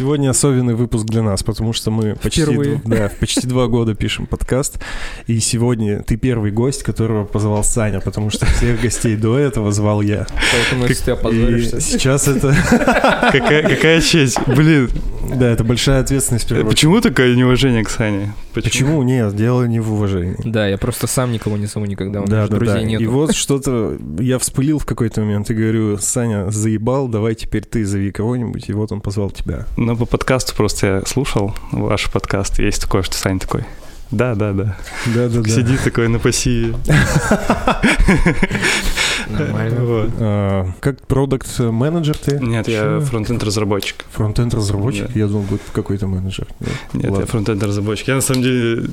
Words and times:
Сегодня 0.00 0.30
особенный 0.30 0.74
выпуск 0.74 1.04
для 1.04 1.20
нас, 1.20 1.42
потому 1.42 1.74
что 1.74 1.90
мы 1.90 2.16
почти, 2.16 2.40
Впервые. 2.40 2.80
да, 2.86 3.10
почти 3.20 3.46
два 3.46 3.66
года 3.66 3.94
пишем 3.94 4.24
подкаст. 4.24 4.80
И 5.26 5.38
сегодня 5.40 6.02
ты 6.02 6.16
первый 6.16 6.50
гость, 6.50 6.84
которого 6.84 7.26
позвал 7.26 7.62
Саня, 7.62 8.00
потому 8.00 8.30
что 8.30 8.46
всех 8.46 8.80
гостей 8.80 9.14
до 9.14 9.36
этого 9.36 9.72
звал 9.72 10.00
я. 10.00 10.26
Поэтому 10.52 10.86
если 10.86 11.04
ты 11.04 11.10
опозоришься... 11.10 11.82
сейчас 11.82 12.28
это... 12.28 12.56
Какая, 13.30 14.00
честь. 14.00 14.38
Блин, 14.46 14.88
Да, 15.34 15.50
это 15.50 15.64
большая 15.64 16.00
ответственность. 16.00 16.48
почему 16.48 17.02
такое 17.02 17.36
неуважение 17.36 17.84
к 17.84 17.90
Сане? 17.90 18.32
Почему? 18.54 19.02
Нет, 19.02 19.36
дело 19.36 19.64
не 19.64 19.80
в 19.80 19.92
уважении. 19.92 20.36
Да, 20.44 20.66
я 20.66 20.78
просто 20.78 21.06
сам 21.08 21.30
никого 21.30 21.58
не 21.58 21.66
зову 21.66 21.84
никогда, 21.84 22.22
у 22.22 22.26
меня 22.26 22.46
друзей 22.46 22.74
да. 22.74 22.82
нету. 22.82 23.02
И 23.02 23.06
вот 23.06 23.34
что-то 23.34 23.98
я 24.18 24.38
вспылил 24.38 24.78
в 24.78 24.86
какой-то 24.86 25.20
момент 25.20 25.50
и 25.50 25.54
говорю, 25.54 25.98
Саня, 25.98 26.50
заебал, 26.50 27.06
давай 27.08 27.34
теперь 27.34 27.64
ты 27.64 27.84
зови 27.84 28.10
кого-нибудь, 28.10 28.70
и 28.70 28.72
вот 28.72 28.92
он 28.92 29.02
позвал 29.02 29.30
тебя. 29.30 29.66
Ну, 29.90 29.96
по 29.96 30.06
подкасту 30.06 30.54
просто 30.54 30.86
я 30.86 31.02
слушал 31.04 31.52
ваш 31.72 32.12
подкаст. 32.12 32.60
Есть 32.60 32.80
такое, 32.80 33.02
что 33.02 33.16
Саня 33.16 33.40
такой. 33.40 33.64
Да, 34.12 34.36
да, 34.36 34.52
да. 34.52 34.76
Да, 35.06 35.28
да, 35.28 35.42
Сидит 35.42 35.82
такой 35.82 36.06
на 36.06 36.20
пассиве. 36.20 36.76
Нормально. 39.28 40.10
А, 40.20 40.66
как 40.78 41.04
продукт-менеджер 41.08 42.16
ты? 42.16 42.38
Нет, 42.38 42.68
я 42.68 42.82
Чё? 42.82 43.00
фронтенд-разработчик. 43.00 44.04
Фронтенд 44.12 44.54
разработчик? 44.54 45.08
Да. 45.08 45.18
Я 45.18 45.26
думал, 45.26 45.42
будет 45.42 45.62
какой-то 45.72 46.06
менеджер. 46.06 46.46
Нет? 46.60 46.70
Нет, 47.10 47.18
я 47.18 47.26
фронтенд-разработчик. 47.26 48.06
Я 48.06 48.14
на 48.14 48.20
самом 48.20 48.44
деле 48.44 48.84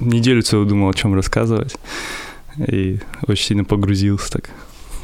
неделю 0.00 0.40
целую 0.40 0.66
думал, 0.66 0.88
о 0.88 0.94
чем 0.94 1.14
рассказывать. 1.14 1.76
И 2.56 3.00
очень 3.28 3.44
сильно 3.48 3.64
погрузился 3.64 4.32
так. 4.32 4.48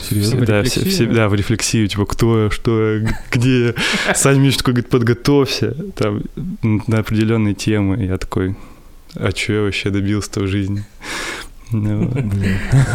Серьезно? 0.03 0.45
Да, 0.45 0.63
В 0.63 0.67
все- 0.67 0.81
рефлексию? 0.81 1.09
все- 1.09 1.15
да, 1.17 1.29
в 1.29 1.35
рефлексию, 1.35 1.89
типа, 1.89 2.07
кто 2.07 2.45
я, 2.45 2.51
что 2.51 2.93
я, 2.97 3.19
где 3.31 3.67
я. 3.69 4.15
Саня 4.15 4.41
мне 4.41 4.51
такой 4.51 4.75
говорит, 4.75 4.91
подготовься 4.91 5.75
там, 5.95 6.23
на 6.63 6.99
определенные 6.99 7.55
темы. 7.55 8.03
Я 8.05 8.19
такой, 8.19 8.57
а 9.15 9.31
что 9.31 9.53
я 9.53 9.63
вообще 9.63 9.91
добился-то 9.91 10.41
в 10.41 10.47
жизни? 10.49 10.85
Ну, 11.71 12.09
вот. 12.09 12.17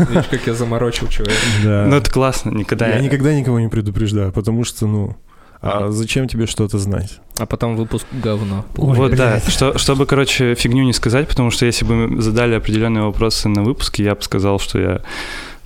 Видишь, 0.10 0.26
как 0.30 0.46
я 0.46 0.54
заморочил 0.54 1.08
человека. 1.08 1.40
Да. 1.64 1.86
Ну, 1.88 1.96
это 1.96 2.12
классно, 2.12 2.52
никогда... 2.52 2.88
Я 2.90 3.00
никогда 3.00 3.34
никого 3.34 3.60
не 3.60 3.70
предупреждаю, 3.70 4.32
потому 4.32 4.64
что, 4.66 4.86
ну, 4.86 5.18
а 5.60 5.90
зачем 5.90 6.28
тебе 6.28 6.46
что-то 6.46 6.78
знать? 6.78 7.20
А 7.40 7.48
потом 7.48 7.76
выпуск 7.76 8.06
говно. 8.12 8.66
Вот, 8.76 9.00
Ой, 9.00 9.10
да, 9.16 9.32
блядь. 9.32 9.50
что, 9.52 9.76
чтобы, 9.80 10.06
короче, 10.06 10.54
фигню 10.54 10.84
не 10.84 10.94
сказать, 10.94 11.28
потому 11.28 11.50
что 11.50 11.66
если 11.66 11.86
бы 11.86 11.96
мы 12.08 12.22
задали 12.22 12.54
определенные 12.54 13.04
вопросы 13.06 13.50
на 13.50 13.64
выпуске, 13.64 14.04
я 14.04 14.14
бы 14.14 14.22
сказал, 14.22 14.60
что 14.60 14.80
я 14.80 15.02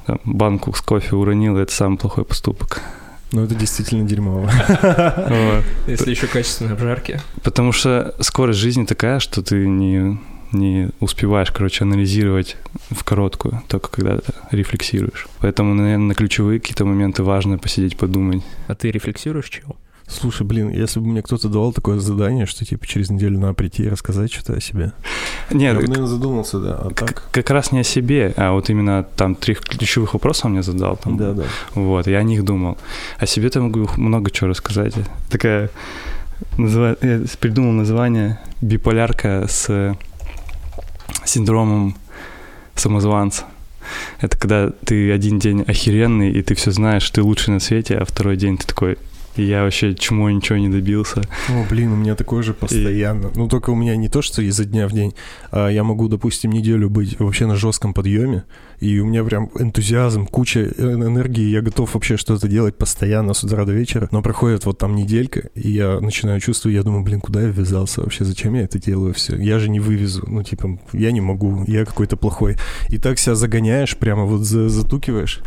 там, 0.05 0.19
банку 0.23 0.73
с 0.73 0.81
кофе 0.81 1.15
уронил, 1.15 1.57
это 1.57 1.71
самый 1.71 1.97
плохой 1.97 2.25
поступок. 2.25 2.81
Ну, 3.31 3.43
это 3.45 3.55
действительно 3.55 4.05
дерьмово. 4.07 4.49
Если 5.87 6.11
еще 6.11 6.27
качественные 6.27 6.73
обжарки. 6.73 7.21
Потому 7.43 7.71
что 7.71 8.13
скорость 8.19 8.59
жизни 8.59 8.85
такая, 8.85 9.19
что 9.19 9.41
ты 9.41 9.67
не, 9.67 10.19
не 10.51 10.89
успеваешь, 10.99 11.51
короче, 11.51 11.85
анализировать 11.85 12.57
в 12.89 13.03
короткую, 13.05 13.61
только 13.69 13.89
когда 13.89 14.17
ты 14.17 14.33
рефлексируешь. 14.51 15.27
Поэтому, 15.39 15.73
наверное, 15.73 16.07
на 16.07 16.13
ключевые 16.13 16.59
какие-то 16.59 16.83
моменты 16.83 17.23
важно 17.23 17.57
посидеть, 17.57 17.97
подумать. 17.97 18.43
А 18.67 18.75
ты 18.75 18.91
рефлексируешь 18.91 19.49
чего? 19.49 19.77
Слушай, 20.11 20.45
блин, 20.45 20.69
если 20.69 20.99
бы 20.99 21.07
мне 21.07 21.21
кто-то 21.21 21.47
давал 21.47 21.71
такое 21.73 21.99
задание, 21.99 22.45
что, 22.45 22.65
типа, 22.65 22.85
через 22.85 23.09
неделю 23.09 23.39
надо 23.39 23.53
прийти 23.53 23.83
и 23.83 23.89
рассказать 23.89 24.31
что-то 24.31 24.53
о 24.53 24.61
себе. 24.61 24.91
Нет, 25.51 25.73
Я 25.73 25.79
бы, 25.79 25.87
наверное, 25.87 26.07
задумался, 26.07 26.59
да, 26.59 26.75
а 26.75 26.89
так... 26.89 27.29
как 27.31 27.49
раз 27.49 27.71
не 27.71 27.79
о 27.79 27.83
себе, 27.83 28.33
а 28.35 28.51
вот 28.51 28.69
именно 28.69 29.03
там 29.15 29.35
три 29.35 29.55
ключевых 29.55 30.13
вопроса 30.13 30.47
он 30.47 30.53
мне 30.53 30.63
задал. 30.63 30.97
Там, 30.97 31.17
Да, 31.17 31.31
да. 31.33 31.43
Вот, 31.75 32.07
я 32.07 32.17
о 32.19 32.23
них 32.23 32.43
думал. 32.43 32.77
О 33.19 33.25
себе-то 33.25 33.61
могу 33.61 33.87
много 33.97 34.31
чего 34.31 34.49
рассказать. 34.49 34.93
Такая, 35.29 35.69
называ- 36.57 36.97
я 37.01 37.21
придумал 37.39 37.71
название 37.71 38.39
«Биполярка 38.61 39.45
с 39.47 39.95
синдромом 41.25 41.95
самозванца». 42.75 43.45
Это 44.19 44.37
когда 44.37 44.69
ты 44.85 45.11
один 45.11 45.39
день 45.39 45.63
охеренный, 45.67 46.31
и 46.31 46.41
ты 46.43 46.53
все 46.55 46.71
знаешь, 46.71 47.09
ты 47.09 47.23
лучший 47.23 47.53
на 47.53 47.59
свете, 47.59 47.97
а 47.97 48.05
второй 48.05 48.37
день 48.37 48.57
ты 48.57 48.65
такой, 48.67 48.97
я 49.35 49.63
вообще 49.63 49.95
чему 49.95 50.29
ничего 50.29 50.57
не 50.57 50.69
добился. 50.69 51.21
О, 51.49 51.65
блин, 51.69 51.91
у 51.93 51.95
меня 51.95 52.15
такое 52.15 52.43
же 52.43 52.53
постоянно. 52.53 53.31
Ну, 53.35 53.47
только 53.47 53.69
у 53.69 53.75
меня 53.75 53.95
не 53.95 54.09
то, 54.09 54.21
что 54.21 54.41
изо 54.41 54.65
дня 54.65 54.87
в 54.87 54.91
день, 54.91 55.13
а 55.51 55.69
я 55.69 55.83
могу, 55.83 56.07
допустим, 56.07 56.51
неделю 56.51 56.89
быть 56.89 57.19
вообще 57.19 57.45
на 57.45 57.55
жестком 57.55 57.93
подъеме, 57.93 58.43
и 58.79 58.99
у 58.99 59.05
меня 59.05 59.23
прям 59.23 59.49
энтузиазм, 59.57 60.25
куча 60.25 60.65
энергии, 60.77 61.43
я 61.49 61.61
готов 61.61 61.93
вообще 61.93 62.17
что-то 62.17 62.47
делать 62.47 62.77
постоянно 62.77 63.33
с 63.33 63.43
утра 63.43 63.65
до 63.65 63.71
вечера, 63.73 64.07
но 64.11 64.21
проходит 64.21 64.65
вот 64.65 64.77
там 64.77 64.95
неделька, 64.95 65.49
и 65.55 65.69
я 65.71 65.99
начинаю 65.99 66.39
чувствовать, 66.39 66.75
я 66.75 66.83
думаю, 66.83 67.03
блин, 67.03 67.21
куда 67.21 67.41
я 67.41 67.47
ввязался 67.47 68.01
вообще, 68.01 68.25
зачем 68.25 68.53
я 68.55 68.63
это 68.63 68.79
делаю 68.79 69.13
все? 69.13 69.35
Я 69.37 69.59
же 69.59 69.69
не 69.69 69.79
вывезу, 69.79 70.23
ну, 70.27 70.43
типа, 70.43 70.79
я 70.93 71.11
не 71.11 71.21
могу, 71.21 71.63
я 71.67 71.85
какой-то 71.85 72.17
плохой. 72.17 72.57
И 72.89 72.97
так 72.97 73.19
себя 73.19 73.35
загоняешь, 73.35 73.95
прямо 73.97 74.25
вот 74.25 74.41
за- 74.41 74.69
затукиваешь. 74.69 75.39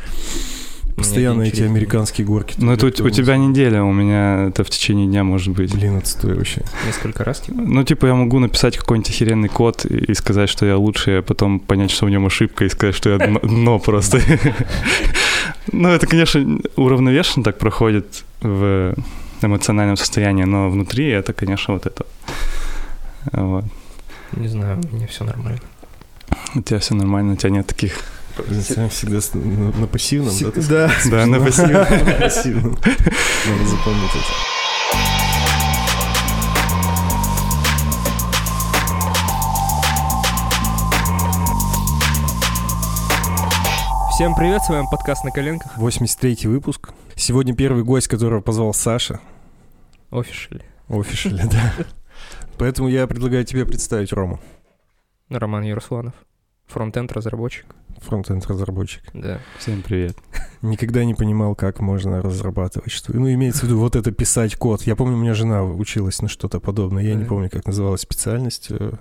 Постоянно 0.96 1.42
эти 1.42 1.62
американские 1.62 2.26
горки. 2.26 2.54
Ну, 2.58 2.72
это 2.72 2.86
у, 2.86 2.88
у 2.88 3.10
тебя 3.10 3.36
неделя, 3.36 3.82
у 3.82 3.92
меня 3.92 4.48
это 4.48 4.62
в 4.62 4.70
течение 4.70 5.06
дня 5.06 5.24
может 5.24 5.52
быть. 5.52 5.74
Блин, 5.74 5.96
отстой 5.96 6.34
вообще. 6.34 6.62
Несколько 6.86 7.24
раз, 7.24 7.40
типа? 7.40 7.60
Ну, 7.60 7.82
типа, 7.82 8.06
я 8.06 8.14
могу 8.14 8.38
написать 8.38 8.76
какой-нибудь 8.76 9.10
охеренный 9.10 9.48
код 9.48 9.84
и, 9.84 10.14
сказать, 10.14 10.48
что 10.48 10.66
я 10.66 10.76
лучший, 10.76 11.18
а 11.18 11.22
потом 11.22 11.58
понять, 11.58 11.90
что 11.90 12.06
в 12.06 12.10
нем 12.10 12.26
ошибка, 12.26 12.64
и 12.64 12.68
сказать, 12.68 12.94
что 12.94 13.10
я 13.10 13.18
дно, 13.18 13.40
дно 13.42 13.78
просто. 13.78 14.20
Ну, 15.72 15.88
это, 15.88 16.06
конечно, 16.06 16.60
уравновешенно 16.76 17.42
так 17.42 17.58
проходит 17.58 18.24
в 18.40 18.94
эмоциональном 19.42 19.96
состоянии, 19.96 20.44
но 20.44 20.70
внутри 20.70 21.08
это, 21.08 21.32
конечно, 21.32 21.74
вот 21.74 21.86
это. 21.86 22.06
Вот. 23.32 23.64
Не 24.32 24.48
знаю, 24.48 24.80
у 24.90 24.94
меня 24.94 25.06
все 25.06 25.24
нормально. 25.24 25.60
У 26.54 26.62
тебя 26.62 26.78
все 26.78 26.94
нормально, 26.94 27.32
у 27.32 27.36
тебя 27.36 27.50
нет 27.50 27.66
таких... 27.66 27.98
Сам 28.34 28.88
всегда 28.88 29.20
на, 29.78 29.86
пассивном, 29.86 30.34
да? 30.40 30.50
Да. 30.68 30.90
Да, 31.08 31.26
на 31.26 31.38
пассивном. 31.38 31.84
На 32.04 32.20
пассивном. 32.20 32.72
Надо 32.72 33.66
запомнить 33.66 34.10
это. 34.10 34.54
Всем 44.10 44.34
привет, 44.34 44.62
с 44.62 44.68
вами 44.68 44.86
подкаст 44.90 45.22
«На 45.22 45.30
коленках». 45.30 45.78
83-й 45.78 46.48
выпуск. 46.48 46.92
Сегодня 47.14 47.54
первый 47.54 47.84
гость, 47.84 48.08
которого 48.08 48.40
позвал 48.40 48.74
Саша. 48.74 49.20
Офишели. 50.10 50.64
Офишели, 50.88 51.42
да. 51.52 51.72
Поэтому 52.58 52.88
я 52.88 53.06
предлагаю 53.06 53.44
тебе 53.44 53.64
представить 53.64 54.12
Рому. 54.12 54.40
Роман 55.28 55.62
Ярусланов. 55.62 56.14
Фронтенд 56.66 57.12
разработчик. 57.12 57.66
Фронтенд-разработчик. 58.00 59.02
Да. 59.14 59.38
Всем 59.58 59.80
привет. 59.82 60.16
Никогда 60.62 61.04
не 61.04 61.14
понимал, 61.14 61.54
как 61.54 61.80
можно 61.80 62.20
разрабатывать 62.20 62.90
что 62.90 63.16
Ну, 63.16 63.32
имеется 63.32 63.60
в 63.60 63.64
виду 63.64 63.78
вот 63.78 63.96
это 63.96 64.10
писать 64.12 64.56
код. 64.56 64.82
Я 64.82 64.96
помню, 64.96 65.14
у 65.16 65.20
меня 65.20 65.32
жена 65.34 65.62
училась 65.64 66.20
на 66.20 66.28
что-то 66.28 66.60
подобное. 66.60 67.02
Я 67.02 67.14
не 67.14 67.20
Мгм. 67.20 67.28
помню, 67.28 67.50
как 67.50 67.66
называлась 67.66 68.00
специальность 68.02 68.66
э, 68.70 68.92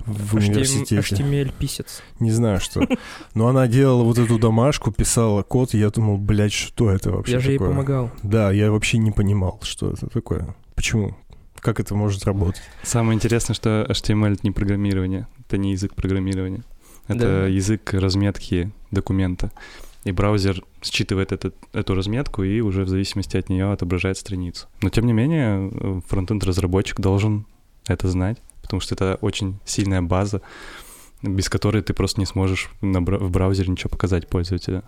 в 0.00 0.36
HTML 0.36 0.38
университете. 0.50 0.98
HTML-писец. 0.98 2.02
Не 2.20 2.30
знаю, 2.30 2.60
что. 2.60 2.86
Но 3.34 3.48
она 3.48 3.66
делала 3.66 4.04
вот 4.04 4.18
эту 4.18 4.38
домашку, 4.38 4.92
писала 4.92 5.42
код, 5.42 5.74
и 5.74 5.78
я 5.78 5.90
думал, 5.90 6.18
блядь, 6.18 6.52
что 6.52 6.90
это 6.90 7.10
вообще 7.10 7.32
Я 7.32 7.40
же 7.40 7.50
ей 7.52 7.58
такое? 7.58 7.70
помогал. 7.72 8.10
Да, 8.22 8.52
я 8.52 8.70
вообще 8.70 8.98
не 8.98 9.10
понимал, 9.10 9.58
что 9.62 9.90
это 9.90 10.06
такое. 10.08 10.54
Почему? 10.74 11.16
Как 11.60 11.80
это 11.80 11.94
может 11.94 12.24
работать? 12.24 12.62
Самое 12.82 13.16
интересное, 13.16 13.54
что 13.54 13.86
HTML— 13.88 14.32
это 14.34 14.40
не 14.44 14.50
программирование, 14.52 15.26
это 15.46 15.56
не 15.58 15.72
язык 15.72 15.94
программирования. 15.94 16.62
Это 17.08 17.18
Да. 17.42 17.46
язык 17.46 17.92
разметки 17.94 18.70
документа. 18.90 19.50
И 20.04 20.12
браузер 20.12 20.62
считывает 20.82 21.32
этот, 21.32 21.54
эту 21.72 21.94
разметку 21.94 22.42
и 22.44 22.60
уже 22.60 22.84
в 22.84 22.88
зависимости 22.88 23.36
от 23.36 23.48
нее 23.48 23.72
отображает 23.72 24.16
страницу. 24.18 24.68
Но 24.82 24.88
тем 24.88 25.06
не 25.06 25.12
менее, 25.12 26.00
фронтенд-разработчик 26.06 27.00
должен 27.00 27.44
это 27.88 28.08
знать, 28.08 28.38
потому 28.62 28.80
что 28.80 28.94
это 28.94 29.18
очень 29.20 29.58
сильная 29.64 30.02
база, 30.02 30.42
без 31.22 31.48
которой 31.48 31.82
ты 31.82 31.92
просто 31.94 32.20
не 32.20 32.26
сможешь 32.26 32.70
на 32.82 33.02
бра- 33.02 33.18
в 33.18 33.30
браузере 33.30 33.68
ничего 33.70 33.90
показать 33.90 34.28
пользователю. 34.28 34.82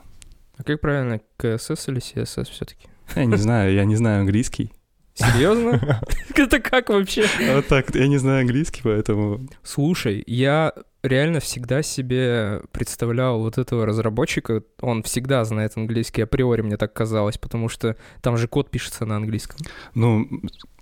А 0.57 0.63
как 0.65 0.81
правильно, 0.81 1.21
CSS 1.39 1.89
или 1.91 2.01
CSS 2.01 2.51
все-таки? 2.51 2.87
Я 3.17 3.25
не 3.25 3.37
знаю, 3.37 3.73
я 3.75 3.85
не 3.85 3.97
знаю 3.97 4.21
английский. 4.21 4.71
Серьезно? 5.19 6.01
Это 6.35 6.61
как 6.61 6.91
вообще? 6.91 7.27
Вот 7.55 7.67
так, 7.67 7.95
я 7.95 8.07
не 8.07 8.19
знаю 8.19 8.43
английский, 8.43 8.83
поэтому... 8.85 9.41
Слушай, 9.65 10.23
я 10.27 10.73
реально 11.03 11.41
всегда 11.41 11.83
себе 11.83 12.63
представлял 12.73 13.41
вот 13.41 13.59
этого 13.59 13.87
разработчика, 13.87 14.63
он 14.81 15.03
всегда 15.03 15.45
знает 15.45 15.73
английский, 15.77 16.23
априори 16.23 16.63
мне 16.63 16.77
так 16.77 16.93
казалось, 16.93 17.39
потому 17.39 17.69
что 17.69 17.97
там 18.21 18.37
же 18.37 18.49
код 18.49 18.71
пишется 18.71 19.07
на 19.07 19.17
английском. 19.17 19.59
Ну, 19.95 20.29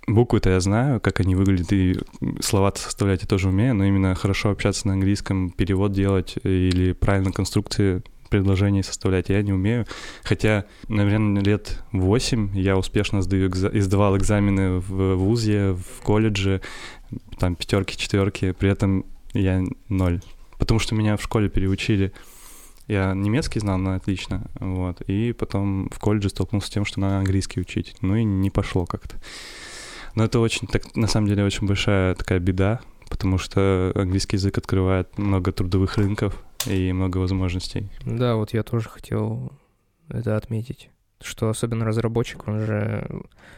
буквы-то 0.07 0.49
я 0.49 0.59
знаю, 0.59 0.99
как 1.01 1.19
они 1.19 1.35
выглядят, 1.35 1.71
и 1.73 1.99
слова-то 2.39 2.79
составлять 2.79 3.21
я 3.21 3.27
тоже 3.27 3.49
умею, 3.49 3.75
но 3.75 3.85
именно 3.85 4.13
хорошо 4.15 4.49
общаться 4.49 4.87
на 4.87 4.93
английском, 4.93 5.49
перевод 5.51 5.91
делать 5.91 6.35
или 6.43 6.93
правильно 6.93 7.31
конструкции 7.31 8.03
предложений 8.29 8.83
составлять, 8.83 9.29
я 9.29 9.41
не 9.41 9.53
умею. 9.53 9.85
Хотя, 10.23 10.65
наверное, 10.87 11.41
лет 11.41 11.83
8 11.91 12.57
я 12.57 12.77
успешно 12.77 13.21
сдаю, 13.21 13.49
издавал 13.49 14.17
экзамены 14.17 14.79
в 14.79 15.15
ВУЗе, 15.15 15.73
в 15.73 16.01
колледже, 16.03 16.61
там 17.39 17.55
пятерки, 17.55 17.97
четверки, 17.97 18.51
при 18.51 18.69
этом 18.69 19.05
я 19.33 19.63
ноль. 19.89 20.21
Потому 20.57 20.79
что 20.79 20.95
меня 20.95 21.17
в 21.17 21.21
школе 21.21 21.49
переучили. 21.49 22.11
Я 22.87 23.13
немецкий 23.13 23.59
знал, 23.59 23.77
но 23.77 23.95
отлично, 23.95 24.49
вот. 24.59 25.01
И 25.01 25.33
потом 25.33 25.89
в 25.89 25.99
колледже 25.99 26.29
столкнулся 26.29 26.67
с 26.67 26.71
тем, 26.71 26.85
что 26.85 27.01
надо 27.01 27.17
английский 27.17 27.59
учить. 27.59 27.95
Ну 28.01 28.15
и 28.15 28.23
не 28.23 28.49
пошло 28.49 28.85
как-то. 28.85 29.17
Но 30.15 30.23
это 30.23 30.39
очень, 30.39 30.67
так, 30.67 30.95
на 30.95 31.07
самом 31.07 31.27
деле, 31.27 31.43
очень 31.43 31.67
большая 31.67 32.15
такая 32.15 32.39
беда, 32.39 32.79
потому 33.09 33.37
что 33.37 33.91
английский 33.93 34.37
язык 34.37 34.57
открывает 34.57 35.17
много 35.17 35.51
трудовых 35.51 35.97
рынков 35.97 36.41
и 36.65 36.91
много 36.91 37.17
возможностей. 37.17 37.89
Да, 38.05 38.35
вот 38.35 38.53
я 38.53 38.63
тоже 38.63 38.89
хотел 38.89 39.51
это 40.09 40.37
отметить, 40.37 40.89
что 41.21 41.49
особенно 41.49 41.85
разработчик, 41.85 42.47
он 42.47 42.65
же 42.65 43.07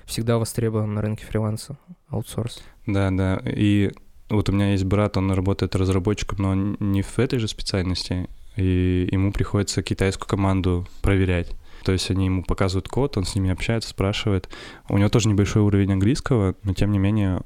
всегда 0.05 0.37
востребован 0.37 0.93
на 0.93 1.01
рынке 1.01 1.25
фриланса, 1.25 1.77
аутсорс. 2.09 2.63
Да, 2.85 3.11
да, 3.11 3.41
и 3.45 3.91
вот 4.29 4.49
у 4.49 4.51
меня 4.51 4.71
есть 4.71 4.85
брат, 4.85 5.17
он 5.17 5.31
работает 5.31 5.75
разработчиком, 5.75 6.37
но 6.39 6.55
не 6.85 7.01
в 7.01 7.19
этой 7.19 7.39
же 7.39 7.47
специальности, 7.47 8.29
и 8.55 9.07
ему 9.11 9.31
приходится 9.31 9.81
китайскую 9.81 10.27
команду 10.27 10.87
проверять. 11.01 11.55
То 11.83 11.93
есть 11.93 12.11
они 12.11 12.25
ему 12.25 12.43
показывают 12.43 12.89
код, 12.89 13.17
он 13.17 13.23
с 13.23 13.35
ними 13.35 13.51
общается, 13.51 13.89
спрашивает. 13.89 14.49
У 14.89 14.97
него 14.97 15.09
тоже 15.09 15.29
небольшой 15.29 15.61
уровень 15.61 15.93
английского, 15.93 16.55
но 16.63 16.73
тем 16.73 16.91
не 16.91 16.99
менее 16.99 17.41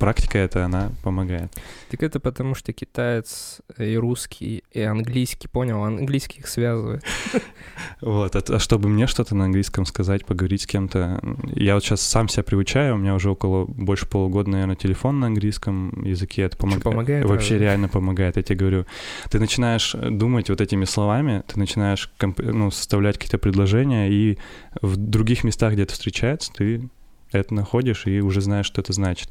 практика 0.00 0.38
это, 0.38 0.64
она 0.64 0.90
помогает. 1.04 1.52
Так 1.90 2.02
это 2.02 2.18
потому, 2.18 2.54
что 2.56 2.72
китаец 2.72 3.60
и 3.78 3.96
русский, 3.96 4.64
и 4.72 4.80
английский, 4.80 5.46
понял, 5.46 5.84
английский 5.84 6.40
их 6.40 6.48
связывает. 6.48 7.04
Вот, 8.00 8.34
а, 8.34 8.42
а 8.48 8.58
чтобы 8.58 8.88
мне 8.88 9.06
что-то 9.06 9.34
на 9.34 9.44
английском 9.44 9.84
сказать, 9.84 10.24
поговорить 10.24 10.62
с 10.62 10.66
кем-то, 10.66 11.20
я 11.54 11.74
вот 11.74 11.84
сейчас 11.84 12.00
сам 12.00 12.28
себя 12.28 12.42
приучаю, 12.42 12.94
у 12.94 12.98
меня 12.98 13.14
уже 13.14 13.30
около 13.30 13.66
больше 13.66 14.06
полугода, 14.06 14.50
наверное, 14.50 14.76
телефон 14.76 15.20
на 15.20 15.26
английском 15.26 16.02
языке, 16.04 16.42
это 16.42 16.56
помогает. 16.56 16.84
помогает 16.84 17.24
Вообще 17.26 17.54
разве? 17.54 17.66
реально 17.66 17.88
помогает, 17.88 18.36
я 18.36 18.42
тебе 18.42 18.56
говорю. 18.56 18.86
Ты 19.30 19.38
начинаешь 19.38 19.94
думать 19.94 20.48
вот 20.48 20.60
этими 20.60 20.84
словами, 20.86 21.42
ты 21.46 21.58
начинаешь 21.58 22.10
ну, 22.38 22.70
составлять 22.70 23.16
какие-то 23.16 23.38
предложения, 23.38 24.10
и 24.10 24.38
в 24.80 24.96
других 24.96 25.44
местах, 25.44 25.74
где 25.74 25.82
это 25.82 25.92
встречается, 25.92 26.52
ты 26.52 26.88
это 27.32 27.54
находишь 27.54 28.06
и 28.06 28.20
уже 28.20 28.40
знаешь, 28.40 28.66
что 28.66 28.80
это 28.80 28.92
значит. 28.92 29.30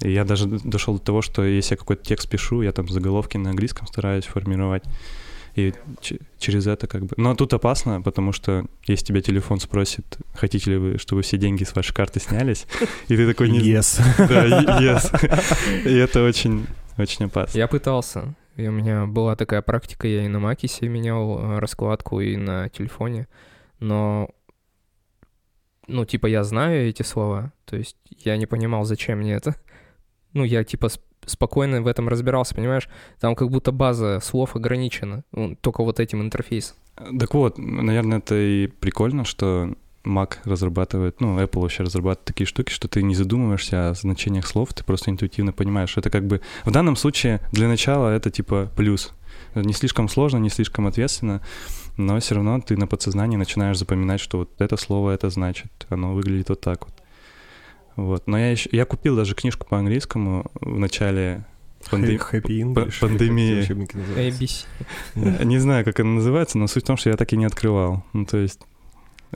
И 0.00 0.12
я 0.12 0.24
даже 0.24 0.46
дошел 0.46 0.94
до 0.94 1.00
того, 1.00 1.22
что 1.22 1.44
если 1.44 1.74
я 1.74 1.76
какой-то 1.76 2.04
текст 2.04 2.28
пишу, 2.28 2.62
я 2.62 2.72
там 2.72 2.88
заголовки 2.88 3.36
на 3.36 3.50
английском 3.50 3.86
стараюсь 3.86 4.24
формировать. 4.24 4.84
И 5.56 5.74
через 6.38 6.68
это 6.68 6.86
как 6.86 7.04
бы... 7.04 7.14
Но 7.16 7.34
тут 7.34 7.52
опасно, 7.52 8.00
потому 8.00 8.32
что 8.32 8.66
если 8.86 9.06
тебя 9.06 9.20
телефон 9.20 9.58
спросит, 9.58 10.04
хотите 10.34 10.70
ли 10.70 10.76
вы, 10.76 10.98
чтобы 10.98 11.22
все 11.22 11.36
деньги 11.36 11.64
с 11.64 11.74
вашей 11.74 11.92
карты 11.94 12.20
снялись, 12.20 12.66
и 13.08 13.16
ты 13.16 13.26
такой... 13.26 13.50
Не... 13.50 13.58
Yes. 13.58 14.00
Да, 14.18 14.80
yes. 14.80 15.88
И 15.88 15.94
это 15.96 16.22
очень, 16.22 16.66
очень 16.96 17.24
опасно. 17.24 17.58
Я 17.58 17.66
пытался. 17.66 18.36
И 18.54 18.68
у 18.68 18.72
меня 18.72 19.06
была 19.06 19.34
такая 19.34 19.62
практика, 19.62 20.06
я 20.06 20.24
и 20.24 20.28
на 20.28 20.38
Макисе 20.38 20.88
менял 20.88 21.38
э, 21.38 21.58
раскладку, 21.58 22.20
и 22.20 22.36
на 22.36 22.68
телефоне. 22.68 23.26
Но 23.80 24.30
ну, 25.88 26.04
типа, 26.04 26.26
я 26.26 26.44
знаю 26.44 26.88
эти 26.88 27.02
слова, 27.02 27.52
то 27.64 27.76
есть 27.76 27.96
я 28.18 28.36
не 28.36 28.46
понимал, 28.46 28.84
зачем 28.84 29.18
мне 29.18 29.32
это 29.34 29.56
ну, 30.38 30.44
я 30.44 30.64
типа 30.64 30.88
спокойно 31.26 31.82
в 31.82 31.86
этом 31.86 32.08
разбирался, 32.08 32.54
понимаешь? 32.54 32.88
Там 33.20 33.34
как 33.34 33.50
будто 33.50 33.72
база 33.72 34.20
слов 34.22 34.56
ограничена, 34.56 35.24
только 35.60 35.84
вот 35.84 36.00
этим 36.00 36.22
интерфейсом. 36.22 36.76
Так 37.18 37.34
вот, 37.34 37.58
наверное, 37.58 38.18
это 38.18 38.34
и 38.34 38.66
прикольно, 38.66 39.24
что 39.24 39.74
Mac 40.04 40.36
разрабатывает, 40.44 41.20
ну, 41.20 41.38
Apple 41.38 41.60
вообще 41.60 41.82
разрабатывает 41.82 42.24
такие 42.24 42.46
штуки, 42.46 42.72
что 42.72 42.88
ты 42.88 43.02
не 43.02 43.14
задумываешься 43.14 43.90
о 43.90 43.94
значениях 43.94 44.46
слов, 44.46 44.72
ты 44.72 44.84
просто 44.84 45.10
интуитивно 45.10 45.52
понимаешь. 45.52 45.96
Это 45.96 46.10
как 46.10 46.26
бы 46.26 46.40
в 46.64 46.70
данном 46.70 46.96
случае 46.96 47.40
для 47.52 47.68
начала 47.68 48.08
это 48.08 48.30
типа 48.30 48.70
плюс. 48.76 49.12
Не 49.54 49.72
слишком 49.72 50.08
сложно, 50.08 50.38
не 50.38 50.50
слишком 50.50 50.86
ответственно, 50.86 51.42
но 51.96 52.18
все 52.20 52.34
равно 52.34 52.60
ты 52.60 52.76
на 52.76 52.86
подсознании 52.86 53.36
начинаешь 53.36 53.78
запоминать, 53.78 54.20
что 54.20 54.38
вот 54.38 54.50
это 54.58 54.76
слово 54.76 55.10
это 55.10 55.30
значит, 55.30 55.70
оно 55.88 56.14
выглядит 56.14 56.48
вот 56.48 56.60
так 56.60 56.86
вот. 56.86 56.94
Вот. 57.98 58.28
Но 58.28 58.38
я 58.38 58.52
еще, 58.52 58.68
я 58.70 58.84
купил 58.84 59.16
даже 59.16 59.34
книжку 59.34 59.66
по 59.66 59.76
английскому 59.76 60.48
в 60.60 60.78
начале 60.78 61.44
пандем... 61.90 62.20
Happy 62.32 62.60
English, 62.60 63.00
пандемии. 63.00 63.68
ABC. 64.16 65.44
Не 65.44 65.58
знаю, 65.58 65.84
как 65.84 65.98
она 65.98 66.10
называется, 66.10 66.58
но 66.58 66.68
суть 66.68 66.84
в 66.84 66.86
том, 66.86 66.96
что 66.96 67.10
я 67.10 67.16
так 67.16 67.32
и 67.32 67.36
не 67.36 67.44
открывал. 67.44 68.04
Ну, 68.12 68.24
то 68.24 68.36
есть 68.36 68.60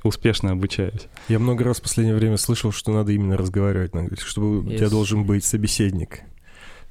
успешно 0.04 0.52
обучаюсь. 0.52 1.08
Я 1.26 1.40
много 1.40 1.64
раз 1.64 1.80
в 1.80 1.82
последнее 1.82 2.14
время 2.14 2.36
слышал, 2.36 2.70
что 2.70 2.92
надо 2.92 3.10
именно 3.10 3.36
разговаривать 3.36 3.94
на 3.94 4.02
английском, 4.02 4.28
чтобы 4.28 4.46
yes. 4.46 4.74
у 4.74 4.76
тебя 4.76 4.90
должен 4.90 5.24
быть 5.24 5.44
собеседник 5.44 6.20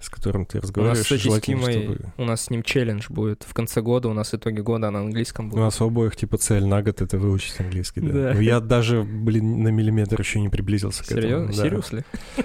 с 0.01 0.09
которым 0.09 0.45
ты 0.45 0.59
разговариваешь. 0.59 1.09
У 1.11 1.13
нас, 1.13 1.21
кстати, 1.21 1.39
с 1.39 1.41
Тимой, 1.41 1.73
чтобы... 1.73 1.99
у 2.17 2.25
нас 2.25 2.41
с 2.41 2.49
ним 2.49 2.63
челлендж 2.63 3.05
будет 3.09 3.45
в 3.47 3.53
конце 3.53 3.81
года, 3.81 4.09
у 4.09 4.13
нас 4.13 4.33
итоги 4.33 4.59
года 4.59 4.89
на 4.89 4.99
английском 4.99 5.49
будет. 5.49 5.59
У 5.59 5.61
нас 5.61 5.79
у 5.81 5.85
обоих, 5.85 6.15
типа, 6.15 6.37
цель 6.37 6.65
на 6.65 6.81
год— 6.81 7.01
это 7.03 7.17
выучить 7.17 7.59
английский, 7.59 8.01
да. 8.01 8.33
да. 8.33 8.39
Я 8.39 8.59
даже, 8.59 9.03
блин, 9.03 9.63
на 9.63 9.69
миллиметр 9.69 10.19
еще 10.19 10.39
не 10.39 10.49
приблизился 10.49 11.03
к 11.03 11.11
этому. 11.11 11.51
Серьезно? 11.51 12.03
Да. 12.37 12.43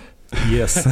Yes. 0.50 0.82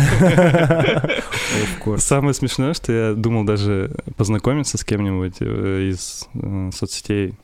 Самое 1.98 2.34
смешное, 2.34 2.72
что 2.74 2.92
я 2.92 3.14
думал 3.14 3.44
даже 3.44 3.90
познакомиться 4.16 4.78
с 4.78 4.84
кем-нибудь 4.84 5.36
э, 5.40 5.90
из 5.90 6.28
э, 6.34 6.70
соцсетей 6.72 7.34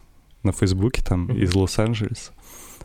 на 0.43 0.53
Фейсбуке, 0.53 1.03
там, 1.05 1.31
из 1.33 1.55
Лос-Анджелеса. 1.55 2.33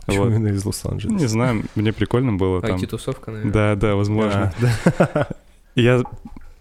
Почему 0.05 0.25
вот. 0.25 0.31
именно 0.31 0.47
из 0.49 0.65
Лос-Анджелеса? 0.65 1.15
Не 1.15 1.27
знаю, 1.27 1.63
мне 1.75 1.93
прикольно 1.93 2.33
было. 2.33 2.61
Там... 2.61 2.79
IT-тусовка, 2.79 3.31
наверное. 3.31 3.53
Да, 3.53 3.75
да, 3.75 3.95
возможно. 3.95 4.53
А, 4.97 5.27
я, 5.75 6.03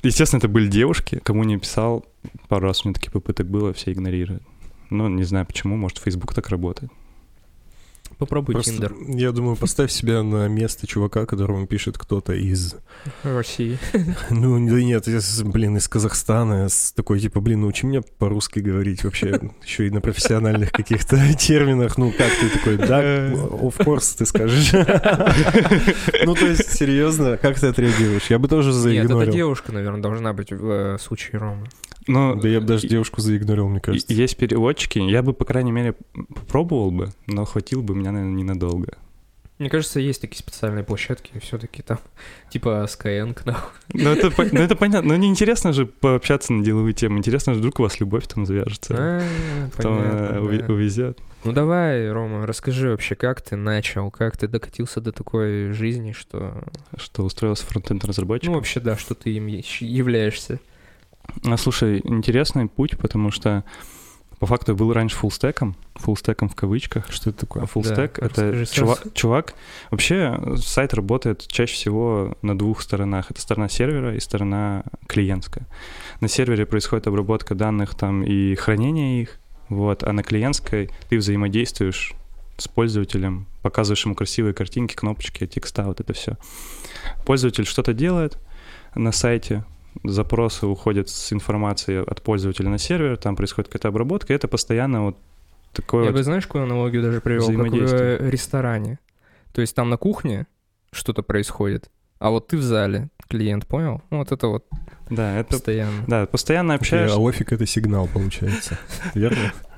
естественно, 0.03 0.39
это 0.39 0.49
были 0.49 0.69
девушки, 0.69 1.21
кому 1.23 1.45
не 1.45 1.59
писал, 1.59 2.05
пару 2.49 2.67
раз 2.67 2.85
у 2.85 2.89
меня 2.89 2.95
таких 2.95 3.13
попыток 3.13 3.47
было, 3.47 3.73
все 3.73 3.93
игнорируют. 3.93 4.43
Ну, 4.91 5.09
не 5.09 5.25
знаю 5.25 5.47
почему, 5.47 5.77
может, 5.77 5.99
Facebook 5.99 6.35
так 6.35 6.49
работает. 6.49 6.93
Попробуй 8.19 8.55
Просто, 8.55 8.73
Тиндер. 8.73 8.95
Я 9.09 9.33
думаю, 9.33 9.57
поставь 9.57 9.91
себя 9.91 10.23
на 10.23 10.49
место 10.49 10.87
чувака, 10.87 11.27
которому 11.27 11.67
пишет 11.67 11.99
кто-то 11.99 12.33
из... 12.33 12.77
России. 13.23 13.79
Ну, 14.31 14.55
да 14.69 14.83
нет, 14.83 15.07
блин, 15.45 15.77
из 15.77 15.89
Казахстана, 15.89 16.69
с 16.69 16.93
такой, 16.93 17.21
типа, 17.21 17.41
блин, 17.41 17.63
научи 17.63 17.87
меня 17.87 18.03
по-русски 18.19 18.61
говорить 18.61 19.05
вообще, 19.05 19.41
еще 19.65 19.87
и 19.87 19.91
на 19.91 20.01
профессиональных 20.01 20.73
каких-то 20.73 21.17
терминах. 21.39 21.99
Ну, 21.99 22.13
как 22.13 22.31
ты 22.41 22.49
такой, 22.51 22.77
да, 22.77 23.03
of 23.03 23.77
course, 23.79 24.17
ты 24.17 24.27
скажешь. 24.27 24.73
Ну, 26.25 26.35
то 26.35 26.47
есть, 26.47 26.73
серьезно, 26.73 27.37
как 27.37 27.59
ты 27.59 27.69
отреагируешь? 27.69 28.27
Я 28.31 28.39
бы 28.39 28.49
тоже 28.49 28.73
заигнорил. 28.73 29.19
Нет, 29.19 29.29
это 29.29 29.37
девушка, 29.37 29.73
наверное, 29.73 30.01
должна 30.01 30.33
быть 30.33 30.53
в 30.53 30.94
э, 30.94 30.99
случае 30.99 31.39
Ромы. 31.39 31.69
Но 32.06 32.34
да 32.34 32.49
я 32.49 32.61
бы 32.61 32.67
даже 32.67 32.87
девушку 32.87 33.20
заигнорил, 33.20 33.69
мне 33.69 33.81
кажется. 33.81 34.13
Есть 34.13 34.37
переводчики, 34.37 34.99
я 34.99 35.23
бы, 35.23 35.32
по 35.32 35.44
крайней 35.44 35.73
мере, 35.73 35.94
попробовал 36.34 36.91
бы, 36.91 37.11
но 37.27 37.44
хватил 37.44 37.82
бы 37.82 37.94
меня, 37.94 38.13
наверное, 38.13 38.37
ненадолго. 38.37 38.99
Мне 39.58 39.70
кажется, 39.70 40.01
есть 40.01 40.20
такие 40.20 40.39
специальные 40.39 40.82
площадки, 40.82 41.39
все-таки 41.41 41.82
там, 41.82 41.99
типа 42.51 42.87
Skyeng, 42.89 43.39
нахуй. 43.44 43.70
Ну 43.93 44.11
это, 44.11 44.32
ну, 44.53 44.61
это 44.61 44.75
понятно, 44.75 45.11
но 45.11 45.17
неинтересно 45.17 45.73
же 45.73 45.87
пообщаться 45.87 46.53
на 46.53 46.65
деловые 46.65 46.93
темы, 46.93 47.19
интересно 47.19 47.55
же, 47.55 47.61
вдруг 47.61 47.79
у 47.79 47.84
вас 47.84 48.01
любовь 48.01 48.27
там 48.27 48.46
завяжется, 48.46 48.94
а, 48.99 49.23
потом 49.77 49.99
понятно, 49.99 50.58
да. 50.58 50.73
увезет. 50.73 51.19
Ну 51.44 51.53
давай, 51.53 52.11
Рома, 52.11 52.46
расскажи 52.46 52.91
вообще, 52.91 53.15
как 53.15 53.43
ты 53.43 53.55
начал, 53.55 54.11
как 54.11 54.37
ты 54.37 54.49
докатился 54.49 55.01
до 55.01 55.13
такой 55.13 55.73
жизни, 55.73 56.13
что... 56.13 56.65
Что 56.96 57.23
устроился 57.23 57.67
фронтенд-разработчиком? 57.67 58.55
Ну 58.55 58.58
вообще, 58.58 58.81
да, 58.81 58.96
что 58.96 59.15
ты 59.15 59.31
им 59.31 59.46
являешься. 59.46 60.58
А, 61.45 61.57
слушай, 61.57 62.01
интересный 62.05 62.69
путь, 62.69 62.97
потому 62.99 63.31
что 63.31 63.65
по 64.39 64.47
факту 64.47 64.73
я 64.73 64.77
был 64.77 64.93
раньше 64.93 65.17
фуллстеком, 65.17 65.77
фуллстеком 65.95 66.49
в 66.49 66.55
кавычках. 66.55 67.11
Что 67.11 67.31
это 67.31 67.41
такое? 67.41 67.67
Фуллстек 67.67 68.19
да,— 68.19 68.27
это 68.27 68.67
чувак, 68.67 69.03
чувак... 69.15 69.55
Вообще 69.91 70.39
сайт 70.57 70.93
работает 70.93 71.47
чаще 71.47 71.75
всего 71.75 72.37
на 72.43 72.59
двух 72.59 72.83
сторонах. 72.83 73.31
Это 73.31 73.41
сторона 73.41 73.69
сервера 73.69 74.15
и 74.15 74.21
сторона 74.21 74.85
клиентская. 75.07 75.67
На 76.21 76.29
сервере 76.29 76.67
происходит 76.67 77.07
обработка 77.07 77.55
данных 77.55 77.95
там 77.95 78.23
и 78.23 78.55
хранение 78.55 79.23
их, 79.23 79.39
вот, 79.69 80.03
а 80.03 80.13
на 80.13 80.23
клиентской 80.23 80.91
ты 81.09 81.17
взаимодействуешь 81.17 82.13
с 82.57 82.69
пользователем, 82.69 83.47
показываешь 83.63 84.05
ему 84.05 84.15
красивые 84.15 84.55
картинки, 84.55 84.95
кнопочки, 84.95 85.47
текста, 85.47 85.85
вот 85.85 86.01
это 86.01 86.13
все. 86.13 86.37
Пользователь 87.25 87.65
что-то 87.65 87.95
делает 87.95 88.39
на 88.95 89.11
сайте, 89.11 89.65
запросы 90.05 90.67
уходят 90.67 91.08
с 91.08 91.32
информацией 91.32 91.99
от 91.99 92.23
пользователя 92.23 92.69
на 92.69 92.79
сервер, 92.79 93.17
там 93.17 93.37
происходит 93.37 93.69
какая-то 93.69 93.89
обработка, 93.89 94.32
и 94.32 94.37
это 94.37 94.49
постоянно 94.49 95.06
вот 95.06 95.19
такое 95.73 96.05
Я 96.05 96.11
вот 96.11 96.19
бы, 96.19 96.23
знаешь, 96.23 96.46
какую 96.46 96.65
аналогию 96.65 97.03
даже 97.03 97.20
привел? 97.20 97.46
Как 97.46 97.56
в 97.56 98.29
ресторане. 98.29 98.99
То 99.53 99.61
есть 99.61 99.75
там 99.75 99.91
на 99.91 99.96
кухне 99.96 100.46
что-то 100.93 101.23
происходит, 101.23 101.91
а 102.19 102.31
вот 102.31 102.49
ты 102.49 102.56
в 102.56 102.63
зале, 102.63 103.08
клиент, 103.29 103.67
понял? 103.67 104.03
Ну, 104.11 104.19
вот 104.19 104.32
это 104.32 104.46
вот 104.49 104.67
да, 105.11 105.39
это 105.39 105.51
постоянно. 105.51 106.05
Да, 106.06 106.27
постоянно 106.27 106.75
общаешься. 106.75 107.17
А 107.17 107.20
офиг— 107.20 107.53
это 107.53 107.67
сигнал, 107.67 108.08
получается, 108.08 108.79
верно? 109.15 109.53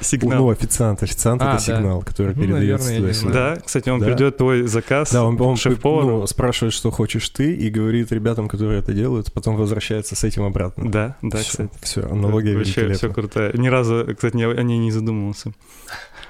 Сигнал. 0.00 0.38
Ну, 0.38 0.50
официант. 0.50 1.02
Официант 1.02 1.42
А, 1.42 1.44
это 1.44 1.54
да. 1.54 1.58
сигнал, 1.58 2.02
который 2.02 2.34
Ну, 2.34 2.42
передается. 2.42 3.28
Да, 3.30 3.56
кстати, 3.64 3.88
он 3.88 4.00
Да. 4.00 4.06
придет 4.06 4.36
твой 4.36 4.62
заказ 4.66 5.12
Да, 5.12 5.24
он, 5.24 5.56
шеф-повару. 5.56 6.20
ну, 6.20 6.26
спрашивает, 6.26 6.72
что 6.74 6.90
хочешь 6.90 7.28
ты, 7.30 7.54
и 7.54 7.70
говорит 7.70 8.12
ребятам, 8.12 8.48
которые 8.48 8.80
это 8.80 8.92
делают, 8.92 9.32
потом 9.32 9.56
возвращается 9.56 10.16
с 10.16 10.24
этим 10.24 10.44
обратно. 10.44 10.90
Да, 10.90 11.16
да, 11.22 11.38
все, 11.38 11.50
кстати. 11.50 11.70
все, 11.82 12.02
аналогия 12.02 12.56
Вообще 12.56 12.92
все 12.92 13.12
круто. 13.12 13.50
Ни 13.54 13.68
разу, 13.68 14.06
кстати, 14.14 14.36
о 14.36 14.62
ней 14.62 14.78
не 14.78 14.90
задумывался. 14.90 15.52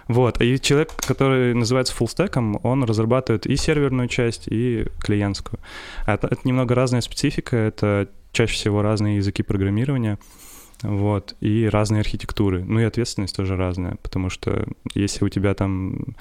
Вот, 0.07 0.41
и 0.43 0.61
человек, 0.61 0.91
который 1.07 1.55
называется 1.55 1.95
фуллстеком, 1.95 2.59
он 2.63 2.85
разрабатывает 2.85 3.47
и 3.47 3.57
серверную 3.57 4.09
часть, 4.09 4.49
и 4.49 4.87
клиентскую. 5.01 5.59
А 6.05 6.15
Это, 6.15 6.27
это 6.27 6.41
немного 6.45 6.75
разная 6.75 7.01
специфика, 7.01 7.57
это 7.57 8.09
чаще 8.33 8.55
всего 8.55 8.83
разные 8.83 9.17
языки 9.17 9.43
программирования, 9.43 10.19
вот, 10.85 11.35
и 11.41 11.67
разные 11.67 12.01
архитектуры. 12.01 12.63
Ну 12.65 12.81
и 12.81 12.85
ответственность 12.85 13.37
тоже 13.37 13.57
разная, 13.57 13.97
потому 14.03 14.31
что 14.31 14.67
если 14.95 15.25
у 15.25 15.29
тебя 15.29 15.55
там 15.55 16.15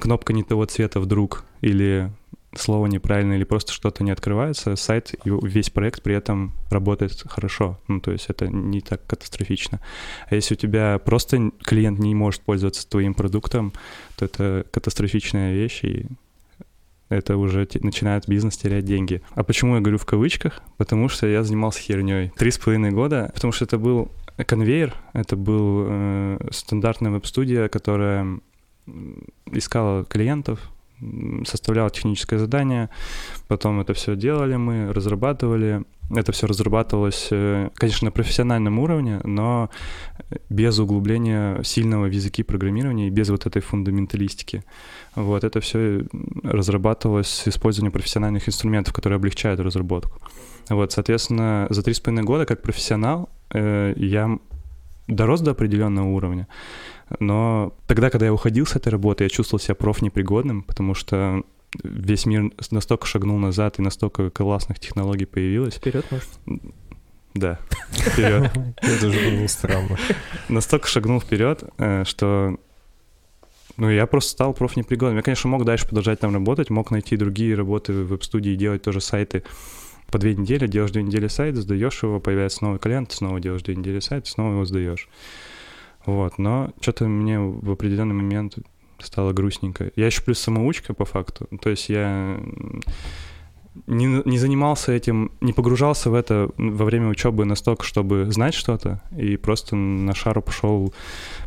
кнопка 0.00 0.32
не 0.32 0.42
того 0.42 0.64
цвета 0.66 1.00
вдруг, 1.00 1.44
или 1.60 2.10
слово 2.56 2.86
неправильно, 2.86 3.34
или 3.34 3.44
просто 3.44 3.72
что-то 3.72 4.02
не 4.02 4.10
открывается, 4.10 4.74
сайт 4.76 5.14
и 5.24 5.30
весь 5.42 5.70
проект 5.70 6.02
при 6.02 6.14
этом 6.14 6.52
работает 6.68 7.12
хорошо. 7.28 7.78
Ну, 7.86 8.00
то 8.00 8.10
есть 8.10 8.26
это 8.28 8.48
не 8.48 8.80
так 8.80 9.06
катастрофично. 9.06 9.80
А 10.28 10.34
если 10.34 10.54
у 10.54 10.56
тебя 10.56 10.98
просто 10.98 11.52
клиент 11.62 12.00
не 12.00 12.14
может 12.14 12.42
пользоваться 12.42 12.88
твоим 12.88 13.14
продуктом, 13.14 13.72
то 14.16 14.24
это 14.24 14.66
катастрофичная 14.72 15.54
вещь, 15.54 15.84
и 15.84 16.06
это 17.10 17.36
уже 17.36 17.66
те- 17.66 17.80
начинает 17.82 18.26
бизнес 18.26 18.56
терять 18.56 18.86
деньги. 18.86 19.20
А 19.34 19.44
почему 19.44 19.74
я 19.74 19.80
говорю 19.80 19.98
в 19.98 20.06
кавычках? 20.06 20.62
Потому 20.78 21.08
что 21.10 21.26
я 21.26 21.42
занимался 21.42 21.80
херней. 21.80 22.32
Три 22.38 22.50
с 22.50 22.56
половиной 22.58 22.92
года, 22.92 23.30
потому 23.34 23.52
что 23.52 23.66
это 23.66 23.76
был 23.76 24.10
конвейер, 24.46 24.94
это 25.12 25.36
был 25.36 25.84
э, 25.86 26.38
стандартная 26.50 27.10
веб-студия, 27.10 27.68
которая 27.68 28.40
искала 29.52 30.04
клиентов, 30.04 30.60
м, 31.00 31.44
составляла 31.46 31.90
техническое 31.90 32.38
задание, 32.38 32.90
потом 33.48 33.80
это 33.80 33.94
все 33.94 34.16
делали 34.16 34.56
мы, 34.56 34.92
разрабатывали. 34.92 35.84
Это 36.12 36.32
все 36.32 36.48
разрабатывалось, 36.48 37.28
э, 37.30 37.70
конечно, 37.74 38.06
на 38.06 38.10
профессиональном 38.10 38.80
уровне, 38.80 39.20
но 39.22 39.70
без 40.48 40.78
углубления 40.78 41.62
сильного 41.62 42.06
в 42.06 42.10
языки 42.10 42.42
программирования 42.42 43.06
и 43.06 43.10
без 43.10 43.30
вот 43.30 43.46
этой 43.46 43.62
фундаменталистики. 43.62 44.64
Вот 45.14 45.44
это 45.44 45.60
все 45.60 46.04
разрабатывалось 46.42 47.28
с 47.28 47.48
использованием 47.48 47.92
профессиональных 47.92 48.48
инструментов, 48.48 48.92
которые 48.92 49.16
облегчают 49.16 49.60
разработку. 49.60 50.20
Вот, 50.68 50.92
соответственно, 50.92 51.66
за 51.70 51.82
три 51.82 51.94
с 51.94 52.00
половиной 52.00 52.24
года 52.24 52.46
как 52.46 52.62
профессионал 52.62 53.28
э, 53.52 53.94
я 53.96 54.38
дорос 55.10 55.40
до 55.40 55.50
определенного 55.50 56.08
уровня, 56.08 56.48
но 57.18 57.74
тогда, 57.86 58.10
когда 58.10 58.26
я 58.26 58.32
уходил 58.32 58.66
с 58.66 58.76
этой 58.76 58.88
работы, 58.88 59.24
я 59.24 59.30
чувствовал 59.30 59.60
себя 59.60 59.74
профнепригодным, 59.74 60.62
потому 60.62 60.94
что 60.94 61.42
весь 61.82 62.26
мир 62.26 62.50
настолько 62.70 63.06
шагнул 63.06 63.38
назад 63.38 63.78
и 63.78 63.82
настолько 63.82 64.30
классных 64.30 64.78
технологий 64.78 65.24
появилось. 65.24 65.74
Вперед, 65.74 66.04
может? 66.10 66.28
Да, 67.34 67.58
вперед. 67.90 68.50
Это 68.78 69.10
же 69.10 69.30
было 69.30 69.46
странно. 69.46 69.96
Настолько 70.48 70.88
шагнул 70.88 71.20
вперед, 71.20 71.62
э, 71.78 72.04
что 72.04 72.56
ну, 73.76 73.88
я 73.88 74.06
просто 74.06 74.32
стал 74.32 74.52
профнепригодным. 74.52 75.16
Я, 75.16 75.22
конечно, 75.22 75.48
мог 75.48 75.64
дальше 75.64 75.86
продолжать 75.86 76.20
там 76.20 76.34
работать, 76.34 76.70
мог 76.70 76.90
найти 76.90 77.16
другие 77.16 77.54
работы 77.54 77.92
в 77.92 78.08
веб-студии, 78.08 78.54
делать 78.54 78.82
тоже 78.82 79.00
сайты 79.00 79.44
по 80.10 80.18
две 80.18 80.34
недели, 80.34 80.66
делаешь 80.66 80.92
две 80.92 81.02
недели 81.02 81.28
сайт, 81.28 81.56
сдаешь 81.56 82.02
его, 82.02 82.20
появляется 82.20 82.64
новый 82.64 82.78
клиент, 82.78 83.12
снова 83.12 83.40
делаешь 83.40 83.62
две 83.62 83.76
недели 83.76 84.00
сайт, 84.00 84.26
снова 84.26 84.52
его 84.52 84.64
сдаешь. 84.64 85.08
Вот, 86.06 86.38
но 86.38 86.72
что-то 86.80 87.06
мне 87.06 87.38
в 87.38 87.70
определенный 87.70 88.14
момент 88.14 88.58
стало 88.98 89.32
грустненько. 89.32 89.90
Я 89.96 90.06
еще 90.06 90.22
плюс 90.22 90.38
самоучка 90.38 90.94
по 90.94 91.04
факту. 91.04 91.46
То 91.60 91.70
есть 91.70 91.88
я 91.88 92.40
не, 93.86 94.22
не 94.24 94.38
занимался 94.38 94.92
этим, 94.92 95.32
не 95.40 95.52
погружался 95.52 96.10
в 96.10 96.14
это 96.14 96.50
во 96.56 96.84
время 96.84 97.08
учебы 97.08 97.44
настолько, 97.44 97.84
чтобы 97.84 98.30
знать 98.30 98.54
что-то, 98.54 99.02
и 99.16 99.36
просто 99.36 99.76
на 99.76 100.14
шару 100.14 100.42
пошел 100.42 100.92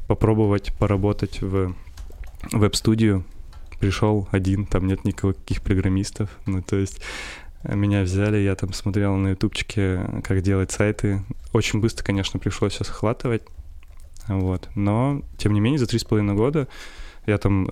попробовать 0.08 0.74
поработать 0.78 1.42
в 1.42 1.74
веб-студию. 2.52 3.26
Пришел 3.80 4.30
один, 4.32 4.66
там 4.66 4.88
нет 4.88 5.04
никаких 5.04 5.62
программистов. 5.62 6.30
Ну, 6.46 6.62
то 6.62 6.78
есть 6.78 7.02
меня 7.64 8.04
взяли, 8.04 8.38
я 8.38 8.56
там 8.56 8.74
смотрел 8.74 9.16
на 9.16 9.30
ютубчике, 9.30 10.22
как 10.24 10.42
делать 10.42 10.72
сайты. 10.72 11.24
Очень 11.54 11.80
быстро, 11.80 12.04
конечно, 12.04 12.40
пришлось 12.40 12.74
все 12.74 12.84
схватывать. 12.84 13.44
Вот. 14.28 14.70
Но, 14.76 15.22
тем 15.38 15.54
не 15.54 15.60
менее, 15.60 15.80
за 15.80 15.88
три 15.88 16.00
с 16.00 16.04
половиной 16.04 16.36
года 16.36 16.68
я 17.26 17.38
там 17.38 17.68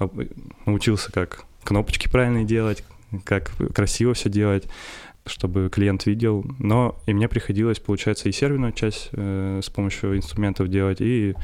научился, 0.66 1.12
как 1.12 1.46
кнопочки 1.64 2.10
правильно 2.10 2.44
делать, 2.44 2.84
как 3.24 3.52
красиво 3.74 4.14
все 4.14 4.30
делать, 4.30 4.68
чтобы 5.26 5.70
клиент 5.70 6.06
видел. 6.06 6.46
Но 6.60 7.00
и 7.06 7.14
мне 7.14 7.28
приходилось, 7.28 7.80
получается, 7.80 8.30
и 8.30 8.32
серверную 8.32 8.74
часть 8.74 9.10
э, 9.12 9.60
с 9.64 9.70
помощью 9.70 10.18
инструментов 10.18 10.70
делать, 10.70 11.02
и 11.02 11.36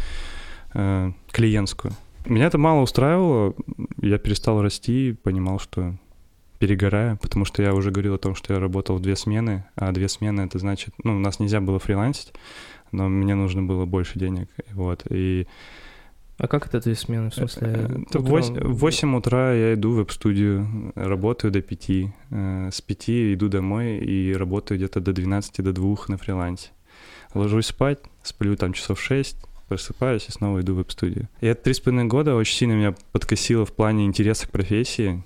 э, 0.74 1.12
клиентскую. 1.32 1.94
Меня 2.26 2.48
это 2.48 2.58
мало 2.58 2.82
устраивало, 2.82 3.56
я 4.02 4.18
перестал 4.18 4.62
расти, 4.62 5.16
понимал, 5.24 5.60
что 5.60 5.96
перегораю, 6.60 7.18
потому 7.18 7.46
что 7.46 7.62
я 7.64 7.74
уже 7.74 7.92
говорил 7.92 8.16
о 8.16 8.18
том, 8.18 8.36
что 8.36 8.54
я 8.54 8.60
работал 8.60 8.98
в 8.98 9.02
две 9.02 9.16
смены, 9.16 9.66
а 9.76 9.92
две 9.92 10.08
смены 10.10 10.42
это 10.42 10.60
значит, 10.60 10.94
ну, 11.04 11.16
у 11.16 11.20
нас 11.20 11.40
нельзя 11.40 11.62
было 11.62 11.80
фрилансить, 11.80 12.34
но 12.92 13.08
мне 13.10 13.36
нужно 13.36 13.64
было 13.64 13.86
больше 13.86 14.20
денег, 14.20 14.50
вот, 14.74 15.04
и 15.10 15.48
А 16.40 16.48
как 16.48 16.68
это 16.68 16.80
две 16.80 16.96
смены, 16.96 17.30
в 17.32 17.34
смысле? 17.36 17.68
Э, 17.68 17.88
в 17.88 18.02
утром? 18.02 18.26
вось- 18.26 18.64
в 18.64 18.78
8 18.78 19.16
утра 19.18 19.54
я 19.54 19.74
иду 19.74 19.92
в 19.92 19.96
веб-студию, 19.96 20.92
работаю 20.96 21.52
до 21.52 21.62
5. 21.62 22.14
э, 22.30 22.70
С 22.72 22.80
5 22.82 23.34
иду 23.34 23.50
домой 23.50 23.98
и 23.98 24.34
работаю 24.34 24.78
где-то 24.78 25.00
до 25.02 25.14
12, 25.14 25.62
до 25.64 25.74
2 25.74 26.08
на 26.10 26.18
фрилансе. 26.18 26.70
Ложусь 27.34 27.68
спать, 27.68 28.00
сплю 28.24 28.56
там 28.56 28.74
часов 28.74 29.02
6, 29.02 29.36
просыпаюсь 29.68 30.28
и 30.30 30.32
снова 30.32 30.62
иду 30.62 30.74
в 30.74 30.78
веб-студию. 30.78 31.28
И 31.42 31.48
это 31.48 31.64
три 31.64 31.74
с 31.74 31.80
половиной 31.80 32.06
года 32.08 32.36
очень 32.36 32.56
сильно 32.56 32.74
меня 32.74 32.96
подкосило 33.12 33.66
в 33.66 33.74
плане 33.74 34.06
интереса 34.06 34.48
к 34.48 34.52
профессии. 34.52 35.24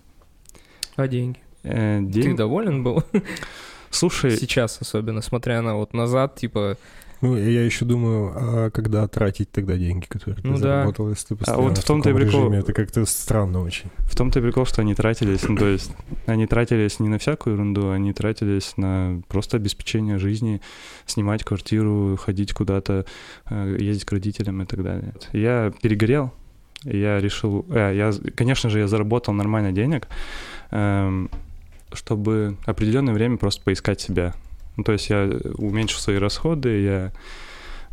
А 0.95 1.07
деньги? 1.07 1.39
Э, 1.63 1.99
Ты 1.99 2.21
день- 2.21 2.35
доволен 2.35 2.83
был? 2.83 3.03
Слушай, 3.89 4.31
Сейчас 4.37 4.79
особенно, 4.81 5.21
смотря 5.21 5.61
на 5.61 5.75
вот 5.75 5.93
назад, 5.93 6.35
типа, 6.35 6.77
Ну, 7.19 7.35
я 7.37 7.63
еще 7.63 7.85
думаю, 7.85 8.33
а 8.35 8.69
когда 8.71 9.07
тратить 9.07 9.51
тогда 9.51 9.75
деньги, 9.77 10.05
которые 10.05 10.41
ты 10.41 10.47
Ну 10.47 10.53
да. 10.55 10.59
заработал, 10.59 11.09
если 11.09 11.27
ты 11.27 11.35
постоянно 11.35 11.67
вот 11.69 11.77
в 11.77 11.83
том-то 11.85 12.09
и 12.09 12.13
таком 12.13 12.25
прикол. 12.27 12.41
режиме? 12.45 12.59
Это 12.59 12.73
как-то 12.73 13.05
странно 13.05 13.61
очень. 13.61 13.91
В 13.99 14.15
том-то 14.15 14.39
и 14.39 14.41
прикол, 14.41 14.65
что 14.65 14.81
они 14.81 14.95
тратились, 14.95 15.47
ну, 15.47 15.55
то 15.57 15.67
есть 15.67 15.91
они 16.25 16.47
тратились 16.47 16.99
не 16.99 17.09
на 17.09 17.19
всякую 17.19 17.55
ерунду, 17.55 17.91
они 17.91 18.11
тратились 18.13 18.73
на 18.77 19.21
просто 19.27 19.57
обеспечение 19.57 20.17
жизни, 20.17 20.61
снимать 21.05 21.43
квартиру, 21.43 22.17
ходить 22.17 22.53
куда-то, 22.53 23.05
э, 23.49 23.77
ездить 23.79 24.05
к 24.05 24.11
родителям 24.13 24.61
и 24.63 24.65
так 24.65 24.81
далее. 24.83 25.13
Я 25.33 25.71
перегорел, 25.81 26.31
я 26.85 27.19
решил, 27.19 27.65
э, 27.69 27.93
я, 27.95 28.11
конечно 28.35 28.69
же, 28.71 28.79
я 28.79 28.87
заработал 28.87 29.33
нормально 29.35 29.71
денег, 29.73 30.07
чтобы 31.93 32.57
определенное 32.65 33.13
время 33.13 33.37
просто 33.37 33.61
поискать 33.63 33.99
себя. 33.99 34.33
Ну, 34.77 34.83
то 34.83 34.93
есть 34.93 35.09
я 35.09 35.29
уменьшил 35.57 35.99
свои 35.99 36.17
расходы, 36.17 36.81
я 36.81 37.11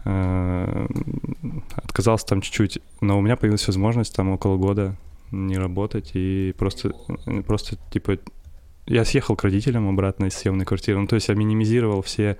э, 0.04 0.87
отказался 1.75 2.26
там 2.26 2.40
чуть-чуть, 2.40 2.78
но 3.00 3.18
у 3.18 3.20
меня 3.20 3.37
появилась 3.37 3.66
возможность 3.66 4.14
там 4.14 4.30
около 4.30 4.56
года 4.56 4.94
не 5.30 5.58
работать 5.58 6.12
и 6.14 6.54
просто, 6.56 6.94
просто 7.47 7.76
типа 7.90 8.18
я 8.87 9.04
съехал 9.04 9.37
к 9.37 9.44
родителям 9.44 9.88
обратно 9.88 10.26
из 10.26 10.35
съемной 10.35 10.64
квартиры. 10.64 10.99
Ну, 10.99 11.06
то 11.06 11.16
есть 11.16 11.28
я 11.28 11.35
минимизировал 11.35 12.00
все 12.02 12.38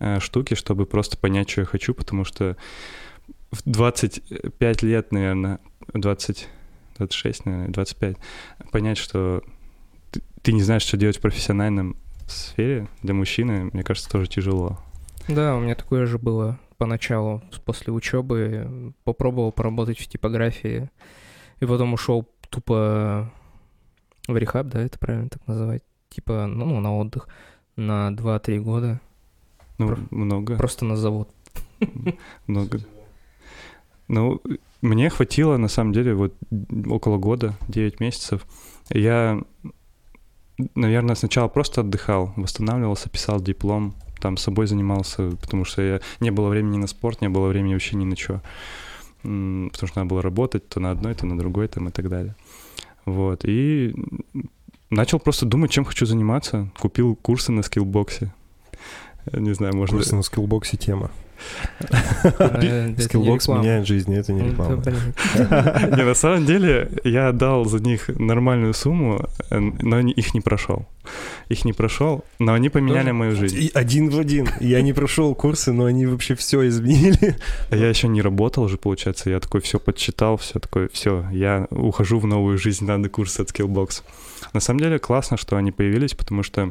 э, 0.00 0.18
штуки, 0.18 0.54
чтобы 0.54 0.86
просто 0.86 1.16
понять, 1.16 1.48
что 1.48 1.60
я 1.60 1.66
хочу, 1.66 1.94
потому 1.94 2.24
что 2.24 2.56
в 3.52 3.62
25 3.64 4.82
лет, 4.82 5.12
наверное, 5.12 5.60
20, 5.92 6.48
26, 6.98 7.46
наверное, 7.46 7.72
25, 7.72 8.16
понять, 8.72 8.98
что 8.98 9.44
ты, 10.44 10.52
не 10.52 10.62
знаешь, 10.62 10.82
что 10.82 10.96
делать 10.96 11.16
в 11.16 11.20
профессиональном 11.20 11.96
сфере 12.28 12.86
для 13.02 13.14
мужчины, 13.14 13.70
мне 13.72 13.82
кажется, 13.82 14.08
тоже 14.10 14.28
тяжело. 14.28 14.78
да, 15.26 15.56
у 15.56 15.60
меня 15.60 15.74
такое 15.74 16.06
же 16.06 16.18
было 16.18 16.58
поначалу, 16.78 17.42
после 17.64 17.92
учебы. 17.92 18.92
Попробовал 19.04 19.50
поработать 19.52 19.98
в 19.98 20.06
типографии, 20.06 20.90
и 21.60 21.66
потом 21.66 21.92
ушел 21.94 22.28
тупо 22.50 23.32
в 24.28 24.36
рехаб, 24.36 24.68
да, 24.68 24.80
это 24.82 24.98
правильно 24.98 25.28
так 25.28 25.46
называть? 25.46 25.82
Типа, 26.10 26.46
ну, 26.46 26.66
ну, 26.66 26.80
на 26.80 26.96
отдых 26.96 27.28
на 27.76 28.10
2-3 28.12 28.60
года, 28.60 29.00
Ну, 29.78 29.88
Про- 29.88 29.98
много. 30.10 30.56
просто 30.56 30.84
на 30.84 30.96
завод. 30.96 31.28
Много. 32.46 32.80
Ну, 34.08 34.40
мне 34.82 35.08
хватило, 35.10 35.56
на 35.56 35.68
самом 35.68 35.92
деле, 35.92 36.14
вот 36.14 36.34
около 36.86 37.18
года, 37.18 37.54
9 37.68 37.98
месяцев. 38.00 38.46
Я, 38.90 39.40
наверное, 40.74 41.14
сначала 41.14 41.48
просто 41.48 41.80
отдыхал, 41.80 42.32
восстанавливался, 42.36 43.08
писал 43.08 43.40
диплом, 43.40 43.94
там 44.20 44.36
собой 44.36 44.66
занимался, 44.66 45.30
потому 45.40 45.64
что 45.64 45.82
я... 45.82 46.00
не 46.20 46.30
было 46.30 46.48
времени 46.48 46.78
на 46.78 46.86
спорт, 46.86 47.20
не 47.20 47.28
было 47.28 47.48
времени 47.48 47.74
вообще 47.74 47.96
ни 47.96 48.04
на 48.04 48.16
что. 48.16 48.40
потому 49.24 49.70
что 49.72 49.98
надо 49.98 50.08
было 50.10 50.22
работать 50.22 50.68
то 50.68 50.80
на 50.80 50.90
одной, 50.90 51.14
то 51.14 51.26
на 51.26 51.38
другой 51.38 51.68
там 51.68 51.88
и 51.88 51.90
так 51.90 52.08
далее. 52.08 52.36
Вот, 53.06 53.44
и 53.44 53.94
начал 54.90 55.18
просто 55.18 55.46
думать, 55.46 55.70
чем 55.70 55.84
хочу 55.84 56.06
заниматься. 56.06 56.68
Купил 56.78 57.16
курсы 57.16 57.52
на 57.52 57.62
Skillbox 57.62 58.18
е. 58.18 58.32
Не 59.32 59.54
знаю, 59.54 59.74
может... 59.74 59.94
Курсы 59.94 60.14
на 60.14 60.22
Skillbox 60.22 60.70
е 60.70 60.76
тема. 60.76 61.10
Э, 62.24 62.94
Skillbox 62.98 63.48
меняет 63.48 63.86
жизнь, 63.86 64.14
это 64.14 64.32
не 64.32 64.42
Ну, 64.42 64.50
реклама. 64.50 64.82
Не, 65.96 66.04
на 66.04 66.14
самом 66.14 66.46
деле, 66.46 66.90
я 67.04 67.28
отдал 67.28 67.64
за 67.66 67.80
них 67.80 68.08
нормальную 68.08 68.72
сумму, 68.74 69.26
э, 69.50 69.58
но 69.58 70.00
их 70.00 70.34
не 70.34 70.40
прошел. 70.40 70.86
Их 71.48 71.64
не 71.64 71.72
прошел, 71.72 72.24
но 72.38 72.54
они 72.54 72.70
поменяли 72.70 73.06
Тоже? 73.06 73.12
мою 73.12 73.36
жизнь. 73.36 73.70
Один 73.74 74.08
в 74.08 74.18
один. 74.18 74.48
Я 74.60 74.80
не 74.82 74.92
прошел 74.92 75.34
курсы, 75.34 75.72
но 75.72 75.84
они 75.84 76.06
вообще 76.06 76.34
все 76.34 76.66
изменили. 76.68 77.36
А 77.70 77.76
я 77.76 77.88
еще 77.88 78.08
не 78.08 78.22
работал 78.22 78.68
же, 78.68 78.78
получается. 78.78 79.30
Я 79.30 79.40
такой 79.40 79.60
все 79.60 79.78
подсчитал, 79.78 80.36
все 80.36 80.58
такое, 80.58 80.88
все, 80.92 81.26
я 81.32 81.66
ухожу 81.70 82.18
в 82.18 82.26
новую 82.26 82.56
жизнь, 82.58 82.84
надо 82.84 83.08
курс 83.08 83.38
от 83.40 83.50
Skillbox. 83.50 84.02
На 84.52 84.60
самом 84.60 84.80
деле 84.80 84.98
классно, 84.98 85.36
что 85.36 85.56
они 85.56 85.72
появились, 85.72 86.14
потому 86.14 86.42
что 86.42 86.70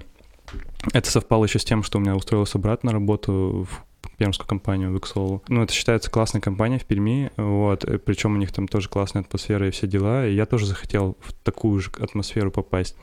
это 0.91 1.10
совпало 1.10 1.46
еще 1.46 1.60
с 1.60 1.65
тем, 1.65 1.84
что 1.84 1.98
у 1.98 2.01
меня 2.01 2.15
устроился 2.15 2.58
брат 2.60 2.84
на 2.84 2.91
работу 2.91 3.67
в 3.70 3.93
пермскую 4.24 4.48
компанию 4.48 4.96
Xolo. 4.96 5.42
Ну, 5.50 5.63
это 5.63 5.74
считается 5.74 6.10
классной 6.10 6.39
компанией 6.39 6.80
в 6.80 6.86
Перми, 6.86 7.30
вот, 7.36 7.86
причем 8.06 8.36
у 8.36 8.38
них 8.38 8.53
там 8.53 8.70
тоже 8.70 8.88
классная 8.88 9.22
атмосфера 9.22 9.68
и 9.68 9.72
все 9.72 9.86
дела, 9.86 10.25
и 10.25 10.34
я 10.34 10.46
тоже 10.46 10.65
захотел 10.65 11.18
в 11.20 11.34
такую 11.34 11.82
же 11.82 11.92
атмосферу 12.00 12.50
попасть. 12.50 12.96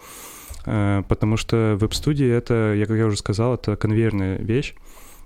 Э, 0.65 1.03
Потому 1.09 1.37
что 1.37 1.77
веб-студии 1.79 2.27
это, 2.27 2.73
я, 2.75 2.87
как 2.87 2.97
я 2.97 3.05
уже 3.05 3.19
сказал, 3.19 3.55
это 3.55 3.77
конвейерная 3.77 4.39
вещь. 4.39 4.75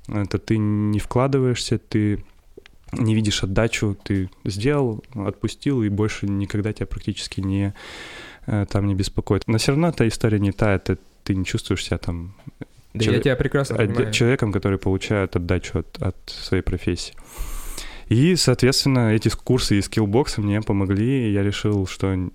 Это 0.09 0.39
ты 0.39 0.59
не 0.59 0.99
вкладываешься, 0.99 1.79
ты 1.79 2.25
не 2.91 3.15
видишь 3.15 3.45
отдачу, 3.45 3.97
ты 4.03 4.31
сделал, 4.45 5.05
отпустил, 5.15 5.85
и 5.85 5.89
больше 5.89 6.27
никогда 6.27 6.73
тебя 6.73 6.87
практически 6.87 7.41
не 7.41 7.73
э, 8.47 8.67
там 8.69 8.89
не 8.89 8.97
беспокоит. 8.97 9.45
Но 9.47 9.59
все 9.59 9.71
равно 9.71 9.91
эта 9.91 10.09
история 10.09 10.41
не 10.41 10.51
та, 10.51 10.75
это 10.75 10.99
ты 11.23 11.37
не 11.37 11.45
чувствуешь 11.45 11.85
себя 11.85 11.99
там 11.99 12.35
Да 12.95 13.01
я 13.01 13.05
Человек- 13.05 13.25
тебя 13.25 13.37
прекрасно 13.37 13.75
отде- 13.75 13.95
понимаю. 13.95 14.13
человеком, 14.13 14.53
который 14.53 14.79
получает 14.79 15.35
отдачу 15.37 15.81
от, 15.81 16.01
от 16.01 16.17
своей 16.27 16.63
профессии. 16.63 17.15
И, 18.09 18.37
соответственно, 18.37 19.13
эти 19.15 19.29
курсы 19.31 19.79
из 19.79 19.87
скиллбокса 19.87 20.41
мне 20.41 20.61
помогли, 20.63 21.29
и 21.29 21.33
я 21.33 21.43
решил, 21.43 21.87
что 21.87 22.31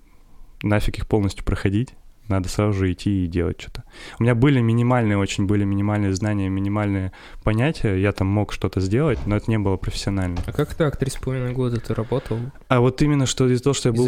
нафиг 0.62 0.98
их 0.98 1.06
полностью 1.06 1.44
проходить, 1.44 1.90
надо 2.28 2.48
сразу 2.48 2.74
же 2.78 2.92
идти 2.92 3.24
и 3.24 3.26
делать 3.26 3.60
что-то. 3.60 3.84
У 4.18 4.22
меня 4.22 4.34
были 4.34 4.60
минимальные, 4.60 5.16
очень 5.18 5.46
были 5.46 5.64
минимальные 5.64 6.12
знания, 6.14 6.48
минимальные 6.48 7.10
понятия, 7.42 7.96
я 7.96 8.12
там 8.12 8.28
мог 8.28 8.52
что-то 8.52 8.80
сделать, 8.80 9.18
но 9.26 9.36
это 9.36 9.50
не 9.50 9.58
было 9.58 9.76
профессионально. 9.76 10.38
А 10.46 10.52
как 10.52 10.74
так, 10.74 10.96
три 10.96 11.10
с 11.10 11.16
половиной 11.16 11.52
года 11.52 11.80
ты 11.80 11.94
работал? 11.94 12.38
А 12.68 12.80
вот 12.80 13.00
именно 13.02 13.26
что 13.26 13.48
из-за 13.48 13.62
того, 13.64 13.74
что 13.74 13.88
я 13.88 13.92
был 13.94 14.06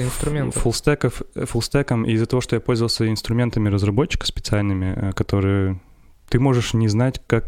фуллстеков, 0.53 1.23
фуллстеком, 1.35 2.05
и 2.05 2.13
из-за 2.13 2.27
того, 2.27 2.41
что 2.41 2.55
я 2.57 2.61
пользовался 2.61 3.09
инструментами 3.09 3.69
разработчика 3.69 4.27
специальными, 4.27 4.93
э, 4.95 5.13
которые 5.15 5.81
ты 6.33 6.41
можешь 6.41 6.73
не 6.73 6.89
знать, 6.89 7.21
как 7.27 7.45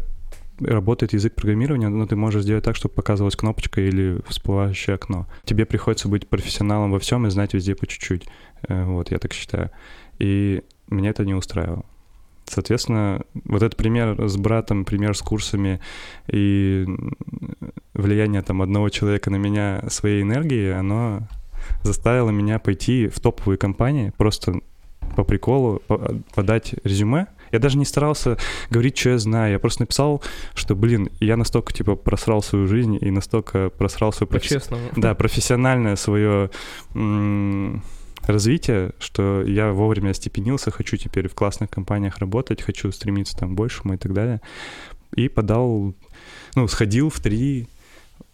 работает 0.59 1.13
язык 1.13 1.33
программирования, 1.33 1.89
но 1.89 2.05
ты 2.05 2.15
можешь 2.15 2.43
сделать 2.43 2.63
так, 2.63 2.75
чтобы 2.75 2.93
показывалась 2.93 3.35
кнопочка 3.35 3.81
или 3.81 4.19
всплывающее 4.27 4.93
окно. 4.95 5.25
Тебе 5.43 5.65
приходится 5.65 6.07
быть 6.07 6.27
профессионалом 6.27 6.91
во 6.91 6.99
всем 6.99 7.25
и 7.25 7.31
знать 7.31 7.55
везде 7.55 7.73
по 7.73 7.87
чуть-чуть. 7.87 8.27
Э, 8.67 8.85
Вот, 8.85 9.09
я 9.09 9.17
так 9.17 9.33
считаю. 9.33 9.71
И 10.19 10.61
меня 10.87 11.09
это 11.09 11.25
не 11.25 11.33
устраивало. 11.33 11.83
Соответственно, 12.45 13.23
вот 13.45 13.63
этот 13.63 13.75
пример 13.75 14.29
с 14.29 14.37
братом, 14.37 14.85
пример 14.85 15.17
с 15.17 15.21
курсами 15.21 15.81
и 16.27 16.85
влияние 17.95 18.43
там 18.43 18.61
одного 18.61 18.89
человека 18.89 19.31
на 19.31 19.37
меня 19.37 19.83
своей 19.89 20.21
энергией, 20.21 20.73
оно 20.73 21.27
заставило 21.81 22.29
меня 22.29 22.59
пойти 22.59 23.07
в 23.07 23.19
топовые 23.19 23.57
компании, 23.57 24.13
просто 24.15 24.59
по 25.15 25.23
приколу 25.23 25.81
по- 25.87 26.21
подать 26.35 26.75
резюме. 26.83 27.27
Я 27.55 27.59
даже 27.59 27.77
не 27.77 27.85
старался 27.85 28.37
говорить, 28.69 28.97
что 28.97 29.11
я 29.11 29.17
знаю. 29.17 29.53
Я 29.53 29.59
просто 29.59 29.83
написал, 29.83 30.21
что, 30.53 30.75
блин, 30.75 31.09
я 31.21 31.37
настолько, 31.37 31.71
типа, 31.73 31.95
просрал 31.95 32.43
свою 32.43 32.67
жизнь 32.67 32.97
и 32.99 33.11
настолько 33.11 33.69
просрал 33.69 34.11
свою 34.11 34.29
професс- 34.29 34.69
да, 34.97 35.15
профессиональное 35.15 35.95
свое 35.95 36.49
развитие, 38.23 38.91
что 38.99 39.43
я 39.43 39.71
вовремя 39.71 40.09
остепенился, 40.11 40.71
хочу 40.71 40.97
теперь 40.97 41.27
в 41.29 41.35
классных 41.35 41.69
компаниях 41.69 42.17
работать, 42.17 42.61
хочу 42.61 42.91
стремиться 42.91 43.37
там 43.37 43.55
большему 43.55 43.93
и 43.93 43.97
так 43.97 44.13
далее. 44.13 44.41
И 45.15 45.29
подал, 45.29 45.93
ну, 46.55 46.67
сходил 46.67 47.09
в 47.09 47.19
три, 47.19 47.67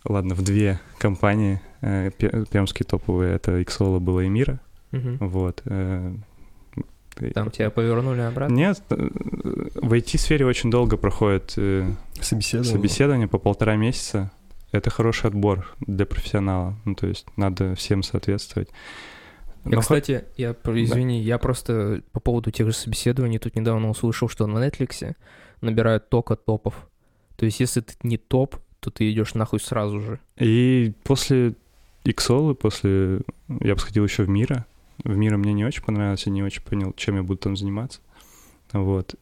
ладно, 0.06 0.34
в 0.34 0.42
две 0.42 0.80
компании 0.98 1.62
э, 1.82 2.10
пе- 2.18 2.46
пермские 2.50 2.86
топовые, 2.86 3.36
это 3.36 3.62
Иксола 3.62 4.00
было 4.00 4.22
и 4.22 4.30
Мира, 4.30 4.60
Мгм. 4.92 5.18
вот. 5.20 5.62
э, 5.66 6.14
Там 7.30 7.52
тебя 7.52 7.70
повернули 7.70 8.22
обратно? 8.22 8.54
Нет, 8.54 8.82
э, 8.90 9.10
в 9.76 9.94
IT-сфере 9.94 10.46
очень 10.46 10.72
долго 10.72 10.98
проходит 10.98 11.54
э, 11.58 11.90
Собеседование. 12.20 12.74
собеседование 12.74 13.28
по 13.28 13.38
полтора 13.38 13.76
месяца. 13.76 14.32
Это 14.72 14.90
хороший 14.90 15.28
отбор 15.28 15.68
для 15.80 16.06
профессионала. 16.06 16.76
Ну, 16.86 16.96
то 16.96 17.08
есть 17.08 17.26
надо 17.38 17.76
всем 17.76 18.04
соответствовать. 18.04 18.70
Я, 19.66 19.76
Но 19.76 19.82
кстати, 19.82 20.26
я, 20.38 20.52
извини, 20.52 21.22
я 21.22 21.38
просто 21.38 22.02
по 22.14 22.20
поводу 22.20 22.50
тех 22.52 22.68
же 22.68 22.74
собеседований 22.74 23.38
тут 23.38 23.56
недавно 23.56 23.90
услышал, 23.90 24.28
что 24.28 24.48
на 24.48 24.66
Netflix 24.66 25.16
набирают 25.62 26.10
только 26.10 26.36
топов. 26.36 26.88
То 27.36 27.46
есть, 27.46 27.60
если 27.60 27.82
ты 27.82 27.94
не 28.04 28.18
топ, 28.18 28.56
то 28.80 28.90
ты 28.90 29.12
идешь 29.12 29.36
нахуй 29.36 29.60
сразу 29.60 30.00
же. 30.00 30.20
И 30.38 30.94
после 31.04 31.54
Иксолы, 32.04 32.56
после... 32.56 33.22
Я 33.48 33.76
бы 33.76 33.80
сходил 33.80 34.04
еще 34.04 34.24
в 34.24 34.30
Мира. 34.30 34.66
В 35.04 35.16
Мира 35.16 35.38
мне 35.38 35.54
не 35.54 35.66
очень 35.66 35.84
понравилось, 35.84 36.26
я 36.26 36.32
не 36.32 36.44
очень 36.44 36.62
понял, 36.62 36.94
чем 36.96 37.16
я 37.16 37.24
буду 37.24 37.38
там 37.38 37.56
заниматься. 37.56 38.00
Вот. 38.74 39.16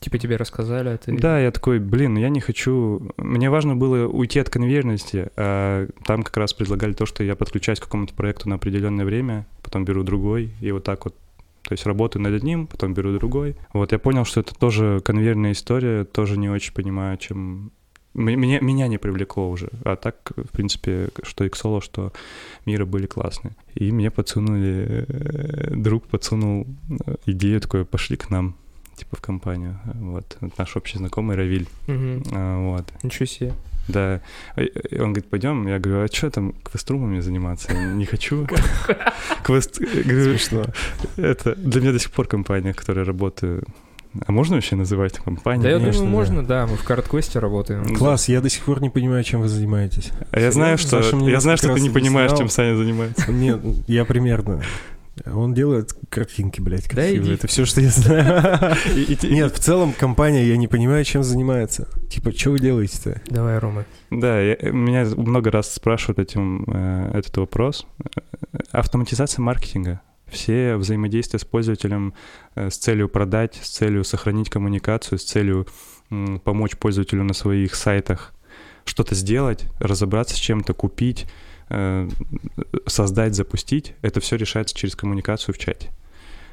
Типа 0.00 0.18
тебе 0.18 0.36
рассказали, 0.36 0.88
а 0.88 0.96
ты... 0.96 1.16
Да, 1.16 1.38
я 1.38 1.50
такой, 1.50 1.78
блин, 1.78 2.16
я 2.16 2.30
не 2.30 2.40
хочу... 2.40 3.12
Мне 3.18 3.50
важно 3.50 3.76
было 3.76 4.06
уйти 4.08 4.40
от 4.40 4.48
конвейерности, 4.48 5.30
а 5.36 5.88
там 6.06 6.22
как 6.22 6.36
раз 6.38 6.54
предлагали 6.54 6.94
то, 6.94 7.04
что 7.04 7.22
я 7.22 7.36
подключаюсь 7.36 7.80
к 7.80 7.84
какому-то 7.84 8.14
проекту 8.14 8.48
на 8.48 8.54
определенное 8.54 9.04
время, 9.04 9.46
потом 9.62 9.84
беру 9.84 10.02
другой, 10.02 10.54
и 10.60 10.72
вот 10.72 10.84
так 10.84 11.04
вот 11.04 11.14
то 11.62 11.74
есть 11.74 11.86
работаю 11.86 12.22
над 12.22 12.34
одним, 12.34 12.66
потом 12.66 12.94
беру 12.94 13.12
другой. 13.12 13.54
Вот 13.72 13.92
я 13.92 13.98
понял, 13.98 14.24
что 14.24 14.40
это 14.40 14.54
тоже 14.54 15.00
конвейерная 15.04 15.52
история, 15.52 16.04
тоже 16.04 16.38
не 16.38 16.48
очень 16.48 16.72
понимаю, 16.72 17.18
чем... 17.18 17.70
Меня, 18.14 18.58
меня 18.60 18.88
не 18.88 18.98
привлекло 18.98 19.48
уже. 19.50 19.68
А 19.84 19.94
так, 19.96 20.32
в 20.36 20.48
принципе, 20.50 21.08
что 21.22 21.46
Иксоло, 21.46 21.80
что 21.80 22.12
Мира 22.66 22.84
были 22.84 23.06
классные. 23.06 23.52
И 23.74 23.92
мне 23.92 24.10
подсунули... 24.10 25.04
э, 25.08 25.74
Друг 25.76 26.06
подсунул 26.08 26.66
э, 27.06 27.14
идею 27.26 27.60
такой, 27.60 27.84
пошли 27.84 28.16
к 28.16 28.28
нам, 28.30 28.54
типа 28.96 29.16
в 29.16 29.20
компанию. 29.20 29.78
Вот. 29.94 30.36
Наш 30.58 30.76
общий 30.76 30.98
знакомый 30.98 31.36
Равиль. 31.36 31.68
Мгм. 31.86 32.22
А, 32.32 32.58
Вот. 32.58 32.84
Ничего 33.04 33.26
себе. 33.26 33.52
Да. 33.88 34.20
Он 34.56 35.12
говорит, 35.12 35.30
пойдем. 35.30 35.66
Я 35.68 35.78
говорю, 35.78 36.04
а 36.04 36.08
что 36.12 36.30
там 36.30 36.52
квеструмами 36.64 37.20
заниматься? 37.20 37.72
Не 37.74 38.04
хочу. 38.06 38.46
Квест... 39.44 39.80
говорю, 39.80 40.36
Смешно. 40.38 40.64
это 41.16 41.54
для 41.54 41.80
меня 41.80 41.92
до 41.92 41.98
сих 41.98 42.10
пор 42.10 42.26
компания, 42.26 42.72
в 42.72 42.76
которой 42.76 43.04
работаю. 43.04 43.62
А 44.26 44.32
можно 44.32 44.56
вообще 44.56 44.74
называть 44.76 45.14
компанию? 45.18 45.62
Да 45.62 45.70
я 45.70 45.78
конечно, 45.78 46.00
думаю, 46.04 46.10
да. 46.12 46.16
можно, 46.32 46.46
да, 46.46 46.66
мы 46.66 46.76
в 46.76 46.84
картквесте 46.84 47.38
работаем. 47.38 47.94
Класс, 47.94 48.28
я 48.28 48.40
до 48.40 48.48
сих 48.48 48.64
пор 48.64 48.82
не 48.82 48.90
понимаю, 48.90 49.22
чем 49.22 49.40
вы 49.40 49.48
занимаетесь. 49.48 50.10
А 50.32 50.40
я 50.40 50.50
знаю, 50.50 50.78
что 50.78 51.00
я 51.28 51.40
знаю, 51.40 51.56
что 51.58 51.72
ты 51.74 51.80
не 51.80 51.90
понимаешь, 51.90 52.32
чем 52.36 52.48
Саня 52.48 52.76
занимается. 52.76 53.30
Нет, 53.32 53.60
я 53.86 54.04
примерно. 54.04 54.62
Он 55.26 55.52
делает 55.52 55.92
картинки, 56.08 56.60
блядь, 56.62 56.84
Да 56.84 56.94
красивые. 56.94 57.20
иди. 57.22 57.34
Это 57.34 57.46
все, 57.46 57.66
что 57.66 57.80
я 57.82 57.90
знаю. 57.90 58.74
Нет, 59.22 59.54
в 59.54 59.58
целом 59.58 59.92
компания, 59.92 60.46
я 60.46 60.56
не 60.56 60.66
понимаю, 60.66 61.04
чем 61.04 61.22
занимается. 61.22 61.88
Типа, 62.08 62.32
что 62.32 62.52
вы 62.52 62.58
делаете-то? 62.58 63.20
Давай, 63.28 63.58
Рома. 63.58 63.84
Да, 64.10 64.40
я- 64.40 64.56
меня 64.70 65.04
много 65.16 65.50
раз 65.50 65.74
спрашивают 65.74 66.20
этим, 66.20 66.64
э, 66.68 67.10
этот 67.18 67.36
вопрос. 67.36 67.86
Э, 68.16 68.20
Автоматизация 68.72 69.42
маркетинга. 69.42 70.00
Все 70.30 70.76
взаимодействия 70.76 71.38
с 71.38 71.44
пользователем 71.44 72.14
э, 72.54 72.70
с 72.70 72.76
целью 72.76 73.08
продать, 73.08 73.58
с 73.62 73.70
целью 73.70 74.04
сохранить 74.04 74.50
коммуникацию, 74.50 75.18
с 75.18 75.24
целью 75.24 75.66
помочь 76.44 76.76
пользователю 76.76 77.22
на 77.22 77.34
своих 77.34 77.74
сайтах 77.74 78.32
что-то 78.84 79.14
сделать, 79.14 79.66
разобраться 79.78 80.34
с 80.34 80.38
чем-то, 80.38 80.74
купить, 80.74 81.26
э, 81.68 82.08
создать, 82.86 83.34
запустить. 83.34 83.94
Это 84.02 84.20
все 84.20 84.36
решается 84.36 84.74
через 84.74 84.96
коммуникацию 84.96 85.54
в 85.54 85.58
чате. 85.58 85.90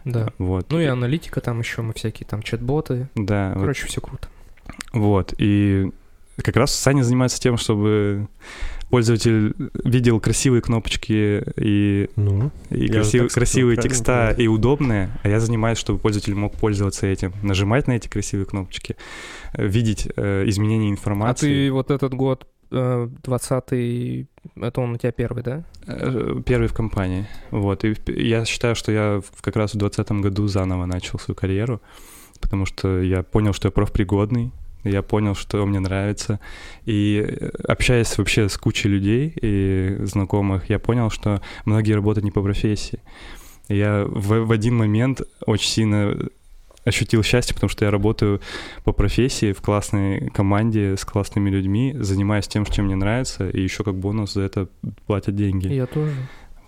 Да. 0.05 0.29
Вот. 0.37 0.71
Ну 0.71 0.79
и 0.79 0.85
аналитика 0.85 1.41
там 1.41 1.59
еще, 1.59 1.81
мы 1.81 1.93
всякие 1.93 2.27
там 2.27 2.41
чат-боты. 2.41 3.09
Да, 3.15 3.53
вот 3.55 3.61
Короче, 3.61 3.87
все 3.87 4.01
круто. 4.01 4.29
Вот, 4.93 5.33
и 5.37 5.91
как 6.41 6.55
раз 6.55 6.73
Саня 6.73 7.03
занимается 7.03 7.39
тем, 7.39 7.57
чтобы 7.57 8.27
пользователь 8.89 9.53
видел 9.83 10.19
красивые 10.19 10.61
кнопочки 10.61 11.43
и, 11.57 12.09
Ну, 12.15 12.51
и 12.69 12.87
красив- 12.87 13.07
сказал, 13.07 13.29
красивые 13.29 13.77
текста 13.77 14.03
правильно. 14.13 14.41
и 14.41 14.47
удобные, 14.47 15.09
а 15.23 15.29
я 15.29 15.39
занимаюсь, 15.39 15.77
чтобы 15.77 15.99
пользователь 15.99 16.35
мог 16.35 16.53
пользоваться 16.53 17.05
этим, 17.07 17.33
нажимать 17.43 17.87
на 17.87 17.93
эти 17.93 18.07
красивые 18.07 18.45
кнопочки, 18.45 18.95
э, 19.53 19.67
видеть 19.67 20.07
э, 20.15 20.43
изменения 20.47 20.87
А 20.87 20.91
информации. 20.91 21.67
ты 21.67 21.71
вот 21.71 21.91
этот 21.91 22.13
год 22.13 22.47
20 22.69 24.27
это 24.61 24.81
он 24.81 24.91
у 24.93 24.97
тебя 24.97 25.11
первый, 25.11 25.43
да? 25.43 25.63
Э, 25.87 26.41
первый 26.45 26.67
в 26.67 26.73
компании. 26.73 27.25
Вот. 27.51 27.83
И 27.85 27.95
я 28.07 28.43
считаю, 28.45 28.75
что 28.75 28.91
я 28.91 29.21
как 29.41 29.55
раз 29.55 29.71
в 29.73 29.77
2020 29.77 30.21
году 30.21 30.47
заново 30.47 30.85
начал 30.85 31.17
свою 31.19 31.35
карьеру, 31.35 31.81
потому 32.41 32.65
что 32.65 33.01
я 33.01 33.23
понял, 33.23 33.53
что 33.53 33.67
я 33.67 33.71
профпригодный, 33.71 34.51
я 34.83 35.01
понял, 35.01 35.35
что 35.35 35.65
мне 35.65 35.79
нравится. 35.79 36.39
И 36.85 37.25
э, 37.27 37.49
общаясь 37.67 38.17
вообще 38.17 38.49
с 38.49 38.57
кучей 38.57 38.89
людей 38.89 39.33
и 39.41 39.97
знакомых, 40.01 40.69
я 40.69 40.79
понял, 40.79 41.09
что 41.09 41.41
многие 41.65 41.93
работают 41.93 42.23
не 42.23 42.31
по 42.31 42.41
профессии. 42.41 42.99
Я 43.69 44.05
в, 44.05 44.45
в 44.45 44.51
один 44.51 44.75
момент 44.75 45.21
очень 45.45 45.69
сильно 45.69 46.17
ощутил 46.85 47.21
счастье, 47.21 47.53
потому 47.53 47.69
что 47.69 47.85
я 47.85 47.91
работаю 47.91 48.41
по 48.83 48.93
профессии 48.93 49.51
в 49.51 49.61
классной 49.61 50.29
команде 50.29 50.95
с 50.95 51.03
классными 51.03 51.49
людьми, 51.49 51.93
занимаюсь 51.99 52.47
тем, 52.47 52.65
чем 52.65 52.85
мне 52.85 52.95
нравится, 52.95 53.49
и 53.49 53.61
еще 53.61 53.83
как 53.83 53.95
бонус 53.95 54.33
за 54.33 54.43
это 54.43 54.69
платят 55.05 55.35
деньги. 55.35 55.67
Я 55.67 55.85
тоже. 55.85 56.15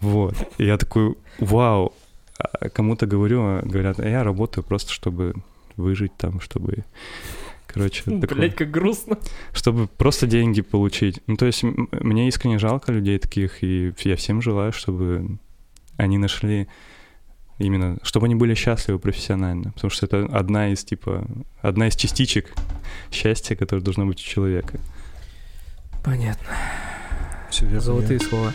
Вот. 0.01 0.35
И 0.57 0.65
я 0.65 0.77
такой, 0.77 1.15
вау. 1.39 1.93
А 2.37 2.69
кому-то 2.69 3.05
говорю, 3.05 3.41
а 3.41 3.61
говорят, 3.63 3.99
я 3.99 4.23
работаю 4.23 4.63
просто, 4.63 4.91
чтобы 4.91 5.35
выжить 5.77 6.15
там, 6.17 6.39
чтобы... 6.41 6.85
Короче, 7.71 8.03
такое, 8.03 8.37
Блять, 8.37 8.55
как 8.55 8.71
грустно. 8.71 9.19
Чтобы 9.53 9.87
просто 9.87 10.25
деньги 10.25 10.61
получить. 10.61 11.21
Ну, 11.27 11.37
то 11.37 11.45
есть 11.45 11.63
мне 11.63 12.27
искренне 12.27 12.57
жалко 12.57 12.91
людей 12.91 13.19
таких, 13.19 13.63
и 13.63 13.93
я 14.03 14.15
всем 14.15 14.41
желаю, 14.41 14.71
чтобы 14.71 15.37
они 15.97 16.17
нашли 16.17 16.67
Именно, 17.59 17.97
чтобы 18.03 18.27
они 18.27 18.35
были 18.35 18.53
счастливы 18.53 18.99
профессионально, 18.99 19.73
потому 19.73 19.91
что 19.91 20.05
это 20.05 20.25
одна 20.31 20.69
из, 20.69 20.85
типа, 20.85 21.27
одна 21.61 21.89
из 21.89 21.95
частичек 21.97 22.53
счастья, 23.11 23.53
которая 23.57 23.83
должна 23.83 24.05
быть 24.05 24.21
у 24.21 24.23
человека. 24.23 24.79
Понятно. 26.01 26.47
Все 27.49 27.65
верно. 27.65 27.81
Золотые 27.81 28.21
слова. 28.21 28.53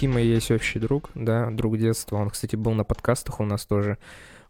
Тима 0.00 0.18
есть 0.22 0.50
общий 0.50 0.78
друг, 0.78 1.10
да, 1.14 1.50
друг 1.50 1.76
детства. 1.76 2.16
Он, 2.16 2.30
кстати, 2.30 2.56
был 2.56 2.72
на 2.72 2.84
подкастах 2.84 3.38
у 3.38 3.44
нас 3.44 3.66
тоже. 3.66 3.98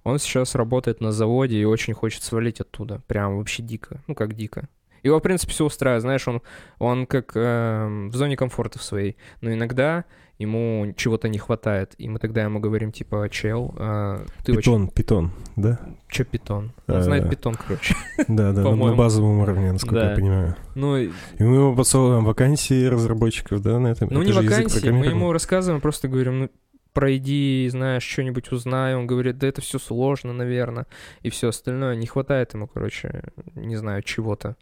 Он 0.05 0.21
сейчас 0.21 0.55
работает 0.55 1.01
на 1.01 1.11
заводе 1.11 1.57
и 1.57 1.65
очень 1.65 1.93
хочет 1.93 2.23
свалить 2.23 2.61
оттуда. 2.61 3.03
Прям 3.09 3.37
вообще 3.37 3.65
дико. 3.65 4.01
Ну, 4.07 4.15
как 4.15 4.35
дико. 4.35 4.69
Его, 5.03 5.19
в 5.19 5.23
принципе, 5.23 5.51
все 5.53 5.65
устраивает. 5.65 6.03
Знаешь, 6.03 6.29
он, 6.29 6.41
он 6.79 7.05
как 7.05 7.33
э, 7.35 8.09
в 8.13 8.15
зоне 8.15 8.37
комфорта 8.37 8.79
в 8.79 8.85
своей. 8.85 9.17
Но 9.41 9.53
иногда 9.53 10.05
ему 10.41 10.95
чего-то 10.97 11.29
не 11.29 11.39
хватает. 11.39 11.95
И 11.99 12.09
мы 12.09 12.19
тогда 12.19 12.43
ему 12.43 12.61
говорим, 12.61 12.93
типа, 12.93 13.29
чел, 13.31 13.75
э, 13.77 14.25
ты 14.43 14.57
Питон, 14.57 14.85
очень... 14.85 14.93
питон, 14.95 15.33
да? 15.57 15.79
Че 16.09 16.25
питон? 16.25 16.73
Он 16.89 16.97
а, 16.97 17.03
знает 17.03 17.29
питон, 17.29 17.55
короче. 17.55 17.95
Да, 18.27 18.53
да, 18.53 18.63
на 18.63 18.95
базовом 18.95 19.41
уровне, 19.41 19.73
насколько 19.73 20.03
я 20.03 20.15
понимаю. 20.15 20.57
Ну, 20.75 20.97
и 20.97 21.11
мы 21.39 21.57
ему 21.57 21.77
подсовываем 21.77 22.25
вакансии 22.25 22.87
разработчиков, 22.87 23.61
да, 23.61 23.79
на 23.79 23.89
этом? 23.89 24.09
Ну, 24.11 24.23
не 24.23 24.33
вакансии, 24.33 24.89
мы 24.89 25.07
ему 25.07 25.33
рассказываем, 25.33 25.83
просто 25.83 26.09
говорим, 26.09 26.41
ну, 26.41 26.51
пройди, 26.95 27.69
знаешь, 27.71 28.03
что-нибудь 28.03 28.51
узнай. 28.51 28.95
Он 28.95 29.07
говорит, 29.07 29.37
да 29.37 29.47
это 29.47 29.61
все 29.61 29.79
сложно, 29.79 30.33
наверное, 30.33 30.87
и 31.21 31.29
все 31.29 31.49
остальное. 31.49 31.97
Не 31.97 32.07
хватает 32.07 32.55
ему, 32.55 32.67
короче, 32.67 33.25
не 33.55 33.77
знаю, 33.77 34.03
чего-то. 34.03 34.57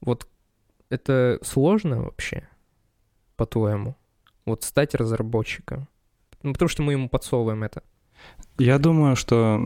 Вот 0.00 0.26
это 0.88 1.38
сложно 1.42 2.04
вообще, 2.04 2.48
по-твоему? 3.36 3.96
Вот 4.50 4.64
стать 4.64 4.94
разработчиком. 4.94 5.88
Ну, 6.42 6.52
потому 6.52 6.68
что 6.68 6.82
мы 6.82 6.92
ему 6.92 7.08
подсовываем 7.08 7.62
это. 7.62 7.82
Я 8.58 8.78
думаю, 8.78 9.16
что 9.16 9.60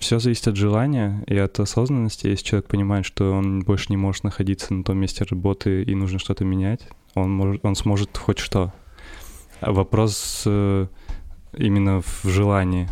все 0.00 0.18
зависит 0.18 0.48
от 0.48 0.56
желания 0.56 1.22
и 1.26 1.36
от 1.36 1.60
осознанности. 1.60 2.28
Если 2.28 2.44
человек 2.44 2.68
понимает, 2.68 3.04
что 3.04 3.32
он 3.32 3.60
больше 3.60 3.86
не 3.90 3.96
может 3.96 4.24
находиться 4.24 4.72
на 4.72 4.84
том 4.84 4.96
месте 4.98 5.24
работы 5.24 5.82
и 5.82 5.94
нужно 5.94 6.18
что-то 6.18 6.44
менять, 6.44 6.88
он, 7.14 7.30
может, 7.30 7.64
он 7.64 7.74
сможет 7.74 8.16
хоть 8.16 8.38
что. 8.38 8.72
А 9.60 9.72
вопрос 9.72 10.44
э, 10.46 10.86
именно 11.56 12.00
в 12.00 12.24
желании. 12.24 12.88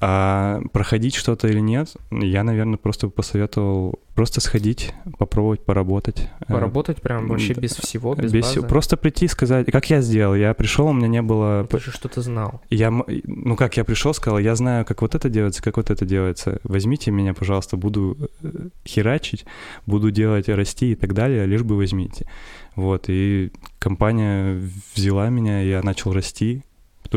А 0.00 0.60
проходить 0.72 1.14
что-то 1.14 1.48
или 1.48 1.60
нет, 1.60 1.94
я, 2.10 2.42
наверное, 2.42 2.76
просто 2.76 3.08
посоветовал 3.08 3.98
просто 4.16 4.40
сходить, 4.40 4.94
попробовать 5.18 5.64
поработать. 5.64 6.28
Э, 6.40 6.52
поработать 6.52 7.02
прям 7.02 7.28
вообще 7.28 7.52
без 7.52 7.76
всего, 7.76 8.14
без, 8.14 8.32
без 8.32 8.46
базы? 8.46 8.66
Просто 8.66 8.96
прийти 8.96 9.26
и 9.26 9.28
сказать, 9.28 9.70
как 9.70 9.88
я 9.90 10.00
сделал. 10.00 10.34
Я 10.34 10.54
пришел, 10.54 10.86
у 10.86 10.92
меня 10.92 11.06
не 11.06 11.22
было... 11.22 11.66
Ты 11.66 11.78
же 11.78 11.92
что-то 11.92 12.22
знал. 12.22 12.62
Я, 12.70 12.90
ну 12.90 13.56
как 13.56 13.76
я 13.76 13.84
пришел, 13.84 14.14
сказал, 14.14 14.38
я 14.38 14.56
знаю, 14.56 14.84
как 14.84 15.02
вот 15.02 15.14
это 15.14 15.28
делается, 15.28 15.62
как 15.62 15.76
вот 15.76 15.90
это 15.90 16.04
делается. 16.06 16.60
Возьмите 16.64 17.10
меня, 17.10 17.34
пожалуйста, 17.34 17.76
буду 17.76 18.16
э, 18.42 18.68
херачить, 18.86 19.44
буду 19.84 20.10
делать, 20.10 20.48
расти 20.48 20.92
и 20.92 20.94
так 20.94 21.12
далее, 21.12 21.44
лишь 21.46 21.62
бы 21.62 21.76
возьмите. 21.76 22.26
Вот, 22.74 23.04
и 23.08 23.52
компания 23.78 24.60
взяла 24.94 25.28
меня, 25.28 25.60
я 25.60 25.82
начал 25.82 26.12
расти, 26.12 26.62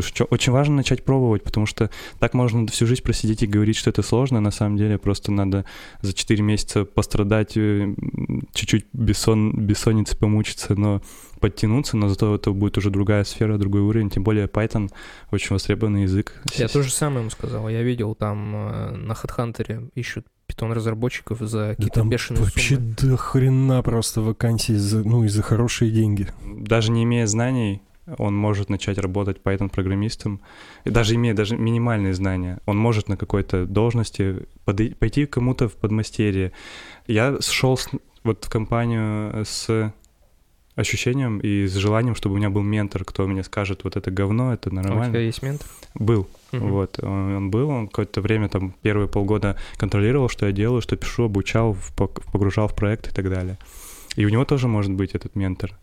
Потому 0.07 0.27
что 0.27 0.35
очень 0.35 0.51
важно 0.53 0.75
начать 0.75 1.03
пробовать, 1.03 1.43
потому 1.43 1.65
что 1.65 1.89
так 2.19 2.33
можно 2.33 2.67
всю 2.67 2.85
жизнь 2.85 3.03
просидеть 3.03 3.43
и 3.43 3.47
говорить, 3.47 3.75
что 3.75 3.89
это 3.89 4.01
сложно. 4.01 4.39
На 4.39 4.51
самом 4.51 4.77
деле 4.77 4.97
просто 4.97 5.31
надо 5.31 5.65
за 6.01 6.13
4 6.13 6.41
месяца 6.43 6.85
пострадать, 6.85 7.57
э, 7.57 7.93
чуть-чуть 8.53 8.85
бессон, 8.93 9.53
бессонницы 9.53 10.17
помучиться, 10.17 10.75
но 10.75 11.01
подтянуться, 11.39 11.97
но 11.97 12.09
зато 12.09 12.35
это 12.35 12.51
будет 12.51 12.77
уже 12.77 12.89
другая 12.89 13.23
сфера, 13.23 13.57
другой 13.57 13.81
уровень. 13.81 14.09
Тем 14.09 14.23
более 14.23 14.47
Python 14.47 14.91
очень 15.31 15.55
востребованный 15.55 16.03
язык. 16.03 16.41
Я 16.55 16.67
то 16.67 16.83
же 16.83 16.91
самое 16.91 17.21
ему 17.21 17.29
сказал. 17.29 17.69
Я 17.69 17.81
видел 17.81 18.15
там 18.15 18.55
э, 18.55 18.91
на 18.95 19.13
HeadHunter 19.13 19.91
ищут 19.95 20.25
питон 20.49 20.71
разработчиков 20.71 21.39
за 21.41 21.75
какие-то 21.77 22.03
да 22.03 22.09
бешеные 22.09 22.43
вообще 22.43 22.75
суммы. 22.75 22.95
до 22.97 23.17
хрена 23.17 23.83
просто 23.83 24.21
вакансий, 24.21 24.75
за, 24.75 25.07
ну, 25.07 25.23
и 25.23 25.27
за 25.27 25.43
хорошие 25.43 25.91
деньги. 25.91 26.27
Даже 26.43 26.91
не 26.91 27.03
имея 27.03 27.27
знаний, 27.27 27.81
он 28.17 28.35
может 28.35 28.69
начать 28.69 28.97
работать 28.97 29.37
Python-программистом, 29.43 30.41
даже 30.85 31.15
имея 31.15 31.33
даже 31.33 31.57
минимальные 31.57 32.13
знания, 32.13 32.59
он 32.65 32.77
может 32.77 33.09
на 33.09 33.17
какой-то 33.17 33.65
должности 33.65 34.47
под, 34.65 34.97
пойти 34.97 35.25
кому-то 35.25 35.67
в 35.67 35.75
подмастерье. 35.75 36.51
Я 37.07 37.37
шел 37.41 37.77
с, 37.77 37.89
вот 38.23 38.45
в 38.45 38.49
компанию 38.49 39.45
с 39.45 39.93
ощущением 40.75 41.39
и 41.39 41.67
с 41.67 41.75
желанием, 41.75 42.15
чтобы 42.15 42.35
у 42.35 42.37
меня 42.37 42.49
был 42.49 42.61
ментор, 42.61 43.03
кто 43.03 43.27
мне 43.27 43.43
скажет, 43.43 43.83
вот 43.83 43.97
это 43.97 44.11
говно, 44.11 44.53
это 44.53 44.73
нормально. 44.73 45.05
А 45.05 45.07
у 45.07 45.11
тебя 45.11 45.19
есть 45.21 45.41
ментор? 45.41 45.67
Был. 45.93 46.27
Угу. 46.51 46.67
Вот, 46.67 46.99
он, 47.03 47.35
он 47.35 47.51
был, 47.51 47.69
он 47.69 47.87
какое-то 47.87 48.21
время, 48.21 48.49
там, 48.49 48.73
первые 48.81 49.07
полгода 49.07 49.57
контролировал, 49.77 50.29
что 50.29 50.45
я 50.45 50.51
делаю, 50.51 50.81
что 50.81 50.95
пишу, 50.95 51.25
обучал, 51.25 51.77
погружал 52.31 52.67
в 52.67 52.75
проект 52.75 53.07
и 53.07 53.11
так 53.13 53.29
далее. 53.29 53.57
И 54.15 54.25
у 54.25 54.29
него 54.29 54.45
тоже 54.45 54.67
может 54.67 54.91
быть 54.91 55.11
этот 55.11 55.35
ментор 55.35 55.77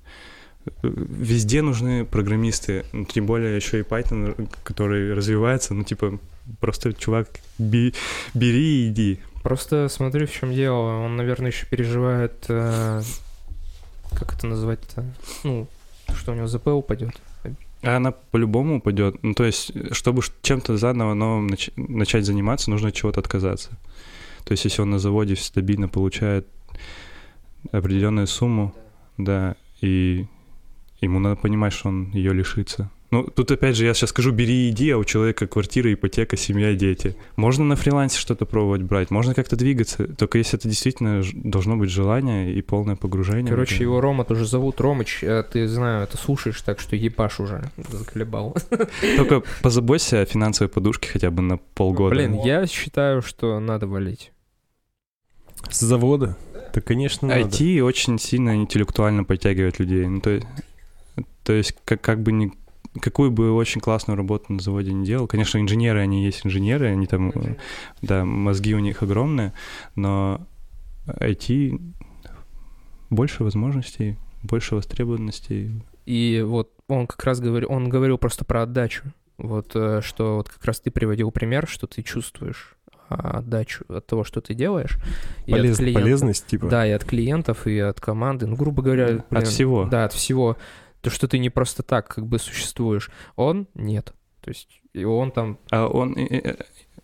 везде 0.83 1.63
нужны 1.63 2.05
программисты, 2.05 2.85
ну, 2.93 3.05
тем 3.05 3.27
более 3.27 3.57
еще 3.57 3.81
и 3.81 3.83
Python, 3.83 4.49
который 4.65 5.15
развивается, 5.15 5.75
ну, 5.75 5.85
типа, 5.85 6.19
просто, 6.61 6.93
чувак, 6.93 7.29
би, 7.59 7.95
бери 8.35 8.87
и 8.87 8.89
иди. 8.89 9.21
Просто 9.43 9.89
смотри, 9.89 10.27
в 10.27 10.33
чем 10.33 10.53
дело. 10.53 11.05
Он, 11.05 11.17
наверное, 11.17 11.51
еще 11.51 11.67
переживает, 11.67 12.45
э, 12.49 13.03
как 14.13 14.35
это 14.35 14.47
назвать-то, 14.47 15.05
ну, 15.45 15.69
что 16.15 16.33
у 16.33 16.35
него 16.35 16.47
ЗП 16.47 16.69
упадет. 16.69 17.21
А 17.83 17.97
она 17.97 18.11
по-любому 18.11 18.79
упадет. 18.79 19.23
Ну, 19.23 19.35
то 19.35 19.45
есть, 19.45 19.73
чтобы 19.95 20.23
чем-то 20.43 20.77
заново 20.77 21.15
новым 21.15 21.47
нач- 21.47 21.73
начать 21.77 22.25
заниматься, 22.25 22.71
нужно 22.71 22.89
от 22.89 22.95
чего-то 22.95 23.21
отказаться. 23.21 23.71
То 24.45 24.53
есть, 24.53 24.65
если 24.65 24.83
он 24.83 24.91
на 24.91 24.99
заводе 24.99 25.37
стабильно 25.37 25.89
получает 25.89 26.47
определенную 27.71 28.27
сумму, 28.27 28.75
да, 29.19 29.51
да 29.51 29.57
и 29.81 30.27
ему 31.01 31.19
надо 31.19 31.37
понимать, 31.37 31.73
что 31.73 31.89
он 31.89 32.11
ее 32.13 32.33
лишится. 32.33 32.91
Ну, 33.13 33.23
тут 33.23 33.53
опять 33.53 33.77
же, 33.77 33.87
я 33.87 33.95
сейчас 33.95 34.11
скажу, 34.11 34.33
бери 34.33 34.67
и 34.67 34.71
иди, 34.71 34.91
а 34.91 34.99
у 34.99 35.05
человека 35.05 35.47
квартира, 35.47 35.93
ипотека, 35.93 36.37
семья, 36.37 36.75
дети. 36.75 37.17
Можно 37.37 37.65
на 37.65 37.77
фрилансе 37.77 38.19
что-то 38.19 38.47
пробовать 38.47 38.83
брать, 38.83 39.11
можно 39.11 39.33
как-то 39.33 39.55
двигаться, 39.55 40.09
только 40.09 40.39
если 40.39 40.59
это 40.59 40.69
действительно 40.69 41.23
должно 41.35 41.77
быть 41.77 41.91
желание 41.91 42.53
и 42.53 42.61
полное 42.63 42.97
погружение. 42.97 43.49
Короче, 43.49 43.83
его 43.83 44.01
Рома 44.01 44.25
тоже 44.25 44.45
зовут 44.45 44.81
Ромыч, 44.81 45.21
а 45.23 45.45
ты, 45.45 45.69
знаю, 45.69 46.03
это 46.03 46.17
слушаешь, 46.17 46.61
так 46.63 46.81
что 46.81 46.97
ебаш 46.97 47.39
уже, 47.39 47.71
заколебал. 47.89 48.57
Только 49.17 49.43
позаботься 49.63 50.21
о 50.21 50.25
финансовой 50.25 50.69
подушке 50.69 51.09
хотя 51.09 51.31
бы 51.31 51.43
на 51.43 51.59
полгода. 51.59 52.15
Блин, 52.15 52.41
я 52.45 52.67
считаю, 52.67 53.23
что 53.23 53.61
надо 53.61 53.87
валить. 53.87 54.33
С 55.71 55.81
завода? 55.81 56.37
Да, 56.75 56.81
конечно, 56.81 57.29
надо. 57.29 57.41
IT 57.41 57.81
очень 57.83 58.19
сильно 58.19 58.57
интеллектуально 58.57 59.25
подтягивает 59.25 59.79
людей. 59.79 60.07
Ну, 60.07 60.21
то 60.21 60.31
есть 60.31 60.47
то 61.43 61.53
есть 61.53 61.77
как, 61.85 62.01
как 62.01 62.23
бы 62.23 62.33
не 62.33 62.53
какую 63.01 63.31
бы 63.31 63.53
очень 63.53 63.81
классную 63.81 64.17
работу 64.17 64.53
на 64.53 64.61
заводе 64.61 64.93
не 64.93 65.05
делал, 65.05 65.27
конечно, 65.27 65.59
инженеры, 65.59 66.01
они 66.01 66.25
есть 66.25 66.47
инженеры, 66.47 66.87
они 66.89 67.07
там, 67.07 67.31
э, 67.31 67.57
да, 68.03 68.25
мозги 68.25 68.75
у 68.75 68.79
них 68.79 69.03
огромные, 69.03 69.53
но 69.95 70.47
IT 71.07 71.81
больше 73.11 73.45
возможностей, 73.45 74.17
больше 74.43 74.75
востребованностей. 74.75 75.83
И 76.07 76.43
вот 76.45 76.71
он 76.89 77.07
как 77.07 77.23
раз 77.25 77.41
говорил, 77.41 77.71
он 77.71 77.89
говорил 77.89 78.19
просто 78.19 78.45
про 78.45 78.63
отдачу. 78.63 79.05
Вот 79.39 79.73
э, 79.75 80.01
что 80.03 80.37
вот 80.37 80.49
как 80.49 80.65
раз 80.65 80.81
ты 80.81 80.91
приводил 80.91 81.31
пример, 81.31 81.69
что 81.69 81.87
ты 81.87 82.03
чувствуешь 82.03 82.77
а, 83.09 83.39
отдачу 83.39 83.85
от 83.89 84.07
того, 84.07 84.25
что 84.25 84.41
ты 84.41 84.55
делаешь. 84.55 84.99
И 85.47 85.53
Полез, 85.53 85.73
от 85.73 85.79
клиентов, 85.79 86.03
полезность, 86.03 86.47
типа. 86.47 86.67
Да, 86.69 86.87
и 86.87 86.91
от 86.91 87.05
клиентов, 87.05 87.67
и 87.67 87.79
от 87.79 88.01
команды. 88.01 88.47
Ну, 88.47 88.57
грубо 88.57 88.83
говоря, 88.83 89.07
блин, 89.07 89.25
от 89.31 89.47
всего. 89.47 89.85
Да, 89.85 90.07
от 90.07 90.13
всего. 90.13 90.57
То, 91.07 91.11
что 91.11 91.29
ты 91.29 91.39
не 91.39 91.51
просто 91.51 91.83
так 91.83 92.09
как 92.09 92.27
бы 92.27 92.39
существуешь. 92.39 93.11
Он 93.37 93.69
нет. 93.75 94.13
То 94.41 94.51
есть 94.51 94.81
и 94.93 95.05
он 95.05 95.31
там... 95.31 95.59
А 95.71 95.87
он 95.87 96.17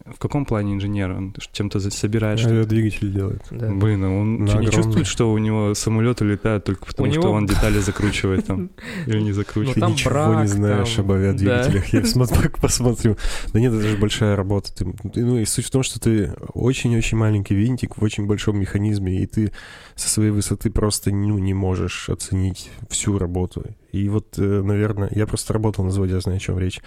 в 0.04 0.18
каком 0.18 0.44
плане 0.44 0.74
инженер? 0.74 1.12
Он 1.12 1.34
чем-то 1.52 1.78
собирает? 1.90 2.38
Что 2.40 2.64
двигатель 2.64 3.12
делает. 3.12 3.42
Да. 3.50 3.70
Блин, 3.70 4.04
а 4.04 4.10
он 4.10 4.48
что, 4.48 4.58
не 4.58 4.70
чувствует, 4.70 5.06
что 5.06 5.30
у 5.30 5.38
него 5.38 5.74
самолеты 5.74 6.24
летают 6.24 6.64
только 6.64 6.86
потому, 6.86 7.08
у 7.08 7.12
что 7.12 7.20
него... 7.22 7.32
он 7.32 7.46
детали 7.46 7.78
закручивает 7.78 8.46
там 8.46 8.70
или 9.06 9.20
не 9.20 9.32
закручивает? 9.32 9.76
Ну, 9.76 9.86
Ты 9.86 9.92
ничего 9.92 10.10
брак, 10.10 10.42
не 10.42 10.48
знаешь 10.48 10.92
там... 10.94 11.04
об 11.04 11.12
авиадвигателях. 11.12 11.84
Да. 11.92 11.98
Я 11.98 12.04
смотрю, 12.04 12.50
посмотрю. 12.60 13.16
Да 13.52 13.60
нет, 13.60 13.72
это 13.72 13.86
же 13.86 13.96
большая 13.96 14.34
работа. 14.34 14.74
Ты, 14.74 14.86
ну 15.14 15.38
и 15.38 15.44
суть 15.44 15.66
в 15.66 15.70
том, 15.70 15.82
что 15.82 16.00
ты 16.00 16.32
очень-очень 16.54 17.16
маленький 17.16 17.54
винтик 17.54 17.96
в 17.96 18.02
очень 18.02 18.26
большом 18.26 18.58
механизме, 18.58 19.22
и 19.22 19.26
ты 19.26 19.52
со 19.96 20.08
своей 20.08 20.30
высоты 20.30 20.70
просто 20.70 21.10
ну, 21.10 21.38
не 21.38 21.54
можешь 21.54 22.08
оценить 22.08 22.70
всю 22.88 23.18
работу. 23.18 23.64
И 23.92 24.08
вот, 24.08 24.38
э, 24.38 24.62
наверное, 24.62 25.10
я 25.14 25.26
просто 25.26 25.52
работал 25.52 25.84
на 25.84 25.90
заводе, 25.90 26.14
я 26.14 26.20
знаю, 26.20 26.36
о 26.36 26.40
чем 26.40 26.58
речь. 26.58 26.80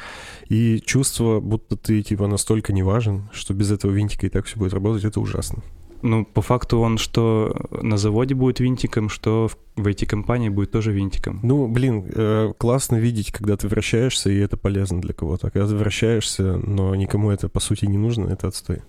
И 0.49 0.81
чувство, 0.85 1.39
будто 1.39 1.77
ты, 1.77 2.01
типа, 2.01 2.27
настолько 2.27 2.73
не 2.73 2.83
важен, 2.83 3.29
что 3.31 3.53
без 3.53 3.71
этого 3.71 3.91
винтика 3.91 4.25
и 4.25 4.29
так 4.29 4.45
все 4.45 4.57
будет 4.57 4.73
работать, 4.73 5.05
это 5.05 5.19
ужасно. 5.19 5.61
Ну, 6.01 6.23
по 6.23 6.41
факту 6.41 6.79
он 6.79 6.97
что 6.97 7.55
на 7.71 7.97
заводе 7.97 8.35
будет 8.35 8.59
винтиком, 8.59 9.09
что 9.09 9.49
в 9.75 9.87
IT-компании 9.87 10.49
будет 10.49 10.71
тоже 10.71 10.91
винтиком. 10.91 11.39
Ну, 11.41 11.67
блин, 11.67 12.05
э, 12.13 12.53
классно 12.57 12.97
видеть, 12.97 13.31
когда 13.31 13.57
ты 13.57 13.67
вращаешься, 13.67 14.29
и 14.29 14.37
это 14.37 14.57
полезно 14.57 15.01
для 15.01 15.13
кого-то. 15.13 15.47
А 15.47 15.49
когда 15.51 15.67
ты 15.67 15.75
вращаешься, 15.75 16.57
но 16.57 16.93
никому 16.95 17.31
это, 17.31 17.49
по 17.49 17.59
сути, 17.59 17.85
не 17.85 17.97
нужно, 17.97 18.27
это 18.27 18.47
отстой 18.47 18.81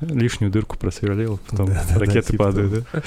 лишнюю 0.00 0.50
дырку 0.52 0.78
просверлил, 0.78 1.40
потом 1.50 1.66
да, 1.66 1.84
ракеты 1.96 2.36
да, 2.36 2.44
падают, 2.44 2.72
типа 2.72 2.86
да? 2.92 3.02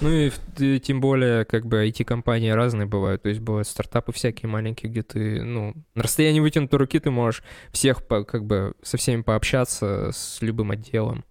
Ну 0.00 0.10
и 0.10 0.78
тем 0.80 1.00
более, 1.00 1.44
как 1.44 1.66
бы 1.66 1.86
IT-компании 1.88 2.50
разные 2.50 2.86
бывают, 2.86 3.22
то 3.22 3.28
есть 3.28 3.40
бывают 3.40 3.66
стартапы 3.66 4.12
всякие 4.12 4.48
маленькие, 4.48 4.90
где 4.90 5.02
ты, 5.02 5.42
ну, 5.42 5.74
на 5.94 6.02
расстоянии 6.02 6.40
вытянутой 6.40 6.78
руки 6.78 7.00
ты 7.00 7.10
можешь 7.10 7.42
всех, 7.72 8.06
как 8.06 8.44
бы, 8.44 8.74
со 8.82 8.96
всеми 8.96 9.22
пообщаться, 9.22 10.10
с 10.12 10.40
любым 10.40 10.70
отделом. 10.70 11.24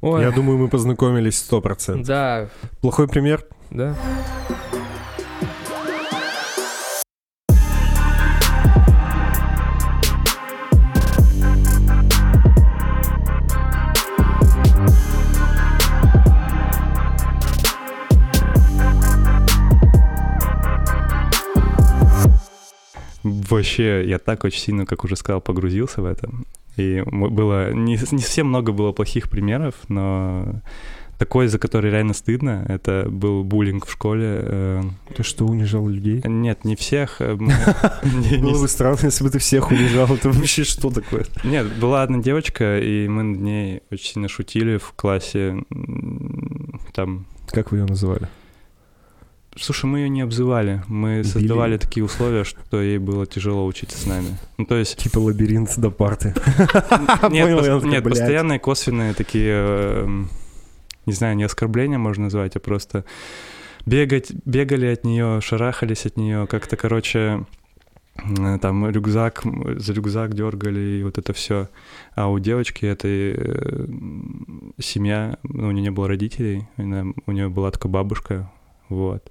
Ой. 0.00 0.22
Я 0.22 0.30
думаю, 0.30 0.58
мы 0.58 0.68
познакомились 0.68 1.38
сто 1.38 1.60
процентов. 1.60 2.06
Да. 2.06 2.48
Плохой 2.80 3.08
пример? 3.08 3.46
Да. 3.70 3.96
Вообще, 23.52 24.08
я 24.08 24.18
так 24.18 24.44
очень 24.44 24.60
сильно, 24.60 24.86
как 24.86 25.04
уже 25.04 25.16
сказал, 25.16 25.40
погрузился 25.40 26.02
в 26.02 26.06
это. 26.06 26.30
И 26.76 27.02
было... 27.06 27.72
Не, 27.72 27.92
не 27.92 28.22
совсем 28.22 28.48
много 28.48 28.72
было 28.72 28.92
плохих 28.92 29.28
примеров, 29.28 29.74
но 29.88 30.62
такой, 31.22 31.46
за 31.46 31.58
который 31.58 31.90
реально 31.90 32.14
стыдно, 32.14 32.64
это 32.68 33.06
был 33.08 33.44
буллинг 33.44 33.86
в 33.86 33.92
школе. 33.92 34.40
Э. 34.42 34.82
Ты 35.14 35.22
что, 35.22 35.46
унижал 35.46 35.86
людей? 35.86 36.20
Нет, 36.24 36.64
не 36.64 36.74
всех. 36.74 37.20
Э, 37.20 37.34
было 38.40 38.60
бы 38.60 38.66
странно, 38.66 38.98
если 39.04 39.22
бы 39.22 39.30
ты 39.30 39.38
всех 39.38 39.70
унижал. 39.70 40.12
Это 40.12 40.30
вообще 40.30 40.64
что 40.64 40.90
такое? 40.90 41.26
Нет, 41.44 41.66
была 41.78 42.02
одна 42.02 42.18
девочка, 42.18 42.80
и 42.80 43.06
мы 43.06 43.22
над 43.22 43.40
ней 43.40 43.82
очень 43.92 44.14
сильно 44.14 44.28
шутили 44.28 44.78
в 44.78 44.94
классе. 44.96 45.62
Там... 46.92 47.26
Как 47.46 47.70
вы 47.70 47.78
ее 47.78 47.84
называли? 47.84 48.28
Слушай, 49.56 49.86
мы 49.86 49.98
ее 50.00 50.08
не 50.08 50.22
обзывали. 50.22 50.82
Мы 50.88 51.18
Били. 51.18 51.22
создавали 51.22 51.76
такие 51.76 52.04
условия, 52.04 52.44
что 52.44 52.80
ей 52.80 52.98
было 52.98 53.26
тяжело 53.26 53.66
учиться 53.66 53.98
с 53.98 54.06
нами. 54.06 54.38
Ну, 54.56 54.64
то 54.64 54.76
есть... 54.76 54.96
Типа 54.96 55.18
лабиринт 55.18 55.78
до 55.78 55.90
парты. 55.90 56.34
Нет, 57.30 58.02
постоянные 58.02 58.58
косвенные 58.58 59.12
такие, 59.12 59.52
эм, 59.52 60.30
не 61.04 61.12
знаю, 61.12 61.36
не 61.36 61.44
оскорбления 61.44 61.98
можно 61.98 62.24
назвать, 62.24 62.56
а 62.56 62.60
просто 62.60 63.04
бегать, 63.84 64.32
бегали 64.46 64.86
от 64.86 65.04
нее, 65.04 65.40
шарахались 65.42 66.06
от 66.06 66.16
нее, 66.16 66.46
как-то, 66.46 66.76
короче, 66.76 67.44
там 68.60 68.88
рюкзак, 68.88 69.42
за 69.76 69.92
рюкзак 69.92 70.34
дергали, 70.34 70.80
и 70.80 71.02
вот 71.02 71.18
это 71.18 71.32
все. 71.32 71.68
А 72.14 72.28
у 72.28 72.38
девочки 72.38 72.86
этой 72.86 73.34
э, 73.36 73.86
семья, 74.78 75.38
ну, 75.42 75.68
у 75.68 75.70
нее 75.72 75.82
не 75.82 75.90
было 75.90 76.08
родителей, 76.08 76.68
у 76.76 77.32
нее 77.32 77.48
была 77.48 77.70
только 77.70 77.88
бабушка, 77.88 78.50
вот. 78.88 79.30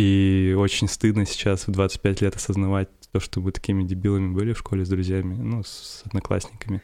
И 0.00 0.54
очень 0.56 0.88
стыдно 0.88 1.26
сейчас 1.26 1.66
в 1.66 1.72
25 1.72 2.22
лет 2.22 2.34
осознавать 2.34 2.88
то, 3.12 3.20
что 3.20 3.42
вы 3.42 3.52
такими 3.52 3.82
дебилами 3.82 4.32
были 4.32 4.54
в 4.54 4.58
школе 4.58 4.86
с 4.86 4.88
друзьями, 4.88 5.34
ну, 5.34 5.62
с 5.62 6.00
одноклассниками. 6.06 6.80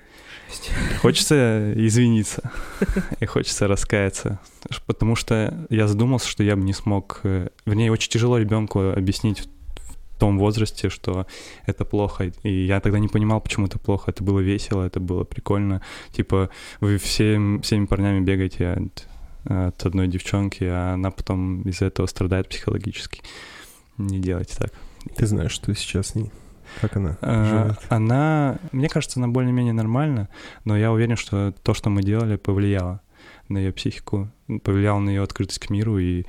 Хочется 1.00 1.72
извиниться 1.76 2.52
и 3.18 3.24
хочется 3.24 3.68
раскаяться, 3.68 4.38
потому 4.84 5.16
что 5.16 5.66
я 5.70 5.88
задумался, 5.88 6.28
что 6.28 6.42
я 6.42 6.56
бы 6.56 6.62
не 6.62 6.74
смог... 6.74 7.20
Э, 7.22 7.48
вернее, 7.64 7.90
очень 7.90 8.10
тяжело 8.10 8.36
ребенку 8.36 8.80
объяснить 8.80 9.40
в 9.40 10.18
том 10.18 10.38
возрасте, 10.38 10.90
что 10.90 11.26
это 11.64 11.86
плохо. 11.86 12.32
И 12.42 12.66
я 12.66 12.80
тогда 12.80 12.98
не 12.98 13.08
понимал, 13.08 13.40
почему 13.40 13.64
это 13.64 13.78
плохо. 13.78 14.10
Это 14.10 14.22
было 14.22 14.40
весело, 14.40 14.82
это 14.82 15.00
было 15.00 15.24
прикольно. 15.24 15.80
Типа, 16.12 16.50
вы 16.80 16.98
всем, 16.98 17.62
всеми 17.62 17.86
парнями 17.86 18.20
бегаете, 18.20 18.66
а 18.66 18.86
от 19.46 19.84
одной 19.86 20.08
девчонки, 20.08 20.64
а 20.64 20.94
она 20.94 21.10
потом 21.10 21.62
из-за 21.62 21.86
этого 21.86 22.06
страдает 22.06 22.48
психологически. 22.48 23.22
Не 23.98 24.20
делайте 24.20 24.56
так. 24.56 24.72
Ты 25.16 25.26
знаешь, 25.26 25.52
что 25.52 25.74
сейчас 25.74 26.08
с 26.08 26.14
ней? 26.14 26.30
Как 26.80 26.96
она 26.96 27.16
а, 27.20 27.44
живет? 27.44 27.78
Она, 27.88 28.58
мне 28.72 28.88
кажется, 28.88 29.20
она 29.20 29.28
более-менее 29.28 29.72
нормально, 29.72 30.28
но 30.64 30.76
я 30.76 30.92
уверен, 30.92 31.16
что 31.16 31.54
то, 31.62 31.74
что 31.74 31.90
мы 31.90 32.02
делали, 32.02 32.36
повлияло 32.36 33.00
на 33.48 33.58
ее 33.58 33.72
психику, 33.72 34.28
повлияло 34.64 34.98
на 34.98 35.10
ее 35.10 35.22
открытость 35.22 35.60
к 35.60 35.70
миру 35.70 35.98
и 35.98 36.24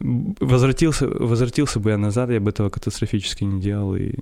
возвратился, 0.00 1.06
возвратился 1.06 1.80
бы 1.80 1.90
я 1.90 1.98
назад, 1.98 2.30
я 2.30 2.40
бы 2.40 2.50
этого 2.50 2.70
катастрофически 2.70 3.44
не 3.44 3.60
делал 3.60 3.94
и 3.94 4.14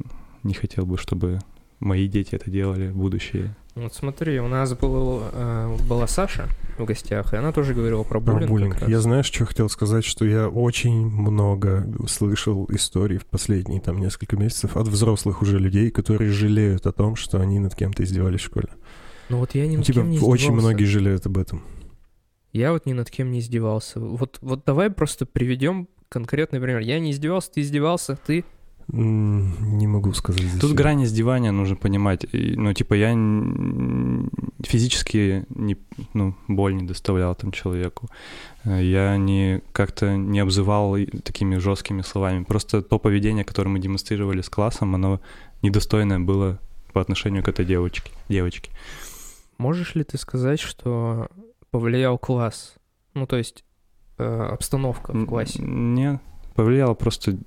не 0.42 0.54
хотел 0.54 0.86
бы, 0.86 0.98
чтобы 0.98 1.38
мои 1.78 2.08
дети 2.08 2.34
это 2.34 2.50
делали, 2.50 2.90
будущее. 2.90 3.54
Вот 3.76 3.94
смотри, 3.94 4.40
у 4.40 4.48
нас 4.48 4.74
был, 4.74 5.22
э, 5.32 5.76
была 5.88 6.06
Саша 6.06 6.48
в 6.76 6.84
гостях, 6.84 7.32
и 7.32 7.36
она 7.36 7.52
тоже 7.52 7.72
говорила 7.72 8.02
про 8.02 8.18
буллинг. 8.18 8.42
Про 8.42 8.48
буллинг. 8.48 8.88
Я 8.88 9.00
знаешь, 9.00 9.26
что 9.26 9.46
хотел 9.46 9.68
сказать, 9.68 10.04
что 10.04 10.24
я 10.24 10.48
очень 10.48 11.06
много 11.06 11.86
слышал 12.08 12.66
историй 12.70 13.18
в 13.18 13.26
последние 13.26 13.80
там 13.80 14.00
несколько 14.00 14.36
месяцев 14.36 14.76
от 14.76 14.88
взрослых 14.88 15.40
уже 15.42 15.58
людей, 15.58 15.90
которые 15.90 16.30
жалеют 16.32 16.86
о 16.86 16.92
том, 16.92 17.14
что 17.14 17.40
они 17.40 17.58
над 17.60 17.74
кем-то 17.76 18.02
издевались 18.02 18.40
в 18.40 18.44
школе. 18.44 18.68
Ну 19.28 19.38
вот 19.38 19.54
я 19.54 19.66
ни 19.68 19.76
над 19.76 19.86
типа, 19.86 20.00
кем 20.00 20.10
не 20.10 20.16
издевался. 20.16 20.44
Очень 20.44 20.52
многие 20.54 20.84
жалеют 20.84 21.26
об 21.26 21.38
этом. 21.38 21.62
Я 22.52 22.72
вот 22.72 22.86
ни 22.86 22.92
над 22.92 23.08
кем 23.10 23.30
не 23.30 23.38
издевался. 23.38 24.00
Вот, 24.00 24.38
вот 24.40 24.64
давай 24.66 24.90
просто 24.90 25.26
приведем 25.26 25.88
конкретный 26.08 26.60
пример. 26.60 26.80
Я 26.80 26.98
не 26.98 27.12
издевался, 27.12 27.52
ты 27.52 27.60
издевался, 27.60 28.18
ты 28.26 28.44
не 28.92 29.86
могу 29.86 30.12
сказать. 30.14 30.42
Здесь 30.42 30.60
Тут 30.60 30.72
грань 30.72 31.04
издевания 31.04 31.52
нужно 31.52 31.76
понимать. 31.76 32.26
Ну, 32.32 32.72
типа, 32.72 32.94
я 32.94 33.12
физически 34.64 35.44
не, 35.50 35.76
ну, 36.12 36.34
боль 36.48 36.74
не 36.74 36.82
доставлял 36.82 37.34
там 37.34 37.52
человеку. 37.52 38.08
Я 38.64 39.16
не 39.16 39.62
как-то 39.72 40.16
не 40.16 40.40
обзывал 40.40 40.96
такими 41.24 41.56
жесткими 41.56 42.02
словами. 42.02 42.44
Просто 42.44 42.82
то 42.82 42.98
поведение, 42.98 43.44
которое 43.44 43.70
мы 43.70 43.78
демонстрировали 43.78 44.40
с 44.42 44.48
классом, 44.48 44.94
оно 44.94 45.20
недостойное 45.62 46.18
было 46.18 46.58
по 46.92 47.00
отношению 47.00 47.42
к 47.42 47.48
этой 47.48 47.64
девочке. 47.64 48.10
девочке. 48.28 48.70
Можешь 49.58 49.94
ли 49.94 50.04
ты 50.04 50.18
сказать, 50.18 50.58
что 50.58 51.28
повлиял 51.70 52.18
класс? 52.18 52.74
Ну, 53.14 53.26
то 53.26 53.36
есть 53.36 53.64
э, 54.18 54.24
обстановка 54.24 55.12
в 55.12 55.26
классе? 55.26 55.60
Нет, 55.62 56.20
повлияло 56.54 56.94
просто 56.94 57.38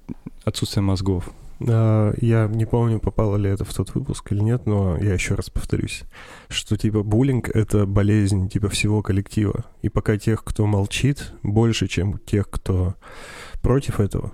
отсутствие 0.46 0.84
мозгов. 0.84 1.30
А, 1.68 2.14
я 2.20 2.48
не 2.48 2.66
помню, 2.66 3.00
попало 3.00 3.38
ли 3.38 3.50
это 3.50 3.66
в 3.66 3.74
тот 3.74 3.94
выпуск 3.96 4.32
или 4.32 4.40
нет, 4.40 4.66
но 4.66 4.98
я 4.98 5.14
еще 5.14 5.36
раз 5.36 5.50
повторюсь, 5.50 6.04
что 6.50 6.78
типа 6.78 7.04
буллинг— 7.04 7.50
это 7.54 7.86
болезнь 7.86 8.50
типа 8.50 8.70
всего 8.70 9.02
коллектива. 9.02 9.66
И 9.82 9.90
пока 9.90 10.18
тех, 10.18 10.44
кто 10.44 10.66
молчит, 10.66 11.34
больше, 11.44 11.88
чем 11.88 12.18
тех, 12.20 12.50
кто 12.50 12.96
против 13.62 14.00
этого, 14.00 14.32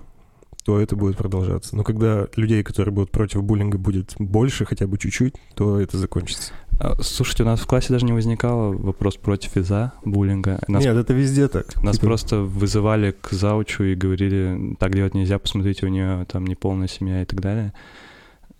то 0.64 0.80
это 0.80 0.96
будет 0.96 1.16
продолжаться. 1.16 1.76
Но 1.76 1.84
когда 1.84 2.26
людей, 2.36 2.62
которые 2.62 2.92
будут 2.92 3.10
против 3.10 3.42
буллинга, 3.42 3.78
будет 3.78 4.14
больше, 4.18 4.64
хотя 4.64 4.86
бы 4.86 4.98
чуть-чуть, 4.98 5.34
то 5.54 5.80
это 5.80 5.98
закончится. 5.98 6.52
А, 6.82 6.96
Слушайте, 7.02 7.42
у 7.42 7.46
нас 7.46 7.60
в 7.60 7.66
классе 7.66 7.92
даже 7.92 8.06
не 8.06 8.12
возникало 8.12 8.72
вопрос 8.72 9.16
против 9.16 9.56
и 9.56 9.60
за 9.60 9.92
буллинга. 10.04 10.58
Нас, 10.66 10.82
Нет, 10.82 10.96
это 10.96 11.12
везде 11.12 11.46
так. 11.48 11.80
нас 11.82 11.96
Типа, 11.96 12.06
просто 12.06 12.36
вызывали 12.38 13.10
к 13.20 13.32
заучу 13.32 13.84
и 13.84 13.94
говорили, 13.94 14.76
так 14.78 14.94
делать 14.94 15.14
нельзя, 15.14 15.38
посмотрите, 15.38 15.84
у 15.86 15.90
нее 15.90 16.24
там 16.32 16.46
неполная 16.46 16.88
семья 16.88 17.20
и 17.20 17.26
так 17.26 17.40
далее. 17.40 17.74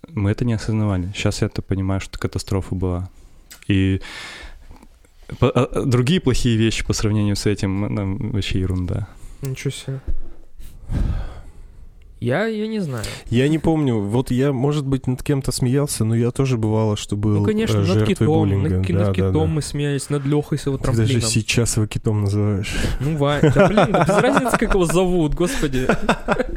Мы 0.09 0.29
это 0.29 0.45
не 0.45 0.53
осознавали. 0.53 1.11
Сейчас 1.15 1.41
я 1.41 1.47
это 1.47 1.61
понимаю, 1.63 1.99
что 1.99 2.19
катастрофа 2.19 2.75
была. 2.75 3.09
И 3.67 4.01
по- 5.39 5.49
а- 5.49 5.65
а 5.65 5.85
другие 5.85 6.19
плохие 6.21 6.57
вещи 6.57 6.85
по 6.85 6.93
сравнению 6.93 7.35
с 7.35 7.47
этим 7.47 7.81
ну, 7.93 8.31
вообще 8.33 8.59
ерунда. 8.59 9.07
Ничего 9.41 9.71
себе. 9.71 9.99
Я, 12.21 12.45
я 12.45 12.67
не 12.67 12.79
знаю. 12.79 13.03
Я 13.31 13.47
не 13.49 13.57
помню, 13.57 13.99
вот 13.99 14.29
я, 14.29 14.53
может 14.53 14.85
быть, 14.85 15.07
над 15.07 15.23
кем-то 15.23 15.51
смеялся, 15.51 16.05
но 16.05 16.13
я 16.15 16.29
тоже 16.29 16.55
бывало, 16.55 16.95
что 16.95 17.15
был 17.15 17.39
ну, 17.39 17.43
конечно, 17.43 17.77
э, 17.77 17.79
над 17.79 17.87
жертвой 17.87 18.13
китом, 18.13 18.27
буллинга. 18.27 18.69
над, 18.77 18.85
ки- 18.85 18.91
Да, 18.93 18.99
над 18.99 19.07
да, 19.07 19.13
китом 19.13 19.33
да. 19.33 19.45
мы 19.47 19.61
смеялись, 19.63 20.09
над 20.11 20.25
Лехой 20.27 20.59
с 20.59 20.67
его 20.67 20.77
Ты 20.77 20.83
даже 20.85 20.97
трамплином. 20.97 21.21
сейчас 21.29 21.77
его 21.77 21.87
китом 21.87 22.21
называешь. 22.21 22.75
Ну, 22.99 23.17
Вань, 23.17 23.41
да 23.55 23.67
блин, 23.67 23.87
да 23.91 24.05
без 24.05 24.17
разницы, 24.17 24.55
как 24.59 24.73
его 24.75 24.85
зовут, 24.85 25.33
господи. 25.33 25.87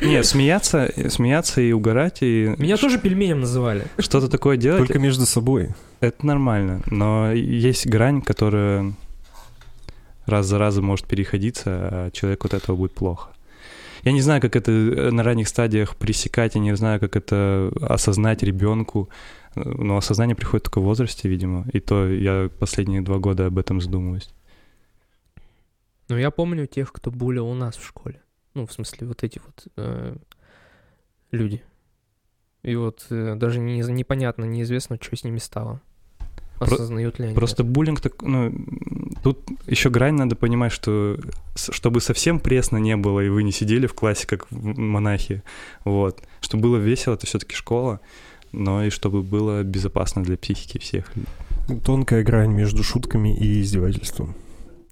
Не, 0.05 0.23
смеяться, 0.23 0.93
смеяться 1.09 1.63
и 1.63 1.73
угорать, 1.73 2.19
и 2.21 2.55
Меня 2.59 2.77
тоже 2.77 2.99
пельменем 2.99 3.41
называли. 3.41 3.87
что-то 3.99 4.29
такое 4.29 4.59
делать, 4.59 4.81
Только 4.87 4.99
между 4.99 5.25
собой. 5.25 5.71
это 6.01 6.27
нормально. 6.27 6.83
Но 6.87 7.33
есть 7.33 7.87
грань, 7.87 8.21
которая 8.21 8.93
раз 10.27 10.45
за 10.45 10.59
разом 10.59 10.85
может 10.85 11.07
переходиться, 11.07 11.71
а 11.71 12.11
человеку 12.11 12.49
от 12.49 12.53
этого 12.55 12.77
будет 12.77 12.93
плохо. 12.93 13.31
Я 14.05 14.13
не 14.13 14.21
знаю, 14.21 14.41
как 14.43 14.55
это 14.57 14.71
э, 14.71 15.11
на 15.11 15.23
ранних 15.23 15.49
стадиях 15.49 15.97
пресекать, 15.97 16.55
я 16.55 16.61
не 16.61 16.77
знаю, 16.77 17.01
как 17.01 17.17
это 17.17 17.73
осознать 17.81 18.43
ребенку. 18.43 19.09
Э, 19.57 19.63
Но 19.65 19.97
осознание 19.97 20.37
приходит 20.37 20.65
только 20.65 20.81
в 20.81 20.85
возрасте, 20.85 21.29
видимо. 21.29 21.67
И 21.73 21.81
то 21.81 22.07
я 22.09 22.51
последние 22.59 23.01
два 23.03 23.19
года 23.19 23.47
об 23.47 23.59
этом 23.59 23.81
задумываюсь. 23.81 24.31
Ну, 26.09 26.19
я 26.19 26.31
помню 26.31 26.67
тех, 26.67 26.93
кто 26.93 27.11
булил 27.11 27.47
у 27.49 27.55
нас 27.55 27.77
в 27.77 27.87
школе. 27.87 28.21
Ну, 28.53 28.67
в 28.67 28.73
смысле, 28.73 29.07
вот 29.09 29.23
эти 29.25 29.41
вот 29.45 29.67
э, 29.77 30.17
люди. 31.33 31.63
И 32.63 32.77
вот 32.77 33.07
э, 33.11 33.35
даже 33.37 33.59
не, 33.59 33.81
непонятно, 33.81 34.45
неизвестно, 34.45 34.99
что 35.01 35.17
с 35.17 35.25
ними 35.25 35.39
стало. 35.39 35.81
Про- 36.59 36.67
Осознают 36.75 37.19
ли 37.19 37.27
они 37.27 37.35
Просто 37.35 37.63
это. 37.63 37.73
буллинг, 37.73 38.01
так, 38.01 38.23
ну, 38.23 38.53
тут 39.25 39.41
еще 39.67 39.91
грань 39.91 40.15
надо 40.15 40.37
понимать, 40.37 40.71
что 40.73 41.17
чтобы 41.57 42.01
совсем 42.01 42.39
пресно 42.39 42.77
не 42.77 42.97
было, 42.97 43.21
и 43.21 43.29
вы 43.29 43.43
не 43.43 43.51
сидели 43.53 43.87
в 43.89 43.95
классе, 43.95 44.27
как 44.27 44.47
в- 44.51 44.79
монахи, 44.79 45.43
вот, 45.85 46.23
чтобы 46.41 46.63
было 46.63 46.77
весело, 46.77 47.15
это 47.15 47.27
все-таки 47.27 47.55
школа, 47.57 47.99
но 48.53 48.85
и 48.85 48.91
чтобы 48.91 49.23
было 49.23 49.63
безопасно 49.65 50.23
для 50.23 50.37
психики 50.37 50.79
всех. 50.79 51.11
Тонкая 51.85 52.23
грань 52.23 52.53
между 52.53 52.83
шутками 52.85 53.37
и 53.37 53.61
издевательством. 53.63 54.35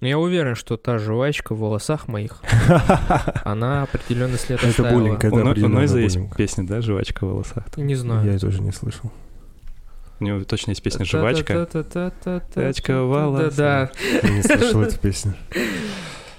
Ну, 0.00 0.08
я 0.08 0.18
уверен, 0.18 0.56
что 0.56 0.76
та 0.76 0.98
жвачка 0.98 1.54
в 1.54 1.58
волосах 1.60 2.08
моих, 2.08 2.42
она 3.44 3.82
определенный 3.84 4.38
след 4.38 4.58
Это 4.58 4.68
оставила. 4.70 4.98
буллинг, 4.98 5.22
это 5.24 5.34
У 5.34 5.38
Ной- 5.38 5.44
у 5.46 5.50
определенно 5.50 5.74
Нойза 5.76 6.00
есть 6.00 6.18
песня, 6.36 6.66
да, 6.66 6.80
«Жвачка 6.80 7.24
в 7.24 7.28
волосах». 7.30 7.64
Не 7.76 7.94
знаю. 7.94 8.32
Я 8.32 8.38
тоже 8.38 8.60
не 8.62 8.72
слышал. 8.72 9.12
У 10.22 10.24
него 10.24 10.44
точно 10.44 10.70
есть 10.70 10.82
песня 10.82 11.04
«Жвачка». 11.04 11.68
Жвачка 12.54 13.02
в 13.02 13.08
волосах. 13.08 13.56
Да, 13.56 13.90
Я 14.22 14.30
не 14.30 14.42
слышал 14.42 14.82
эту 14.82 14.96
песню. 15.00 15.34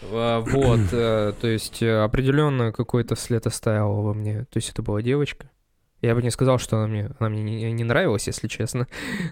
А, 0.09 0.39
Вот, 0.39 0.79
э, 0.93 1.33
то 1.41 1.47
есть 1.47 1.83
э, 1.83 2.01
определенно 2.01 2.71
какой-то 2.71 3.17
след 3.17 3.45
оставила 3.45 3.99
во 3.99 4.13
мне. 4.13 4.45
То 4.51 4.57
есть 4.57 4.69
это 4.69 4.81
была 4.81 5.01
девочка. 5.01 5.49
Я 6.01 6.15
бы 6.15 6.23
не 6.23 6.31
сказал, 6.31 6.59
что 6.59 6.77
она 6.77 6.87
мне, 6.87 7.09
она 7.19 7.27
мне 7.29 7.43
не, 7.43 7.73
не 7.73 7.83
нравилась, 7.83 8.27
если 8.27 8.47
честно. 8.47 8.87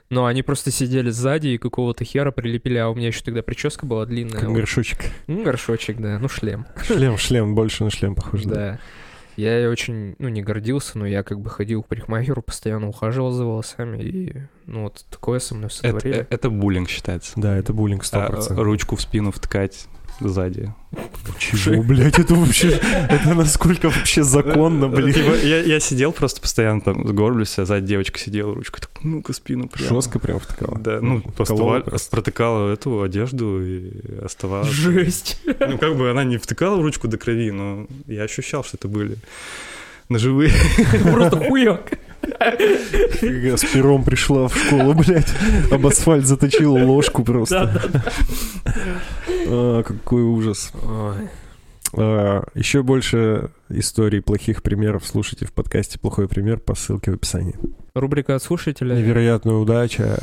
Но 0.09 0.25
они 0.25 0.41
просто 0.43 0.69
сидели 0.69 1.11
сзади 1.11 1.47
и 1.47 1.57
какого-то 1.57 2.03
хера 2.03 2.31
прилепили, 2.31 2.77
а 2.77 2.89
у 2.89 2.95
меня 2.95 3.07
еще 3.07 3.23
тогда 3.23 3.41
прическа 3.41 3.85
была 3.85 4.05
длинная. 4.05 4.41
Как 4.41 4.51
горшочек. 4.51 4.99
Ну, 5.27 5.43
горшочек, 5.43 5.97
да, 5.97 6.19
ну 6.19 6.27
шлем. 6.27 6.65
Шлем, 6.85 7.17
шлем, 7.17 7.55
больше 7.55 7.85
на 7.85 7.89
шлем 7.89 8.15
похож. 8.15 8.43
Да. 8.43 8.55
Да. 8.55 8.79
Я 9.37 9.57
ей 9.57 9.67
очень, 9.67 10.15
ну, 10.19 10.27
не 10.29 10.41
гордился, 10.41 10.97
но 10.97 11.05
я 11.05 11.23
как 11.23 11.39
бы 11.39 11.49
ходил 11.49 11.83
к 11.83 11.87
парикмахеру, 11.87 12.41
постоянно 12.41 12.87
ухаживал 12.89 13.31
за 13.31 13.45
волосами, 13.45 14.01
и, 14.01 14.35
ну, 14.65 14.83
вот 14.83 15.05
такое 15.09 15.39
со 15.39 15.55
мной 15.55 15.67
Это, 15.67 15.75
сотворили. 15.75 16.19
э, 16.21 16.27
это 16.29 16.49
буллинг 16.49 16.89
считается. 16.89 17.33
Да, 17.37 17.55
это 17.55 17.73
буллинг 17.73 18.03
А, 18.11 18.29
100%. 18.29 18.55
ручку 18.61 18.95
в 18.95 19.01
спину 19.01 19.31
вткать 19.31 19.87
сзади. 20.21 20.73
Чего, 21.39 21.81
блядь, 21.83 22.19
это 22.19 22.35
вообще... 22.35 22.69
Это 22.69 23.33
насколько 23.33 23.89
вообще 23.89 24.23
законно, 24.23 24.87
блин. 24.87 25.13
Типа, 25.13 25.33
я, 25.43 25.61
я 25.61 25.79
сидел 25.79 26.11
просто 26.11 26.41
постоянно 26.41 26.81
там 26.81 27.07
сгорблюсь, 27.07 27.57
а 27.59 27.65
сзади 27.65 27.87
девочка 27.87 28.19
сидела, 28.19 28.53
ручку 28.53 28.79
так, 28.79 28.89
ну-ка 29.03 29.33
спину 29.33 29.67
прямо. 29.67 29.89
Жестко 29.89 30.19
прям 30.19 30.39
втыкала. 30.39 30.77
Да, 30.79 30.99
ну, 31.01 31.21
просто 31.21 31.55
Колола 31.55 31.77
ва- 31.77 31.81
просто. 31.81 32.11
протыкала 32.11 32.71
эту 32.71 33.01
одежду 33.01 33.61
и 33.65 33.91
оставалась. 34.23 34.69
Жесть. 34.69 35.39
Ну, 35.45 35.77
как 35.77 35.95
бы 35.97 36.09
она 36.11 36.23
не 36.23 36.37
втыкала 36.37 36.75
в 36.77 36.81
ручку 36.81 37.07
до 37.07 37.17
крови, 37.17 37.51
но 37.51 37.87
я 38.07 38.23
ощущал, 38.23 38.63
что 38.63 38.77
это 38.77 38.87
были 38.87 39.17
ножевые. 40.09 40.51
Просто 41.11 41.37
хуёк. 41.37 41.81
С 42.21 43.65
пером 43.73 44.03
пришла 44.03 44.47
в 44.47 44.55
школу, 44.57 44.93
блядь. 44.93 45.33
Об 45.71 45.85
асфальт 45.87 46.25
заточила 46.25 46.77
ложку 46.83 47.23
просто. 47.23 47.81
А, 49.47 49.83
Какой 49.83 50.23
ужас. 50.23 50.71
А, 51.93 52.43
Еще 52.55 52.83
больше 52.83 53.49
историй 53.69 54.21
плохих 54.21 54.61
примеров 54.63 55.05
слушайте 55.05 55.45
в 55.45 55.51
подкасте 55.53 55.99
«Плохой 55.99 56.27
пример» 56.27 56.59
по 56.59 56.75
ссылке 56.75 57.11
в 57.11 57.15
описании. 57.15 57.55
Рубрика 57.93 58.35
от 58.35 58.43
слушателя. 58.43 58.95
Невероятная 58.95 59.55
удача. 59.55 60.17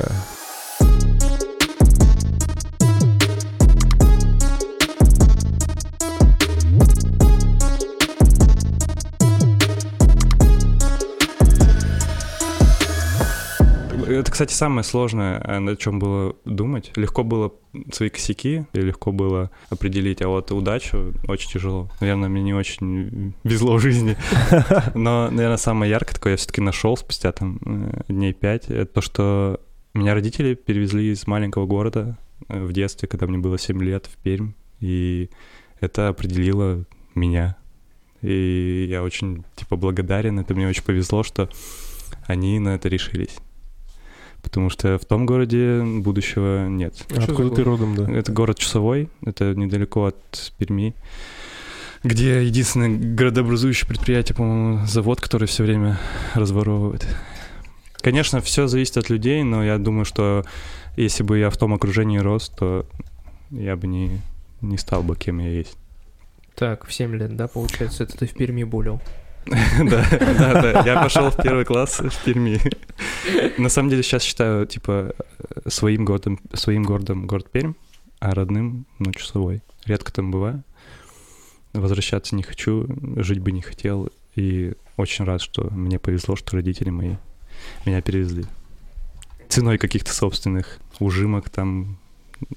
Это, 14.19 14.31
кстати, 14.31 14.53
самое 14.53 14.83
сложное, 14.83 15.39
э, 15.39 15.59
над 15.59 15.79
чем 15.79 15.99
было 15.99 16.35
думать. 16.43 16.91
Легко 16.95 17.23
было 17.23 17.53
свои 17.91 18.09
косяки, 18.09 18.65
и 18.73 18.81
легко 18.81 19.11
было 19.11 19.49
определить, 19.69 20.21
а 20.21 20.27
вот 20.27 20.51
удачу 20.51 21.13
очень 21.27 21.49
тяжело. 21.49 21.89
Наверное, 22.01 22.27
мне 22.27 22.41
не 22.41 22.53
очень 22.53 23.33
везло 23.43 23.77
в 23.77 23.79
жизни. 23.79 24.17
Но, 24.93 25.29
наверное, 25.29 25.57
самое 25.57 25.89
яркое 25.89 26.15
такое 26.15 26.33
я 26.33 26.37
все-таки 26.37 26.59
нашел 26.59 26.97
спустя 26.97 27.31
там 27.31 27.59
э, 27.65 28.01
дней 28.09 28.33
пять, 28.33 28.69
это 28.69 28.87
то, 28.87 29.01
что 29.01 29.61
меня 29.93 30.13
родители 30.13 30.53
перевезли 30.53 31.11
из 31.11 31.25
маленького 31.25 31.65
города 31.65 32.17
э, 32.49 32.61
в 32.61 32.73
детстве, 32.73 33.07
когда 33.07 33.25
мне 33.25 33.37
было 33.37 33.57
7 33.57 33.81
лет, 33.81 34.07
в 34.07 34.17
Пермь, 34.17 34.51
и 34.81 35.29
это 35.79 36.09
определило 36.09 36.83
меня. 37.15 37.55
И 38.21 38.87
я 38.89 39.01
очень, 39.01 39.45
типа, 39.55 39.77
благодарен, 39.77 40.39
это 40.39 40.53
мне 40.53 40.67
очень 40.67 40.83
повезло, 40.83 41.23
что 41.23 41.49
они 42.27 42.59
на 42.59 42.75
это 42.75 42.89
решились. 42.89 43.37
Потому 44.41 44.69
что 44.69 44.97
в 44.97 45.05
том 45.05 45.25
городе 45.25 45.81
будущего 45.83 46.67
нет. 46.67 47.05
А 47.11 47.23
Откуда 47.23 47.55
ты 47.55 47.63
родом, 47.63 47.95
да? 47.95 48.11
Это 48.11 48.31
город 48.31 48.57
Часовой, 48.57 49.09
это 49.25 49.53
недалеко 49.53 50.05
от 50.05 50.53
Перми, 50.57 50.95
где 52.03 52.43
единственное 52.45 52.89
городообразующее 52.89 53.87
предприятие, 53.87 54.35
по-моему, 54.35 54.85
завод, 54.85 55.19
который 55.19 55.47
все 55.47 55.63
время 55.63 55.99
разворовывает. 56.33 57.05
Конечно, 58.01 58.39
все 58.39 58.67
зависит 58.67 58.97
от 58.97 59.09
людей, 59.09 59.43
но 59.43 59.63
я 59.63 59.77
думаю, 59.77 60.05
что 60.05 60.45
если 60.95 61.23
бы 61.23 61.37
я 61.37 61.49
в 61.49 61.57
том 61.57 61.73
окружении 61.73 62.17
рос, 62.17 62.49
то 62.49 62.85
я 63.51 63.75
бы 63.75 63.87
не, 63.87 64.21
не 64.61 64.77
стал 64.77 65.03
бы 65.03 65.15
кем 65.15 65.39
я 65.39 65.49
есть. 65.49 65.77
Так, 66.55 66.85
в 66.85 66.93
7 66.93 67.15
лет, 67.15 67.35
да, 67.35 67.47
получается, 67.47 68.03
это 68.03 68.17
ты 68.17 68.25
в 68.25 68.33
Перми 68.33 68.63
булил. 68.63 69.01
Да, 69.83 70.05
да, 70.11 70.61
да. 70.61 70.83
Я 70.85 71.01
пошел 71.01 71.29
в 71.29 71.37
первый 71.37 71.65
класс 71.65 71.99
в 71.99 72.23
Перми. 72.23 72.59
На 73.57 73.69
самом 73.69 73.89
деле 73.89 74.03
сейчас 74.03 74.23
считаю, 74.23 74.65
типа, 74.65 75.13
своим 75.67 76.05
городом, 76.05 76.39
своим 76.53 76.83
городом 76.83 77.27
город 77.27 77.49
Пермь, 77.51 77.73
а 78.19 78.33
родным, 78.33 78.85
ну, 78.99 79.11
часовой. 79.11 79.61
Редко 79.85 80.11
там 80.11 80.31
бываю. 80.31 80.63
Возвращаться 81.73 82.35
не 82.35 82.43
хочу, 82.43 82.87
жить 83.17 83.39
бы 83.39 83.51
не 83.51 83.61
хотел. 83.61 84.09
И 84.35 84.73
очень 84.97 85.25
рад, 85.25 85.41
что 85.41 85.69
мне 85.71 85.99
повезло, 85.99 86.35
что 86.35 86.55
родители 86.55 86.89
мои 86.89 87.15
меня 87.85 88.01
перевезли. 88.01 88.45
Ценой 89.47 89.77
каких-то 89.77 90.13
собственных 90.13 90.79
ужимок 90.99 91.49
там, 91.49 91.98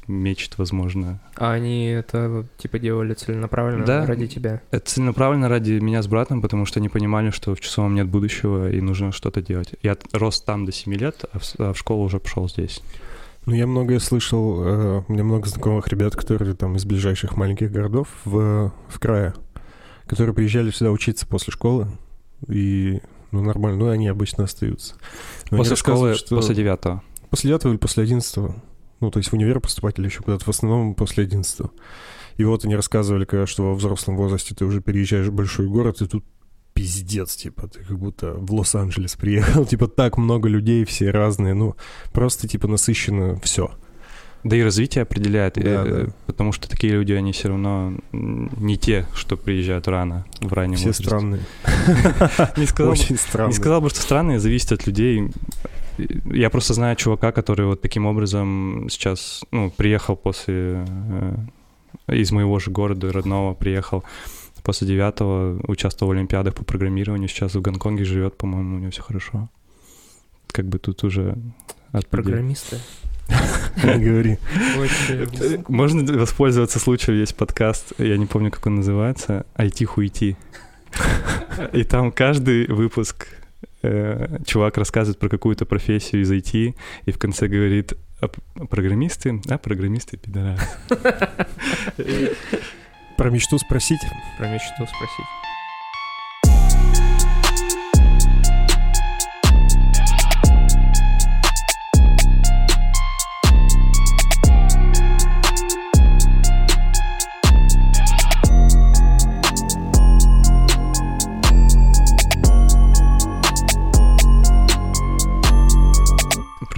мечт, 0.07 0.59
возможно, 0.59 1.21
А 1.37 1.53
они 1.53 1.87
это, 1.87 2.47
типа, 2.59 2.79
делали 2.79 3.15
целенаправленно 3.15 3.85
Да. 3.85 4.07
ради 4.07 4.27
тебя? 4.27 4.63
Это 4.71 4.87
целенаправленно 4.87 5.49
ради 5.49 5.73
меня 5.73 6.03
с 6.03 6.07
братом, 6.07 6.43
потому 6.43 6.67
что 6.67 6.81
они 6.81 6.89
понимали, 6.89 7.31
что 7.31 7.55
в 7.55 7.61
часовом 7.61 7.95
нет 7.95 8.09
будущего 8.09 8.71
и 8.71 8.81
нужно 8.81 9.13
что-то 9.13 9.43
делать. 9.43 9.75
Я 9.83 9.97
рос 10.13 10.41
там 10.41 10.65
до 10.65 10.73
7 10.73 10.95
лет, 10.95 11.25
а 11.33 11.39
в, 11.39 11.43
а 11.59 11.73
в 11.73 11.79
школу 11.79 12.05
уже 12.05 12.21
пошел 12.21 12.49
здесь. 12.49 12.83
Ну, 13.45 13.55
я 13.55 13.67
многое 13.67 13.99
слышал, 13.99 14.63
э, 14.65 15.03
у 15.09 15.13
меня 15.13 15.25
много 15.25 15.49
знакомых 15.49 15.89
ребят, 15.89 16.15
которые 16.15 16.55
там 16.55 16.77
из 16.77 16.85
ближайших 16.85 17.37
маленьких 17.37 17.73
городов 17.73 18.09
в, 18.25 18.73
в 18.89 19.01
крае, 19.01 19.35
которые 20.07 20.35
приезжали 20.35 20.71
сюда 20.71 20.93
учиться 20.93 21.27
после 21.27 21.53
школы, 21.53 21.89
и 22.49 23.01
ну, 23.33 23.43
нормально, 23.43 23.79
ну, 23.79 23.89
они 23.89 24.07
обычно 24.07 24.45
остаются. 24.45 24.95
Но 25.51 25.57
после 25.57 25.75
школы, 25.75 26.15
что... 26.15 26.37
после 26.37 26.55
девятого? 26.55 27.03
После 27.31 27.49
девятого 27.49 27.73
или 27.73 27.79
после 27.79 28.05
одиннадцатого. 28.05 28.55
Ну, 29.03 29.11
то 29.11 29.19
есть 29.19 29.31
в 29.31 29.35
универ 29.35 29.61
поступать 29.61 29.99
или 29.99 30.07
еще 30.07 30.23
куда-то, 30.23 30.45
в 30.45 30.49
основном 30.49 30.95
после 30.95 31.25
одиннадцатого. 31.25 31.71
И 32.37 32.45
вот 32.45 32.65
они 32.65 32.75
рассказывали, 32.77 33.25
когда, 33.27 33.47
что 33.47 33.65
во 33.65 33.75
взрослом 33.75 34.17
возрасте 34.17 34.55
ты 34.55 34.65
уже 34.65 34.81
переезжаешь 34.81 35.27
в 35.27 35.33
большой 35.33 35.67
город, 35.67 36.01
и 36.01 36.07
тут 36.07 36.25
пиздец, 36.73 37.37
типа, 37.37 37.67
ты 37.69 37.81
как 37.85 37.99
будто 37.99 38.33
в 38.33 38.55
Лос-Анджелес 38.55 39.17
приехал, 39.17 39.67
типа, 39.67 39.89
так 39.89 40.17
много 40.17 40.49
людей, 40.49 40.85
все 40.87 41.11
разные, 41.11 41.53
ну, 41.53 41.75
просто, 42.13 42.49
типа, 42.49 42.69
насыщенно 42.69 43.39
все. 43.43 43.71
Да 44.45 44.57
и 44.57 44.63
развитие 44.63 45.03
определяет, 45.03 45.55
Да, 45.55 45.63
э, 45.87 46.07
да. 46.07 46.13
потому 46.27 46.51
что 46.53 46.69
такие 46.69 46.95
люди, 46.95 47.13
они 47.13 47.31
все 47.33 47.49
равно 47.49 47.95
не 48.13 48.77
те, 48.77 49.07
что 49.15 49.37
приезжают 49.37 49.87
рано, 49.87 50.25
в 50.41 50.53
раннем 50.53 50.77
Все 50.77 50.87
возрасте. 50.89 51.05
странные. 51.05 51.41
Не 52.57 53.55
сказал 53.55 53.81
бы, 53.81 53.91
что 53.91 54.01
странные, 54.01 54.41
зависит 54.41 54.73
от 54.73 54.87
людей. 54.87 55.31
Я 56.25 56.51
просто 56.51 56.75
знаю 56.75 56.97
чувака, 56.97 57.33
который 57.33 57.67
вот 57.67 57.81
таким 57.81 58.07
образом 58.07 58.87
сейчас, 58.91 59.45
ну, 59.51 59.71
приехал 59.71 60.17
после... 60.17 60.85
э, 60.87 61.35
из 62.09 62.33
моего 62.33 62.59
же 62.59 62.71
города, 62.71 63.13
родного, 63.13 63.55
приехал 63.55 64.05
после 64.63 64.87
девятого, 64.87 65.61
участвовал 65.67 66.13
в 66.13 66.17
олимпиадах 66.17 66.55
по 66.55 66.65
программированию, 66.65 67.29
сейчас 67.29 67.55
в 67.55 67.61
Гонконге 67.61 68.05
живет, 68.05 68.37
по-моему, 68.37 68.77
у 68.77 68.79
него 68.79 68.91
все 68.91 69.03
хорошо. 69.03 69.49
Как 70.49 70.67
бы 70.67 70.79
тут 70.79 71.05
уже... 71.05 71.37
от. 71.93 72.07
Программисты. 72.09 72.79
Не 73.85 74.05
говори. 74.05 74.39
Можно 75.69 76.19
воспользоваться 76.19 76.79
случаем, 76.79 77.19
есть 77.19 77.35
подкаст, 77.37 77.93
я 77.99 78.17
не 78.17 78.27
помню, 78.27 78.51
как 78.51 78.67
он 78.67 78.77
называется, 78.77 79.47
IT-хуйти. 79.57 80.37
И 81.73 81.85
там 81.85 82.13
каждый 82.13 82.67
выпуск 82.67 83.29
э, 83.83 84.39
чувак 84.47 84.79
рассказывает 84.79 85.19
про 85.19 85.29
какую-то 85.29 85.67
профессию 85.67 86.23
из 86.23 86.33
IT, 86.33 86.75
и 87.05 87.13
в 87.13 87.19
конце 87.19 87.49
говорит, 87.49 87.95
а 88.21 88.29
программисты, 88.67 89.41
а 89.49 89.59
программисты 89.59 90.17
пидорасы. 90.17 90.67
Про 93.17 93.31
мечту 93.31 93.59
спросить? 93.59 94.01
Про 94.39 94.49
мечту 94.49 94.87
спросить. 94.87 95.27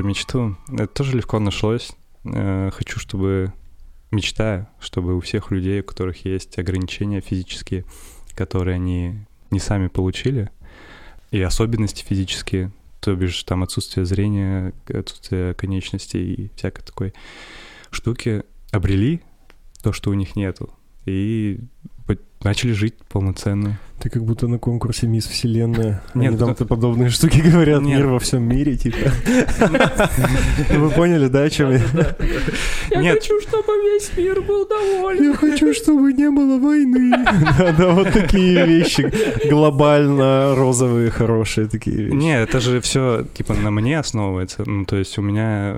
Мечту. 0.04 0.56
Это 0.68 0.86
тоже 0.86 1.16
легко 1.16 1.38
нашлось. 1.38 1.92
Э, 2.24 2.70
Хочу, 2.72 2.98
чтобы... 2.98 3.52
Мечтаю, 4.10 4.68
чтобы 4.78 5.16
у 5.16 5.20
всех 5.20 5.50
людей, 5.50 5.80
у 5.80 5.84
которых 5.84 6.24
есть 6.24 6.56
ограничения 6.56 7.20
физические, 7.20 7.84
которые 8.36 8.76
они 8.76 9.26
не 9.50 9.58
сами 9.58 9.88
получили, 9.88 10.50
и 11.32 11.40
особенности 11.40 12.04
физические, 12.04 12.70
то 13.00 13.16
бишь 13.16 13.42
там 13.42 13.64
отсутствие 13.64 14.06
зрения, 14.06 14.72
отсутствие 14.86 15.54
конечностей 15.54 16.32
и 16.32 16.50
всякой 16.54 16.82
такой 16.82 17.14
штуки, 17.90 18.44
обрели 18.70 19.20
то, 19.82 19.92
что 19.92 20.10
у 20.10 20.14
них 20.14 20.36
нету, 20.36 20.72
и 21.06 21.58
начали 22.44 22.72
жить 22.72 22.94
полноценно. 23.10 23.78
Ты 24.00 24.10
как 24.10 24.24
будто 24.24 24.48
на 24.48 24.58
конкурсе 24.58 25.06
Мисс 25.06 25.26
Вселенная. 25.26 26.02
Нет, 26.14 26.30
Они 26.30 26.36
там 26.38 26.50
это- 26.50 26.66
подобные 26.66 27.08
штуки 27.10 27.38
говорят. 27.40 27.80
Нет. 27.82 27.98
Мир 27.98 28.08
во 28.08 28.18
всем 28.18 28.42
мире, 28.42 28.76
типа. 28.76 28.98
Вы 30.76 30.90
поняли, 30.90 31.28
да, 31.28 31.42
о 31.44 31.50
чем 31.50 31.70
я? 31.70 31.80
Я 32.90 33.14
хочу, 33.14 33.40
чтобы 33.40 33.72
весь 33.84 34.10
мир 34.16 34.42
был 34.42 34.68
доволен. 34.68 35.22
Я 35.30 35.34
хочу, 35.36 35.72
чтобы 35.72 36.12
не 36.12 36.28
было 36.30 36.58
войны. 36.58 37.10
Да, 37.58 37.72
да, 37.72 37.90
вот 37.92 38.12
такие 38.12 38.66
вещи. 38.66 39.10
Глобально 39.48 40.54
розовые, 40.54 41.10
хорошие 41.10 41.66
такие 41.68 41.96
вещи. 41.96 42.14
Не, 42.14 42.40
это 42.42 42.60
же 42.60 42.80
все 42.80 43.26
типа 43.34 43.54
на 43.54 43.70
мне 43.70 43.98
основывается. 43.98 44.68
Ну, 44.68 44.84
то 44.84 44.96
есть 44.96 45.16
у 45.18 45.22
меня 45.22 45.76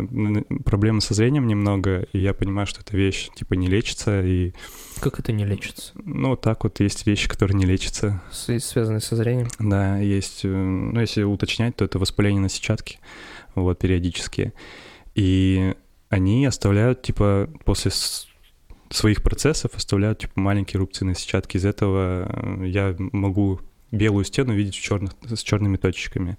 проблемы 0.64 1.00
со 1.00 1.14
зрением 1.14 1.46
немного, 1.46 2.06
и 2.12 2.18
я 2.18 2.32
понимаю, 2.34 2.66
что 2.66 2.80
эта 2.80 2.96
вещь 2.96 3.28
типа 3.36 3.54
не 3.54 3.68
лечится, 3.68 4.22
и 4.22 4.52
Как 5.00 5.18
это 5.20 5.32
не 5.32 5.44
лечится? 5.44 5.92
ну 6.04 6.36
так 6.36 6.64
вот 6.64 6.80
есть 6.80 7.06
вещи, 7.06 7.28
которые 7.28 7.56
не 7.56 7.66
лечатся. 7.66 8.22
С- 8.30 8.58
Связанные 8.60 9.00
со 9.00 9.16
зрением? 9.16 9.48
Да, 9.58 9.98
есть, 9.98 10.44
э, 10.44 10.48
ну 10.48 11.00
если 11.00 11.22
уточнять, 11.22 11.76
то 11.76 11.84
это 11.84 11.98
воспаление 11.98 12.40
на 12.40 12.48
сетчатке, 12.48 12.98
вот 13.54 13.78
периодические, 13.78 14.52
и 15.14 15.74
они 16.08 16.46
оставляют 16.46 17.02
типа 17.02 17.48
после 17.64 17.90
своих 18.90 19.22
процессов 19.22 19.74
оставляют 19.74 20.20
типа 20.20 20.32
маленькие 20.40 20.78
рубцы 20.78 21.04
на 21.04 21.14
сетчатке. 21.14 21.58
Из 21.58 21.64
этого 21.64 22.28
э, 22.62 22.66
я 22.68 22.94
могу 22.98 23.60
белую 23.90 24.24
стену 24.24 24.52
видеть 24.54 24.76
в 24.76 24.80
черных, 24.82 25.12
с 25.24 25.42
черными 25.42 25.76
точечками. 25.76 26.36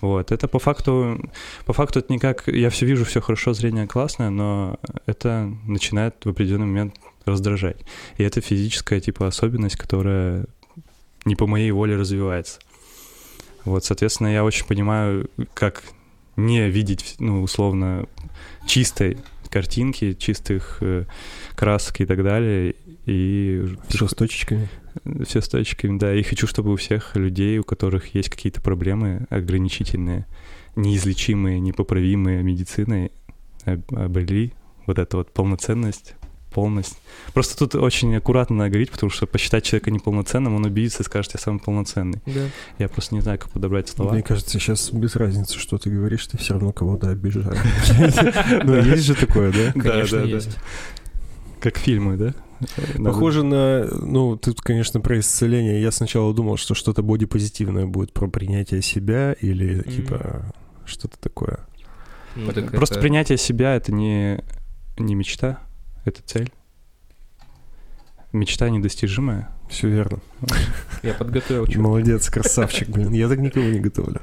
Вот, 0.00 0.32
это 0.32 0.48
по 0.48 0.58
факту, 0.58 1.18
по 1.64 1.72
факту 1.72 2.00
это 2.00 2.12
никак, 2.12 2.46
я 2.48 2.68
все 2.68 2.84
вижу, 2.84 3.06
все 3.06 3.22
хорошо, 3.22 3.54
зрение 3.54 3.86
классное, 3.86 4.28
но 4.28 4.78
это 5.06 5.50
начинает 5.66 6.16
в 6.24 6.28
определенный 6.28 6.66
момент 6.66 6.96
раздражать. 7.24 7.76
И 8.18 8.22
это 8.22 8.40
физическая, 8.40 9.00
типа, 9.00 9.26
особенность, 9.26 9.76
которая 9.76 10.46
не 11.24 11.36
по 11.36 11.46
моей 11.46 11.70
воле 11.70 11.96
развивается. 11.96 12.60
Вот, 13.64 13.84
соответственно, 13.84 14.28
я 14.28 14.44
очень 14.44 14.66
понимаю, 14.66 15.30
как 15.54 15.82
не 16.36 16.68
видеть, 16.68 17.16
ну, 17.18 17.42
условно, 17.42 18.06
чистой 18.66 19.18
картинки, 19.48 20.14
чистых 20.14 20.78
э, 20.80 21.04
красок 21.54 22.00
и 22.00 22.06
так 22.06 22.22
далее, 22.24 22.74
и 23.06 23.64
Все 23.88 24.08
с 24.08 24.10
точечками. 24.14 24.68
все 25.24 25.40
с 25.40 25.48
точками, 25.48 25.96
да. 25.98 26.14
И 26.14 26.22
хочу, 26.24 26.46
чтобы 26.46 26.72
у 26.72 26.76
всех 26.76 27.14
людей, 27.16 27.58
у 27.58 27.64
которых 27.64 28.14
есть 28.14 28.28
какие-то 28.30 28.60
проблемы 28.60 29.26
ограничительные, 29.30 30.26
неизлечимые, 30.76 31.60
непоправимые 31.60 32.42
медициной, 32.42 33.12
об- 33.64 33.94
обрели 33.94 34.52
вот 34.86 34.98
эту 34.98 35.18
вот 35.18 35.32
полноценность, 35.32 36.14
полность. 36.54 36.96
Просто 37.34 37.58
тут 37.58 37.74
очень 37.74 38.14
аккуратно 38.16 38.56
надо 38.56 38.70
говорить, 38.70 38.90
потому 38.90 39.10
что 39.10 39.26
посчитать 39.26 39.64
человека 39.64 39.90
неполноценным, 39.90 40.54
он 40.54 40.64
обидится 40.64 41.02
и 41.02 41.06
скажет, 41.06 41.32
я 41.34 41.40
самый 41.40 41.58
полноценный. 41.58 42.20
Да. 42.26 42.42
Я 42.78 42.88
просто 42.88 43.14
не 43.14 43.20
знаю, 43.20 43.38
как 43.38 43.50
подобрать 43.50 43.88
слова. 43.88 44.12
Мне 44.12 44.22
кажется, 44.22 44.52
сейчас 44.58 44.90
без 44.92 45.16
разницы, 45.16 45.58
что 45.58 45.76
ты 45.78 45.90
говоришь, 45.90 46.26
ты 46.26 46.38
все 46.38 46.54
равно 46.54 46.72
кого-то 46.72 47.10
обижаешь. 47.10 47.58
Ну, 48.64 48.76
есть 48.76 49.04
же 49.04 49.14
такое, 49.14 49.52
да? 49.52 49.72
Конечно, 49.72 50.18
да, 50.18 50.24
да. 50.24 50.30
есть. 50.30 50.56
Как 51.60 51.76
фильмы, 51.78 52.16
да? 52.16 52.34
Надо- 52.96 53.04
Похоже 53.10 53.42
на, 53.42 53.84
ну, 53.90 54.36
тут, 54.36 54.60
конечно, 54.60 55.00
про 55.00 55.18
исцеление. 55.18 55.82
Я 55.82 55.90
сначала 55.90 56.32
думал, 56.32 56.56
что 56.56 56.74
что-то 56.74 57.02
бодипозитивное 57.02 57.86
будет 57.86 58.12
про 58.12 58.28
принятие 58.28 58.80
себя 58.80 59.32
или, 59.40 59.82
типа, 59.82 60.52
что-то 60.86 61.18
такое. 61.18 61.58
Ну, 62.36 62.52
Просто 62.52 62.94
это- 62.94 63.00
принятие 63.00 63.38
себя— 63.38 63.74
это 63.76 63.92
не, 63.92 64.42
не 64.98 65.14
мечта, 65.14 65.58
это 66.04 66.22
цель. 66.24 66.50
Мечта 68.32 68.68
недостижимая. 68.68 69.48
Все 69.70 69.88
верно. 69.88 70.18
Я 71.02 71.14
подготовил 71.14 71.66
чё. 71.66 71.80
Молодец, 71.80 72.28
красавчик, 72.28 72.88
блин. 72.88 73.12
Я 73.12 73.28
так 73.28 73.38
никого 73.38 73.64
не 73.66 73.78
готовлю. 73.78 74.20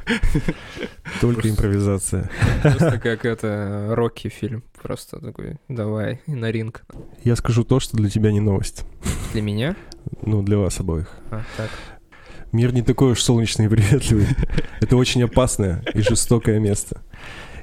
Только 1.21 1.41
Просто- 1.41 1.49
импровизация. 1.49 2.29
Просто 2.61 2.99
как 2.99 3.25
это 3.25 3.87
Рокки 3.91 4.27
фильм. 4.27 4.63
Просто 4.81 5.19
такой, 5.19 5.57
давай, 5.69 6.21
на 6.27 6.51
ринг. 6.51 6.83
Я 7.23 7.35
скажу 7.37 7.63
то, 7.63 7.79
что 7.79 7.95
для 7.97 8.09
тебя 8.09 8.31
не 8.33 8.41
новость. 8.41 8.83
Для 9.31 9.41
меня? 9.41 9.75
Ну, 10.23 10.43
для 10.43 10.57
вас 10.57 10.79
обоих. 10.79 11.09
А, 11.31 11.43
так. 11.55 11.69
Мир 12.51 12.73
не 12.73 12.81
такой 12.81 13.13
уж 13.13 13.21
солнечный 13.21 13.67
и 13.67 13.69
приветливый. 13.69 14.27
Это 14.81 14.97
очень 14.97 15.23
опасное 15.23 15.83
и 15.93 16.01
жестокое 16.01 16.59
место. 16.59 17.01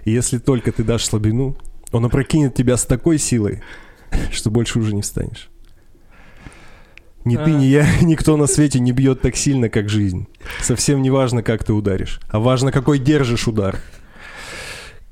И 0.05 0.13
если 0.13 0.39
только 0.39 0.73
ты 0.73 0.83
дашь 0.83 1.05
слабину, 1.05 1.59
он 1.93 2.07
опрокинет 2.07 2.55
тебя 2.55 2.77
с 2.79 2.87
такой 2.87 3.19
силой, 3.19 3.63
что 4.33 4.51
больше 4.51 4.79
уже 4.79 4.95
не 4.95 5.03
встанешь. 5.03 5.49
Ни 7.25 7.37
ты, 7.37 7.51
ни 7.53 7.65
я, 7.65 7.87
никто 8.03 8.37
на 8.37 8.47
свете 8.47 8.81
не 8.81 8.93
бьет 8.93 9.21
так 9.21 9.37
сильно, 9.37 9.69
как 9.69 9.89
жизнь. 9.89 10.27
Совсем 10.63 11.03
не 11.03 11.11
важно, 11.11 11.43
как 11.43 11.65
ты 11.65 11.73
ударишь, 11.73 12.21
а 12.29 12.39
важно, 12.39 12.73
какой 12.73 12.99
держишь 12.99 13.49
удар. 13.49 13.79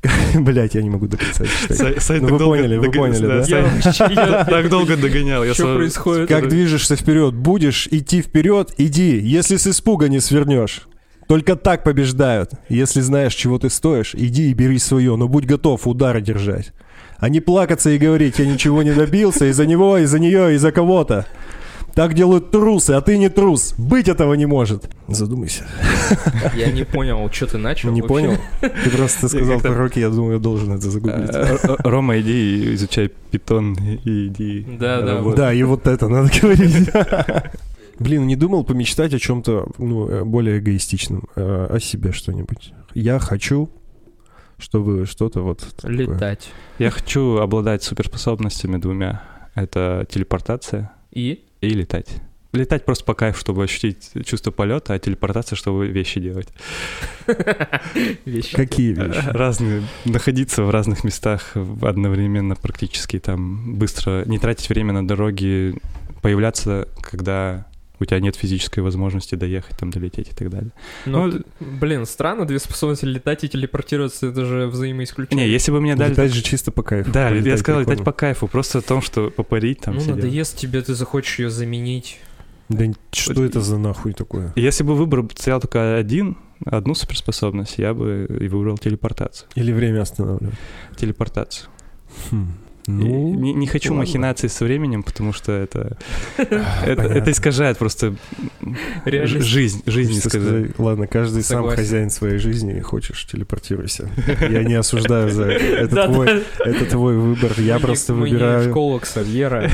Блять, 0.34 0.74
я 0.74 0.82
не 0.82 0.90
могу 0.90 1.09
до 1.09 1.16
конца 1.16 1.44
читать. 1.44 1.78
Сай- 1.78 2.01
Сай 2.01 2.20
Ну, 2.20 2.28
так 2.28 2.32
вы 2.32 2.38
долго 2.38 2.57
поняли, 2.57 2.76
вы 2.76 2.90
поняли, 2.92 3.26
да? 3.26 3.44
Я- 3.47 4.44
Так 4.44 4.68
долго 4.68 4.97
догонял. 4.97 5.44
я 5.44 5.55
Что 5.55 5.74
происходит? 5.74 6.28
Как 6.28 6.49
движешься 6.49 6.97
вперед, 6.97 7.34
будешь 7.34 7.88
идти 7.90 8.22
вперед, 8.22 8.72
иди, 8.78 9.18
если 9.18 9.57
с 9.57 9.66
испуга 9.66 10.09
не 10.09 10.20
свернешь. 10.20 10.88
Только 11.28 11.57
так 11.57 11.82
побеждают. 11.82 12.53
Если 12.68 13.01
знаешь, 13.01 13.34
чего 13.34 13.59
ты 13.59 13.68
стоишь, 13.68 14.14
иди 14.14 14.51
и 14.51 14.55
бери 14.55 14.78
свое, 14.78 15.16
но 15.16 15.26
будь 15.28 15.44
готов 15.44 15.86
удары 15.88 16.20
держать. 16.20 16.72
А 17.19 17.29
не 17.29 17.41
плакаться 17.41 17.91
и 17.91 17.99
говорить, 17.99 18.39
я 18.39 18.47
ничего 18.47 18.83
не 18.83 18.93
добился 18.93 19.47
из-за 19.51 19.67
него, 19.67 19.99
из-за 19.99 20.19
нее, 20.19 20.55
из-за 20.55 20.71
кого-то. 20.73 21.27
Так 21.95 22.12
делают 22.12 22.51
трусы, 22.51 22.91
а 22.91 23.01
ты 23.01 23.17
не 23.17 23.31
трус. 23.31 23.73
Быть 23.79 24.07
этого 24.07 24.35
не 24.35 24.45
может. 24.45 24.91
Задумайся. 25.09 25.64
Я 26.55 26.71
не 26.71 26.85
понял, 26.85 27.27
что 27.33 27.47
ты 27.47 27.57
начал 27.57 27.91
Не 27.91 28.03
вообще? 28.03 28.09
понял? 28.14 28.37
Ты 28.61 28.91
просто 28.91 29.29
сказал 29.29 29.61
пророки, 29.61 29.99
я 30.01 30.11
думаю, 30.11 30.35
я 30.35 30.39
должен 30.39 30.73
это 30.75 30.91
загуглить. 30.91 31.31
Э, 31.35 31.57
Р- 31.62 31.77
Рома, 31.85 32.21
иди 32.21 32.75
изучай 32.75 33.11
питон 33.31 33.79
и 34.05 34.27
иди. 34.27 34.67
Да, 34.79 35.01
да. 35.01 35.23
Да, 35.35 35.53
и 35.55 35.62
вот 35.62 35.87
это 35.87 36.09
надо 36.09 36.31
говорить. 36.43 36.91
Блин, 37.99 38.27
не 38.27 38.37
думал 38.37 38.62
помечтать 38.64 39.14
о 39.14 39.19
чем-то 39.19 39.69
ну, 39.79 40.09
э, 40.09 40.25
более 40.25 40.59
эгоистичном, 40.59 41.25
э, 41.35 41.67
о 41.71 41.81
себе 41.81 42.12
что-нибудь. 42.12 42.75
Я 42.93 43.19
хочу, 43.19 43.71
чтобы 44.59 45.07
что-то 45.07 45.41
вот... 45.43 45.61
такое. 45.77 45.97
Летать. 45.97 46.51
Я 46.79 46.91
хочу 46.91 47.39
обладать 47.39 47.83
суперспособностями 47.83 48.79
двумя. 48.79 49.23
Это 49.55 50.07
телепортация 50.11 50.93
И? 51.13 51.45
и 51.61 51.71
летать. 51.71 52.09
Летать 52.53 52.85
просто 52.85 53.05
по 53.05 53.15
кайфу, 53.15 53.39
чтобы 53.39 53.65
ощутить 53.65 54.13
чувство 54.25 54.51
полета, 54.51 54.95
а 54.95 54.99
телепортация, 54.99 55.57
чтобы 55.57 55.89
вещи 55.89 56.21
делать. 56.21 56.49
Вещи. 58.25 58.55
Какие 58.55 58.93
вещи? 58.93 59.29
Разные, 59.29 59.83
находиться 60.05 60.63
в 60.63 60.71
разных 60.71 61.05
местах 61.05 61.55
одновременно 61.83 62.55
практически, 62.55 63.19
там, 63.19 63.77
быстро, 63.77 64.25
не 64.25 64.39
тратить 64.39 64.71
время 64.71 64.95
на 64.95 65.07
дороге, 65.07 65.75
появляться, 66.23 66.89
когда 67.03 67.67
у 67.99 68.05
тебя 68.05 68.20
нет 68.20 68.36
физической 68.36 68.80
возможности 68.80 69.34
доехать, 69.34 69.76
там, 69.76 69.90
долететь 69.90 70.28
и 70.30 70.34
так 70.34 70.51
далее. 70.51 70.70
Ну, 71.07 71.26
Ну, 71.26 71.32
т- 71.32 71.44
блин, 71.61 72.07
странно, 72.07 72.44
две 72.47 72.59
способности 72.59 73.05
летать 73.05 73.44
и 73.44 73.49
телепортироваться, 73.49 74.26
это 74.28 74.44
же 74.44 74.66
взаимоисключение. 74.66 75.47
Не, 75.47 75.53
если 75.53 75.72
бы 75.72 75.80
мне 75.80 75.97
дали... 75.97 76.11
Летать 76.11 76.32
же 76.32 76.42
чисто 76.42 76.70
по 76.72 76.82
кайфу. 76.82 77.11
Да, 77.11 77.30
я 77.30 77.57
сказал 77.57 77.80
летать 77.80 78.05
по 78.05 78.12
кайфу, 78.12 78.49
просто 78.49 78.78
о 78.78 78.82
том, 78.82 79.01
что 79.03 79.30
попарить 79.30 79.80
там 79.80 79.94
ну, 79.94 80.01
все 80.01 80.09
дела. 80.09 80.16
надоест 80.16 80.57
тебе, 80.59 80.82
ты 80.82 80.94
захочешь 80.94 81.38
ее 81.38 81.51
заменить. 81.51 82.18
Да 82.68 82.84
что 83.12 83.44
это 83.44 83.61
за 83.61 83.78
нахуй 83.78 84.12
такое? 84.12 84.53
Если 84.57 84.82
бы 84.82 84.97
выбор 84.97 85.24
стоял 85.36 85.61
только 85.61 85.97
один, 85.97 86.36
одну 86.64 86.94
суперспособность, 86.94 87.78
я 87.78 87.94
бы 87.94 88.26
и 88.40 88.49
выбрал 88.49 88.76
телепортацию. 88.76 89.49
Или 89.55 89.72
время 89.72 90.03
останавливать? 90.03 90.57
Телепортацию. 90.97 91.68
Хм. 92.30 92.49
Ну, 92.87 93.34
не, 93.34 93.53
не 93.53 93.66
хочу 93.66 93.91
ладно. 93.91 94.05
махинации 94.05 94.49
со 94.49 94.64
временем, 94.64 95.03
потому 95.03 95.32
что 95.32 95.53
это, 95.53 95.97
это, 96.37 97.30
искажает 97.30 97.78
просто 97.78 98.14
Реальность. 99.05 99.47
жизнь, 99.47 99.82
жизнь 99.87 100.20
сказать, 100.20 100.78
ладно, 100.78 101.07
каждый 101.07 101.43
сам 101.43 101.68
хозяин 101.68 102.11
своей 102.11 102.39
жизни, 102.39 102.80
хочешь, 102.80 103.26
телепортируйся. 103.26 104.11
Я 104.41 104.62
не 104.62 104.74
осуждаю 104.74 105.30
за 105.30 105.45
это. 105.45 105.64
Это 105.64 106.07
твой, 106.07 106.45
это 106.59 106.84
твой 106.87 107.16
выбор. 107.16 107.53
Я 107.59 107.78
просто 107.78 108.12
мы 108.12 108.26
не 108.26 108.34
выбираю... 108.34 108.70
школа 108.70 108.99
Ксавьера. 108.99 109.70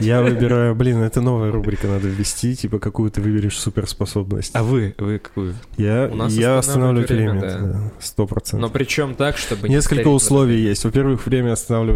Я 0.00 0.22
выбираю, 0.22 0.74
блин, 0.74 1.02
это 1.02 1.20
новая 1.20 1.50
рубрика 1.50 1.86
надо 1.86 2.08
ввести, 2.08 2.54
типа 2.54 2.78
какую 2.78 3.10
ты 3.10 3.20
выберешь 3.20 3.58
суперспособность. 3.58 4.50
А 4.54 4.62
вы, 4.62 4.94
вы 4.98 5.18
какую? 5.18 5.54
Я, 5.76 6.10
я 6.28 6.58
останавливаю 6.58 7.06
время, 7.06 7.92
сто 8.00 8.22
Но 8.22 8.26
процентов. 8.28 8.72
причем 8.72 9.14
так, 9.14 9.36
чтобы... 9.36 9.68
не 9.68 9.78
Несколько 9.78 10.08
условий 10.08 10.60
есть. 10.60 10.84
Во-первых, 10.84 11.26
время 11.26 11.52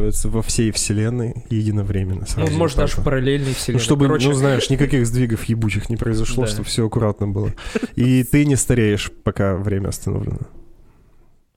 останавливается 0.08 0.28
во 0.28 0.42
всей 0.42 0.70
вселенной 0.72 1.44
единовременно. 1.50 2.26
Ну, 2.36 2.50
может, 2.50 2.76
даже 2.76 2.96
в 3.00 3.04
параллельной 3.04 3.48
Ну, 3.48 3.54
вселенной. 3.54 3.82
чтобы, 3.82 4.06
Короче, 4.06 4.28
ну, 4.28 4.34
знаешь, 4.34 4.70
никаких 4.70 5.06
сдвигов 5.06 5.44
ебучих 5.44 5.88
не 5.90 5.96
произошло, 5.96 6.44
Да. 6.44 6.50
чтобы 6.50 6.64
все 6.64 6.86
аккуратно 6.86 7.28
было. 7.28 7.52
И 7.96 8.24
ты 8.24 8.44
не 8.44 8.56
стареешь, 8.56 9.10
пока 9.24 9.56
время 9.56 9.88
остановлено. 9.88 10.40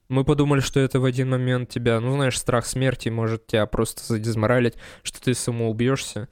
Мы 0.08 0.24
подумали, 0.24 0.60
что 0.60 0.80
это 0.80 1.00
в 1.00 1.06
один 1.06 1.30
момент 1.30 1.70
тебя, 1.70 2.00
ну, 2.00 2.14
знаешь, 2.16 2.38
страх 2.38 2.66
смерти 2.68 3.10
может 3.10 3.48
тебя 3.48 3.66
просто 3.66 4.04
задизморалить, 4.06 4.76
что 5.02 5.20
ты 5.20 5.34
самоубьешься. 5.34 6.28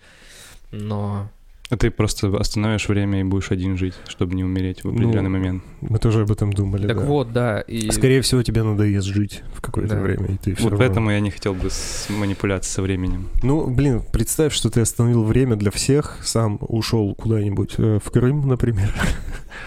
Но 0.71 1.31
А 1.69 1.77
ты 1.77 1.89
просто 1.89 2.27
остановишь 2.37 2.87
время 2.87 3.21
и 3.21 3.23
будешь 3.23 3.51
один 3.51 3.77
жить, 3.77 3.93
чтобы 4.07 4.35
не 4.35 4.43
умереть 4.43 4.83
в 4.83 4.89
определенный 4.89 5.23
Ну, 5.23 5.29
момент. 5.29 5.63
Мы 5.81 5.97
тоже 5.97 6.21
об 6.21 6.31
этом 6.31 6.53
думали, 6.53 6.87
так 6.87 6.97
да. 6.97 7.05
вот, 7.05 7.33
да. 7.33 7.61
И 7.61 7.89
Скорее 7.89 8.21
всего, 8.21 8.43
тебе 8.43 8.63
надоест 8.63 9.07
жить 9.07 9.43
в 9.55 9.61
какое-то 9.61 9.95
Да. 9.95 10.01
время, 10.01 10.25
и 10.27 10.37
ты 10.37 10.55
все 10.55 10.69
Вот 10.69 10.77
поэтому 10.77 11.09
я 11.09 11.19
не 11.19 11.31
хотел 11.31 11.53
бы 11.53 11.69
с 11.69 12.07
манипуляцией 12.09 12.73
со 12.73 12.81
временем. 12.81 13.29
Ну, 13.41 13.67
блин, 13.67 14.03
представь, 14.11 14.53
что 14.53 14.69
ты 14.69 14.81
остановил 14.81 15.23
время 15.23 15.55
для 15.55 15.71
всех, 15.71 16.19
сам 16.23 16.57
ушел 16.61 17.15
куда-нибудь 17.15 17.75
э, 17.77 17.99
в 18.03 18.11
Крым, 18.11 18.47
например, 18.47 18.93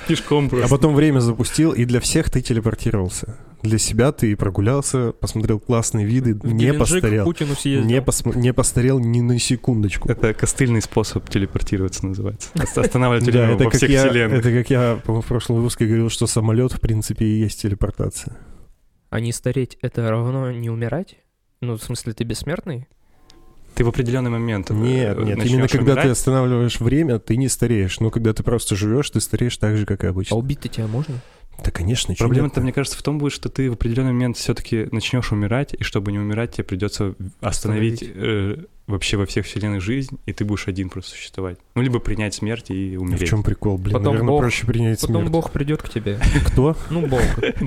Пешком 0.07 0.49
а 0.53 0.69
потом 0.69 0.95
время 0.95 1.21
запустил, 1.21 1.73
и 1.73 1.85
для 1.85 2.01
всех 2.01 2.31
ты 2.31 2.41
телепортировался. 2.41 3.37
Для 3.63 3.79
себя 3.79 4.13
ты 4.13 4.37
прогулялся, 4.37 5.13
посмотрел 5.13 5.59
классные 5.59 6.07
виды, 6.07 6.35
в 6.35 6.45
не 6.53 6.67
Геленджик 6.67 6.77
к 6.77 6.79
постарел. 6.93 7.25
Путину 7.25 7.55
съездил. 7.55 7.85
Не, 7.89 8.01
посм- 8.01 8.37
не 8.37 8.53
постарел 8.53 8.99
ни 9.01 9.21
на 9.21 9.39
секундочку. 9.39 10.09
Это 10.09 10.35
костыльный 10.35 10.83
способ 10.83 11.29
телепортироваться 11.29 12.07
называется. 12.07 12.51
Ост- 12.55 12.79
Останавливать 12.79 13.25
время 13.33 13.55
это 13.55 13.65
во 13.65 13.71
как, 13.71 13.79
всех 13.79 13.91
я, 13.91 14.05
вселенных. 14.07 14.39
это 14.41 14.53
как 14.53 14.71
я, 14.71 15.01
в 15.05 15.23
прошлом 15.23 15.57
выпуске 15.57 15.87
говорил, 15.87 16.11
что 16.11 16.27
самолет, 16.27 16.73
в 16.73 16.81
принципе, 16.81 17.25
и 17.25 17.39
есть 17.41 17.61
телепортация. 17.63 18.37
А 19.11 19.21
не 19.21 19.33
стареть— 19.33 19.79
это 19.83 20.09
равно 20.11 20.53
не 20.53 20.69
умирать? 20.71 21.17
Ну, 21.61 21.77
в 21.77 21.83
смысле, 21.83 22.13
ты 22.13 22.25
бессмертный? 22.25 22.87
Ты 23.75 23.85
в 23.85 23.89
определенный 23.89 24.31
момент 24.31 24.71
э, 24.71 24.75
Нет, 24.75 25.19
нет, 25.19 25.45
именно 25.45 25.69
когда 25.69 25.95
ты 25.95 26.01
умирать. 26.01 26.13
останавливаешь 26.19 26.81
время, 26.81 27.19
ты 27.19 27.37
не 27.37 27.49
стареешь. 27.49 28.01
Но 28.01 28.11
когда 28.11 28.33
ты 28.33 28.43
просто 28.43 28.75
живешь, 28.77 29.11
ты 29.11 29.21
стареешь 29.21 29.57
так 29.59 29.77
же, 29.77 29.85
как 29.87 30.05
и 30.05 30.07
А 30.07 30.11
обычно. 30.11 30.37
убить-то 30.37 30.69
тебя 30.69 30.87
можно? 30.87 31.17
Да, 31.65 31.71
конечно, 31.71 32.15
Проблема-то, 32.15 32.61
мне 32.61 32.73
кажется, 32.73 32.99
в 32.99 33.03
том 33.03 33.19
будет, 33.19 33.33
что 33.33 33.49
ты 33.49 33.71
в 33.71 33.75
определенный 33.75 34.13
момент 34.13 34.37
все-таки 34.37 34.87
начнешь 34.93 35.33
умирать, 35.33 35.75
и 35.79 35.83
чтобы 35.83 36.13
не 36.13 36.19
умирать, 36.19 36.53
тебе 36.53 36.65
придется 36.65 37.15
остановить 37.41 38.05
э, 38.07 38.57
вообще 38.87 39.17
во 39.17 39.27
всех 39.27 39.47
вселенных 39.47 39.81
жизнь, 39.83 40.19
и 40.27 40.33
ты 40.33 40.45
будешь 40.45 40.69
один 40.69 40.91
просто 40.91 41.13
существовать. 41.13 41.59
Ну, 41.75 41.83
либо 41.83 41.99
принять 41.99 42.35
смерть 42.35 42.71
и 42.71 42.97
В 42.97 43.03
умереть. 43.03 43.29
чем 43.29 43.43
прикол? 43.43 43.79
Блин, 43.79 43.95
Потом 43.95 44.13
наверное, 44.15 44.29
Бог- 44.29 44.41
проще 44.41 44.67
принять 44.67 45.01
Потом 45.01 45.17
смерть. 45.17 45.31
Бог 45.31 45.51
придет 45.51 45.83
к 45.83 45.89
тебе. 45.89 46.19
Кто? 46.47 46.77
Ну, 46.91 47.07
Бог. 47.07 47.21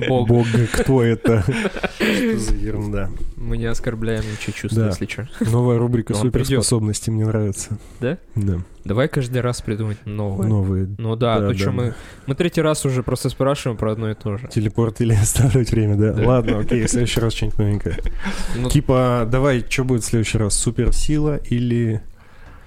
Бог. 0.08 0.28
Бог, 0.28 0.46
кто 0.72 1.02
это? 1.02 1.44
Что 1.98 2.38
за 2.38 2.54
ерунда? 2.54 3.10
Мы 3.36 3.58
не 3.58 3.66
оскорбляем 3.66 4.22
ничьи 4.30 4.54
чувства, 4.54 4.86
если 4.86 5.06
что. 5.06 5.28
Новая 5.40 5.78
рубрика 5.78 6.14
суперспособности 6.14 7.10
мне 7.10 7.26
нравится. 7.26 7.78
Да? 8.00 8.18
Да. 8.34 8.60
Давай 8.84 9.08
каждый 9.08 9.40
раз 9.42 9.60
придумать 9.60 9.98
новое. 10.06 10.48
Новые. 10.48 10.88
Ну 10.98 11.16
да, 11.16 11.38
Да, 11.38 11.46
то, 11.48 11.52
да, 11.52 11.58
что 11.58 11.66
да. 11.66 11.72
мы... 11.72 11.94
Мы 12.26 12.34
третий 12.34 12.62
раз 12.62 12.84
уже 12.86 13.02
просто 13.02 13.28
спрашиваем 13.28 13.76
про 13.76 13.92
одно 13.92 14.10
и 14.10 14.14
то 14.14 14.36
же. 14.36 14.48
Телепорт 14.48 15.00
или 15.00 15.12
оставлять 15.20 15.70
время, 15.70 15.96
да? 15.96 16.12
Да. 16.12 16.26
Ладно, 16.26 16.58
окей, 16.60 16.84
в 16.84 16.90
следующий 16.90 17.20
раз 17.20 17.34
что-нибудь 17.34 17.58
новенькое. 17.58 17.98
Ну, 18.56 18.70
Типа, 18.70 19.28
давай, 19.30 19.64
что 19.68 19.84
будет 19.84 20.02
в 20.02 20.06
следующий 20.06 20.38
раз? 20.38 20.54
Суперсила 20.54 21.36
или... 21.36 22.00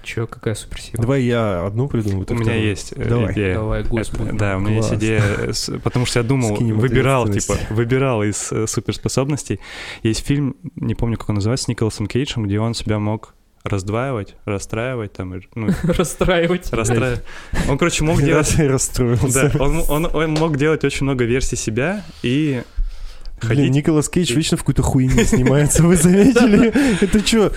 чё, 0.02 0.26
какая 0.26 0.54
суперсила? 0.54 1.02
Давай 1.02 1.22
я 1.22 1.66
одну 1.66 1.88
придумаю. 1.88 2.26
У 2.28 2.34
меня 2.34 2.44
вторую. 2.44 2.64
есть 2.64 2.94
Давай. 2.96 3.32
идея. 3.32 3.54
Давай, 3.54 3.82
господи. 3.82 4.30
Да, 4.38 4.56
у 4.56 4.60
меня 4.60 4.78
Класс. 4.78 4.90
есть 4.92 5.02
идея, 5.02 5.80
потому 5.82 6.06
что 6.06 6.20
я 6.20 6.24
думал, 6.24 6.54
Скинем 6.54 6.78
выбирал, 6.78 7.28
типа, 7.28 7.56
выбирал 7.70 8.22
из 8.22 8.52
э, 8.52 8.66
суперспособностей. 8.66 9.58
Есть 10.02 10.24
фильм, 10.24 10.56
не 10.76 10.94
помню, 10.94 11.16
как 11.16 11.28
он 11.30 11.36
называется, 11.36 11.64
с 11.64 11.68
Николасом 11.68 12.06
Кейджем, 12.06 12.44
где 12.44 12.60
он 12.60 12.74
себя 12.74 12.98
мог 12.98 13.34
раздваивать, 13.64 14.36
расстраивать, 14.44 15.14
там, 15.14 15.40
ну, 15.54 15.68
Расстраивать. 15.84 16.70
расстраивать. 16.70 17.22
Он, 17.68 17.78
короче, 17.78 18.04
мог 18.04 18.22
делать... 18.22 18.54
расстроился. 18.58 19.50
Да, 19.50 19.64
он, 19.64 19.82
он, 19.88 20.10
он 20.14 20.30
мог 20.34 20.56
делать 20.58 20.84
очень 20.84 21.04
много 21.04 21.24
версий 21.24 21.56
себя 21.56 22.04
и 22.22 22.62
Блин, 23.46 23.58
ходить... 23.58 23.74
Николас 23.74 24.08
Кейдж 24.08 24.32
вечно 24.34 24.56
в 24.56 24.60
какой-то 24.60 24.82
хуйне 24.82 25.24
снимается, 25.24 25.82
вы 25.82 25.96
заметили? 26.04 26.72
Это 27.02 27.18
что, 27.26 27.52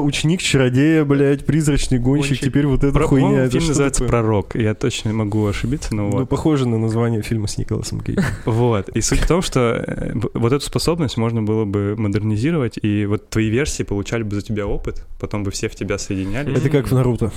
ученик 0.00 0.42
чародея, 0.42 1.04
блядь, 1.04 1.44
призрачный 1.44 1.98
гонщик, 1.98 2.40
теперь 2.40 2.66
вот 2.66 2.84
эта 2.84 2.98
хуйня. 3.00 3.48
фильм 3.48 3.66
называется? 3.68 4.04
«Пророк». 4.04 4.54
Я 4.54 4.74
точно 4.74 5.12
могу 5.12 5.46
ошибиться, 5.46 5.94
но 5.94 6.08
Ну, 6.08 6.10
вот. 6.18 6.28
похоже 6.28 6.66
на 6.68 6.78
название 6.78 7.22
фильма 7.22 7.46
с 7.46 7.58
Николасом 7.58 8.00
Кейджем. 8.00 8.24
Вот. 8.44 8.88
И 8.90 9.00
суть 9.00 9.20
в 9.20 9.26
том, 9.26 9.42
что 9.42 9.84
э, 9.86 10.12
вот 10.34 10.52
эту 10.52 10.64
способность 10.64 11.16
можно 11.16 11.42
было 11.42 11.64
бы 11.64 11.94
модернизировать, 11.96 12.78
и 12.82 13.06
вот 13.06 13.28
твои 13.30 13.48
версии 13.48 13.82
получали 13.82 14.22
бы 14.22 14.34
за 14.36 14.42
тебя 14.42 14.66
опыт, 14.66 15.06
потом 15.20 15.44
бы 15.44 15.50
все 15.50 15.68
в 15.68 15.74
тебя 15.74 15.98
соединялись. 15.98 16.56
Это 16.58 16.68
как 16.68 16.88
в 16.88 16.92
Наруто. 16.94 17.32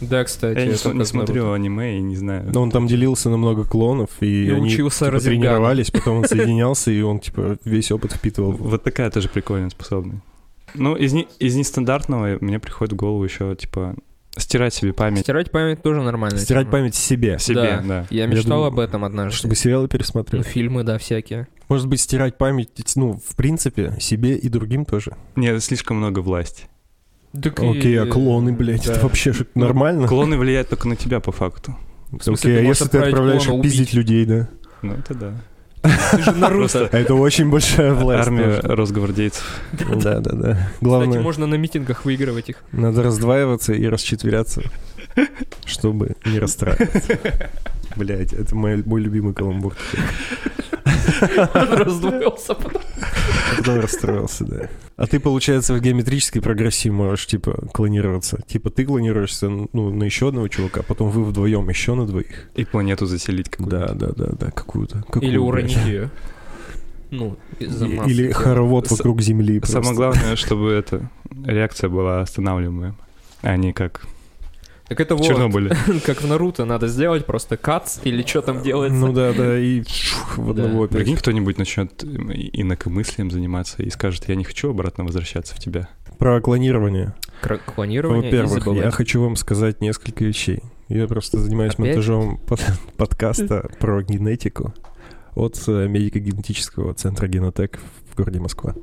Да, 0.00 0.24
кстати. 0.24 0.58
Я 0.58 0.64
не, 0.66 0.70
это 0.72 0.78
см- 0.78 0.98
не 0.98 1.04
смотрю 1.04 1.52
аниме 1.52 1.98
и 1.98 2.00
не 2.00 2.16
знаю. 2.16 2.50
Но 2.52 2.62
он 2.62 2.70
там 2.70 2.86
делился 2.86 3.28
на 3.30 3.36
много 3.36 3.64
клонов, 3.64 4.10
и, 4.20 4.46
И 4.46 4.50
они 4.50 4.66
учился 4.72 5.06
типа, 5.06 5.20
тренировались, 5.20 5.90
потом 5.90 6.18
он 6.18 6.24
соединялся, 6.24 6.90
и 6.90 7.00
он, 7.02 7.20
типа, 7.20 7.58
весь 7.64 7.90
опыт 7.92 8.12
впитывал. 8.12 8.52
Вот 8.52 8.82
такая 8.82 9.10
тоже 9.10 9.28
прикольная 9.28 9.70
способность. 9.70 10.22
Ну, 10.74 10.94
из, 10.96 11.12
не- 11.12 11.26
из 11.38 11.56
нестандартного 11.56 12.38
мне 12.40 12.58
приходит 12.60 12.92
в 12.92 12.96
голову 12.96 13.24
еще, 13.24 13.54
типа, 13.56 13.94
стирать 14.36 14.72
себе 14.72 14.92
память 14.92 15.20
Стирать 15.22 15.50
память 15.50 15.82
тоже 15.82 16.00
нормально. 16.02 16.38
Стирать 16.38 16.70
память 16.70 16.94
себе, 16.94 17.38
себе, 17.38 17.82
да. 17.84 18.06
Я 18.10 18.26
мечтал 18.26 18.44
думаю, 18.58 18.66
об 18.68 18.78
этом 18.78 19.04
однажды. 19.04 19.36
чтобы 19.36 19.54
сериалы 19.56 19.82
Ну, 19.84 19.88
пересмотреть. 19.88 20.46
фильмы, 20.46 20.84
да, 20.84 20.96
всякие. 20.98 21.48
Может 21.68 21.88
быть, 21.88 22.00
стирать 22.00 22.38
память, 22.38 22.70
ну, 22.96 23.20
в 23.24 23.36
принципе, 23.36 23.94
себе 24.00 24.36
и 24.36 24.48
другим 24.48 24.84
тоже. 24.84 25.16
Нет, 25.36 25.62
слишком 25.62 25.96
много 25.98 26.20
власти. 26.20 26.64
Так 27.32 27.60
и- 27.62 27.70
Окей, 27.70 28.00
а 28.00 28.06
клоны, 28.06 28.52
блядь, 28.52 28.86
да. 28.86 28.94
это 28.94 29.02
вообще 29.02 29.32
ж 29.32 29.44
нормально? 29.54 30.08
Клоны 30.08 30.36
влияют 30.36 30.68
только 30.68 30.88
на 30.88 30.96
тебя 30.96 31.20
по 31.20 31.30
факту. 31.32 31.76
В 32.10 32.22
смысле, 32.22 32.54
Окей, 32.54 32.66
а 32.66 32.68
если 32.68 32.86
ты 32.88 32.98
отправляешь 32.98 33.46
их 33.46 33.62
пиздить 33.62 33.92
людей, 33.92 34.24
да? 34.24 34.48
Ну, 34.82 34.94
это 34.94 35.14
да. 35.14 35.32
Ты 36.10 36.22
же 36.22 36.32
Наруто. 36.32 36.88
А 36.92 36.98
Это 36.98 37.14
очень 37.14 37.48
большая 37.48 37.94
власть. 37.94 38.26
Армия 38.26 38.60
росгвардейцев. 38.62 39.60
Да, 39.72 40.18
да, 40.20 40.32
да. 40.32 40.52
Кстати, 40.52 40.68
Главное, 40.82 41.20
можно 41.20 41.46
на 41.46 41.54
митингах 41.54 42.04
выигрывать 42.04 42.50
их. 42.50 42.56
надо 42.72 43.02
раздваиваться 43.02 43.72
и 43.72 43.86
расчетверяться. 43.86 44.62
чтобы 45.64 46.16
не 46.26 46.38
расстраиваться. 46.38 47.18
Блять, 47.96 48.32
это 48.34 48.54
мой, 48.54 48.82
мой 48.84 49.00
любимый 49.00 49.32
каламбур. 49.32 49.74
Он 51.54 51.72
раздвоился 51.72 52.54
потом. 52.54 52.82
А 53.52 53.56
потом 53.58 53.80
расстроился, 53.80 54.44
да. 54.44 54.68
А 54.96 55.06
ты, 55.06 55.18
получается, 55.20 55.74
в 55.74 55.80
геометрической 55.80 56.42
прогрессии 56.42 56.88
можешь, 56.88 57.26
типа, 57.26 57.66
клонироваться. 57.72 58.40
Типа, 58.46 58.70
ты 58.70 58.84
клонируешься 58.84 59.48
ну, 59.48 59.90
на 59.90 60.04
еще 60.04 60.28
одного 60.28 60.48
чувака, 60.48 60.82
потом 60.82 61.10
вы 61.10 61.24
вдвоем 61.24 61.68
еще 61.68 61.94
на 61.94 62.06
двоих. 62.06 62.48
И 62.54 62.64
планету 62.64 63.06
заселить 63.06 63.48
какую-то. 63.48 63.94
Да, 63.94 63.94
да, 63.94 64.12
да, 64.14 64.32
да, 64.38 64.50
какую-то. 64.50 65.02
какую, 65.04 65.22
Или 65.22 65.38
блядь. 65.38 65.48
уронить 65.48 65.86
ее. 65.86 66.10
Ну, 67.12 67.36
Или 67.58 68.30
хоровод 68.30 68.86
С- 68.86 68.92
вокруг 68.92 69.20
Земли. 69.20 69.58
просто. 69.58 69.82
Самое 69.82 69.96
главное, 69.96 70.36
чтобы 70.36 70.70
эта 70.70 71.10
реакция 71.44 71.90
была 71.90 72.20
останавливаемая, 72.20 72.94
а 73.42 73.56
не 73.56 73.72
как 73.72 74.02
Так 74.90 74.98
это 74.98 75.14
в 75.14 75.18
вот, 75.18 75.26
Чернобыле. 75.28 75.70
как 76.04 76.20
в 76.20 76.26
Наруто, 76.26 76.64
надо 76.64 76.88
сделать 76.88 77.24
просто 77.24 77.56
кац 77.56 78.00
или 78.02 78.26
что 78.26 78.42
там 78.42 78.60
делается. 78.60 78.98
Ну 78.98 79.12
да, 79.12 79.32
да, 79.32 79.56
и 79.56 79.84
шух, 79.86 80.36
в 80.36 80.52
Да. 80.52 80.64
одного 80.64 80.82
опять. 80.82 80.98
Прикинь, 80.98 81.16
кто-нибудь 81.16 81.58
начнет 81.58 82.02
инакомыслием 82.02 83.30
заниматься 83.30 83.84
и 83.84 83.90
скажет, 83.90 84.28
я 84.28 84.34
не 84.34 84.42
хочу 84.42 84.68
обратно 84.70 85.04
возвращаться 85.04 85.54
в 85.54 85.60
тебя. 85.60 85.88
Про 86.18 86.40
клонирование. 86.40 87.14
Кра- 87.40 87.58
Клонирование 87.58 88.32
Во-первых, 88.32 88.66
я 88.82 88.90
хочу 88.90 89.22
вам 89.22 89.36
сказать 89.36 89.80
несколько 89.80 90.24
вещей. 90.24 90.58
Я 90.88 91.06
просто 91.06 91.38
занимаюсь 91.38 91.74
Опять? 91.74 91.86
монтажом 91.86 92.38
под- 92.38 92.60
подкаста 92.96 93.70
про 93.78 94.02
генетику 94.02 94.74
от 95.36 95.56
э, 95.68 95.86
медико-генетического 95.86 96.94
центра 96.94 97.28
Генотек 97.28 97.78
в 98.10 98.16
городе 98.16 98.40
Москва. 98.40 98.74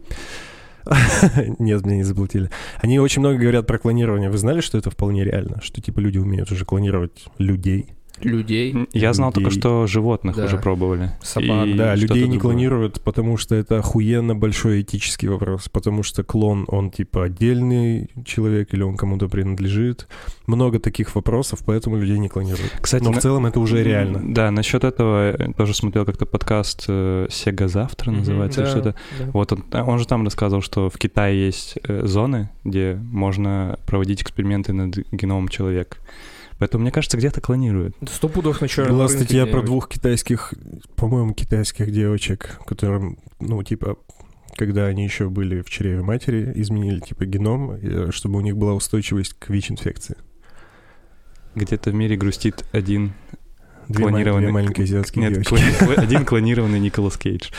Нет, 1.60 1.86
меня 1.86 1.98
не 1.98 2.04
заблудили. 2.04 2.50
Они 2.80 3.00
очень 3.00 3.20
много 3.22 3.38
говорят 3.38 3.68
про 3.68 3.78
клонирование. 3.78 4.30
Вы 4.30 4.38
знали, 4.38 4.62
что 4.62 4.78
это 4.78 4.90
вполне 4.90 5.24
реально? 5.24 5.62
Что 5.62 5.82
типа 5.82 6.00
люди 6.00 6.18
умеют 6.18 6.52
уже 6.52 6.66
клонировать 6.66 7.26
людей? 7.38 7.97
Людей, 8.22 8.88
Я 8.94 9.14
знал 9.14 9.32
только, 9.32 9.52
что 9.52 9.86
животных 9.88 10.36
Да. 10.36 10.46
уже 10.46 10.58
пробовали. 10.58 11.12
собак. 11.22 11.68
И 11.68 11.74
Да, 11.74 11.94
людей 11.96 12.24
не 12.24 12.32
другое. 12.38 12.40
клонируют, 12.40 13.02
потому 13.04 13.38
что 13.38 13.56
это 13.56 13.78
охуенно 13.80 14.36
большой 14.36 14.82
этический 14.82 15.28
вопрос, 15.28 15.70
потому 15.70 16.04
что 16.04 16.24
клон, 16.24 16.66
он 16.68 16.90
типа 16.90 17.26
отдельный 17.26 18.10
человек 18.26 18.74
или 18.74 18.82
он 18.82 18.98
кому-то 18.98 19.28
принадлежит. 19.28 20.08
Много 20.48 20.80
таких 20.80 21.14
вопросов, 21.16 21.60
поэтому 21.66 21.98
людей 21.98 22.18
не 22.18 22.28
клонируют. 22.30 22.72
Кстати, 22.82 23.04
Но 23.04 23.12
в 23.12 23.16
на- 23.16 23.22
целом 23.22 23.46
это 23.46 23.60
уже 23.60 23.84
реально. 23.84 24.22
Да, 24.34 24.50
насчет 24.52 24.84
этого 24.84 25.36
я 25.38 25.54
тоже 25.54 25.74
смотрел 25.76 26.06
как-то 26.06 26.26
подкаст 26.26 26.86
э, 26.88 27.28
«Сега 27.30 27.68
завтра» 27.68 28.10
Мгм, 28.12 28.20
называется, 28.20 28.62
или 28.62 28.66
да, 28.68 28.72
что-то. 28.72 28.96
да. 29.20 29.26
Вот 29.34 29.52
он, 29.54 29.64
а, 29.72 29.84
он 29.84 30.00
же 30.00 30.08
там 30.08 30.24
рассказывал, 30.24 30.62
что 30.62 30.90
в 30.90 30.98
Китае 30.98 31.46
есть 31.46 31.78
э, 31.88 32.06
зоны, 32.06 32.50
где 32.64 32.96
можно 33.12 33.78
проводить 33.86 34.22
эксперименты 34.24 34.74
над 34.74 34.98
геномом 35.12 35.48
человека. 35.50 35.98
Поэтому, 36.60 36.82
мне 36.82 36.92
кажется, 36.92 37.18
где-то 37.18 37.42
клонируют. 37.42 37.96
Сто 38.12 38.30
пудов 38.30 38.62
на 38.62 38.68
черном 38.68 38.94
Была 38.94 39.08
рынке 39.08 39.24
статья 39.24 39.46
про 39.46 39.62
двух 39.62 39.90
китайских, 39.90 40.54
по-моему, 40.96 41.34
китайских 41.34 41.92
девочек, 41.92 42.60
которым, 42.66 43.20
ну, 43.40 43.62
типа, 43.64 43.98
когда 44.56 44.88
они 44.88 45.04
еще 45.04 45.30
были 45.30 45.62
в 45.62 45.70
чреве 45.70 46.02
матери, 46.02 46.52
изменили, 46.56 47.00
типа, 47.00 47.26
геном, 47.26 47.72
э, 47.72 48.12
чтобы 48.12 48.38
у 48.38 48.42
них 48.42 48.58
была 48.58 48.74
устойчивость 48.74 49.34
к 49.34 49.50
ВИЧ-инфекции. 49.50 50.18
Где-то 51.54 51.92
в 51.92 51.94
мире 51.94 52.18
грустит 52.18 52.66
один 52.72 53.14
Две, 53.88 54.04
клонированный... 54.04 54.44
две 54.44 54.52
маленькие 54.52 54.84
азиатские 54.84 55.24
Нет, 55.24 55.34
девочки. 55.34 55.54
клони- 55.54 55.96
один 55.96 56.26
клонированный 56.26 56.80
Николас 56.80 57.18
Кейдж. 57.18 57.50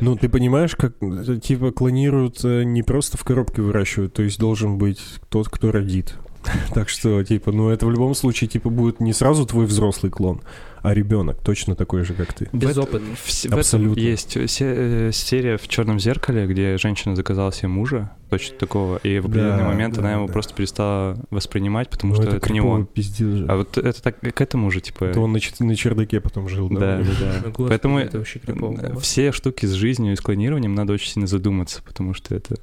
Ну, 0.00 0.16
ты 0.16 0.28
понимаешь, 0.28 0.74
как, 0.74 0.94
типа, 1.42 1.70
клонируют 1.70 2.40
э, 2.44 2.62
не 2.64 2.82
просто 2.82 3.18
в 3.18 3.24
коробке 3.24 3.60
выращивают, 3.62 4.14
то 4.14 4.22
есть 4.22 4.38
должен 4.38 4.78
быть 4.78 5.00
тот, 5.28 5.48
кто 5.48 5.70
родит. 5.70 6.16
Так 6.74 6.88
что, 6.88 7.22
типа, 7.24 7.52
ну, 7.52 7.68
это 7.70 7.86
в 7.86 7.90
любом 7.90 8.14
случае, 8.14 8.48
типа, 8.48 8.70
будет 8.70 9.00
не 9.00 9.12
сразу 9.12 9.46
твой 9.46 9.66
взрослый 9.66 10.10
клон, 10.10 10.40
а 10.82 10.94
ребенок 10.94 11.36
точно 11.42 11.74
такой 11.76 12.02
же, 12.04 12.14
как 12.14 12.32
ты. 12.32 12.48
Без 12.52 12.68
В 12.68 12.70
это- 12.72 12.80
опыта. 12.82 13.04
в 13.22 13.30
с- 13.30 13.42
в 13.44 13.46
этом 13.46 13.58
Абсолютно. 13.60 14.00
есть 14.00 14.32
се- 14.50 14.74
э, 15.08 15.10
серия 15.12 15.56
в 15.58 15.68
черном 15.68 16.00
зеркале, 16.00 16.46
где 16.46 16.76
женщина 16.78 17.14
заказала 17.14 17.52
себе 17.52 17.68
мужа, 17.68 18.10
точно 18.30 18.56
такого, 18.58 18.96
и 18.98 19.20
в 19.20 19.26
определенный 19.26 19.58
Да, 19.58 19.64
момент 19.68 19.94
да, 19.94 20.00
она 20.00 20.12
его 20.14 20.26
да. 20.26 20.32
просто 20.32 20.54
перестала 20.54 21.16
воспринимать, 21.30 21.88
потому 21.90 22.14
Ну, 22.14 22.22
что 22.22 22.30
это, 22.36 22.48
не 22.48 22.54
криповый 22.58 22.80
он. 22.80 22.86
пиздец 22.86 23.28
же. 23.28 23.46
А 23.48 23.56
вот 23.56 23.78
это 23.78 24.02
так 24.02 24.18
к 24.20 24.40
этому 24.40 24.70
же, 24.70 24.80
типа. 24.80 25.04
Это 25.04 25.20
он 25.20 25.32
на, 25.32 25.38
на 25.60 25.76
чердаке 25.76 26.20
потом 26.20 26.48
жил. 26.48 26.68
Да, 26.68 26.98
да, 26.98 27.04
да. 27.20 27.40
господи, 27.50 27.68
Поэтому 27.68 27.98
это 27.98 28.18
вообще 28.18 28.38
крипово 28.40 28.72
было. 28.72 29.00
все 29.00 29.30
штуки 29.32 29.66
с 29.66 29.70
жизнью 29.72 30.14
и 30.14 30.16
с 30.16 30.20
клонированием 30.20 30.74
надо 30.74 30.92
очень 30.94 31.10
сильно 31.12 31.26
задуматься, 31.28 31.82
потому 31.84 32.14
что 32.14 32.34
это... 32.34 32.56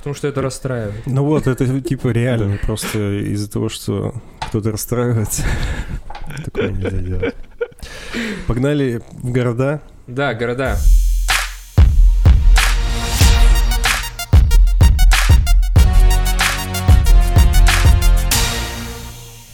Потому 0.00 0.14
что 0.14 0.28
это 0.28 0.40
расстраивает. 0.40 1.02
Ну 1.04 1.24
вот, 1.24 1.46
это 1.46 1.80
типа 1.82 2.08
реально, 2.08 2.56
просто 2.56 3.20
из-за 3.20 3.50
того, 3.50 3.68
что 3.68 4.14
кто-то 4.48 4.72
расстраивается, 4.72 5.42
такое 6.44 6.70
нельзя 6.70 6.96
делать. 6.96 7.34
Погнали 8.46 9.02
в 9.22 9.30
города. 9.30 9.82
Да, 10.06 10.32
города. 10.32 10.78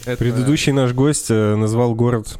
Это- 0.05 0.17
Предыдущий 0.17 0.71
наш 0.71 0.93
гость 0.93 1.29
э, 1.29 1.55
назвал 1.55 1.93
город 1.93 2.39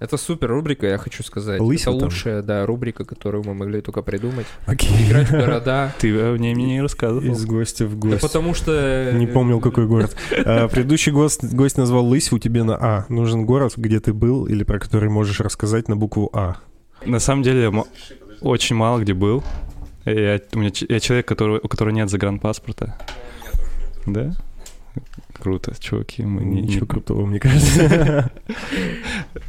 Это 0.00 0.16
супер 0.16 0.48
рубрика, 0.48 0.86
я 0.86 0.96
хочу 0.96 1.22
сказать. 1.22 1.60
Лысина 1.60 1.90
это 1.90 1.98
там. 2.00 2.08
лучшая, 2.08 2.42
да, 2.42 2.64
рубрика, 2.64 3.04
которую 3.04 3.44
мы 3.44 3.52
могли 3.52 3.82
только 3.82 4.00
придумать. 4.00 4.46
Окей. 4.64 4.88
Играть 5.06 5.28
в 5.28 5.32
города. 5.32 5.94
Ты 5.98 6.18
о 6.18 6.36
ней 6.38 6.54
мне 6.54 6.64
не 6.64 6.80
рассказывал. 6.80 7.22
из 7.22 7.44
гостя 7.44 7.84
в 7.84 7.98
Да 8.00 8.08
гость. 8.08 8.22
потому 8.22 8.54
что... 8.54 9.12
Не 9.14 9.26
помнил, 9.26 9.60
какой 9.60 9.86
город. 9.86 10.16
А, 10.46 10.68
Предыдущий 10.68 11.12
гость, 11.12 11.44
гость 11.52 11.76
назвал 11.76 12.06
Лысьву 12.06 12.38
тебе 12.38 12.62
на 12.62 12.76
А. 12.80 13.04
Нужен 13.10 13.44
город, 13.44 13.74
где 13.76 14.00
ты 14.00 14.14
был 14.14 14.46
или 14.46 14.64
про 14.64 14.78
который 14.78 15.10
можешь 15.10 15.38
рассказать 15.40 15.88
на 15.88 15.96
букву 15.96 16.30
А. 16.32 16.56
На 17.04 17.18
самом 17.18 17.42
деле, 17.42 17.70
очень 18.40 18.76
мало 18.76 19.00
где 19.00 19.12
был. 19.12 19.44
Я, 20.06 20.40
у 20.54 20.58
меня, 20.58 20.70
я 20.88 20.98
человек, 21.00 21.28
который, 21.28 21.60
у 21.62 21.68
которого 21.68 21.92
нет 21.92 22.08
загранпаспорта. 22.08 22.96
Да? 24.06 24.32
Круто, 25.40 25.74
чуваки. 25.80 26.22
Мы 26.22 26.42
не, 26.44 26.62
Ничего 26.62 26.80
не- 26.82 26.86
крутого, 26.86 27.24
мне 27.26 27.40
кажется. 27.40 28.30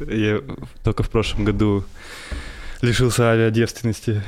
Я 0.08 0.40
только 0.82 1.02
в 1.02 1.10
прошлом 1.10 1.44
году 1.44 1.84
лишился 2.80 3.30
авиадевственности. 3.30 4.22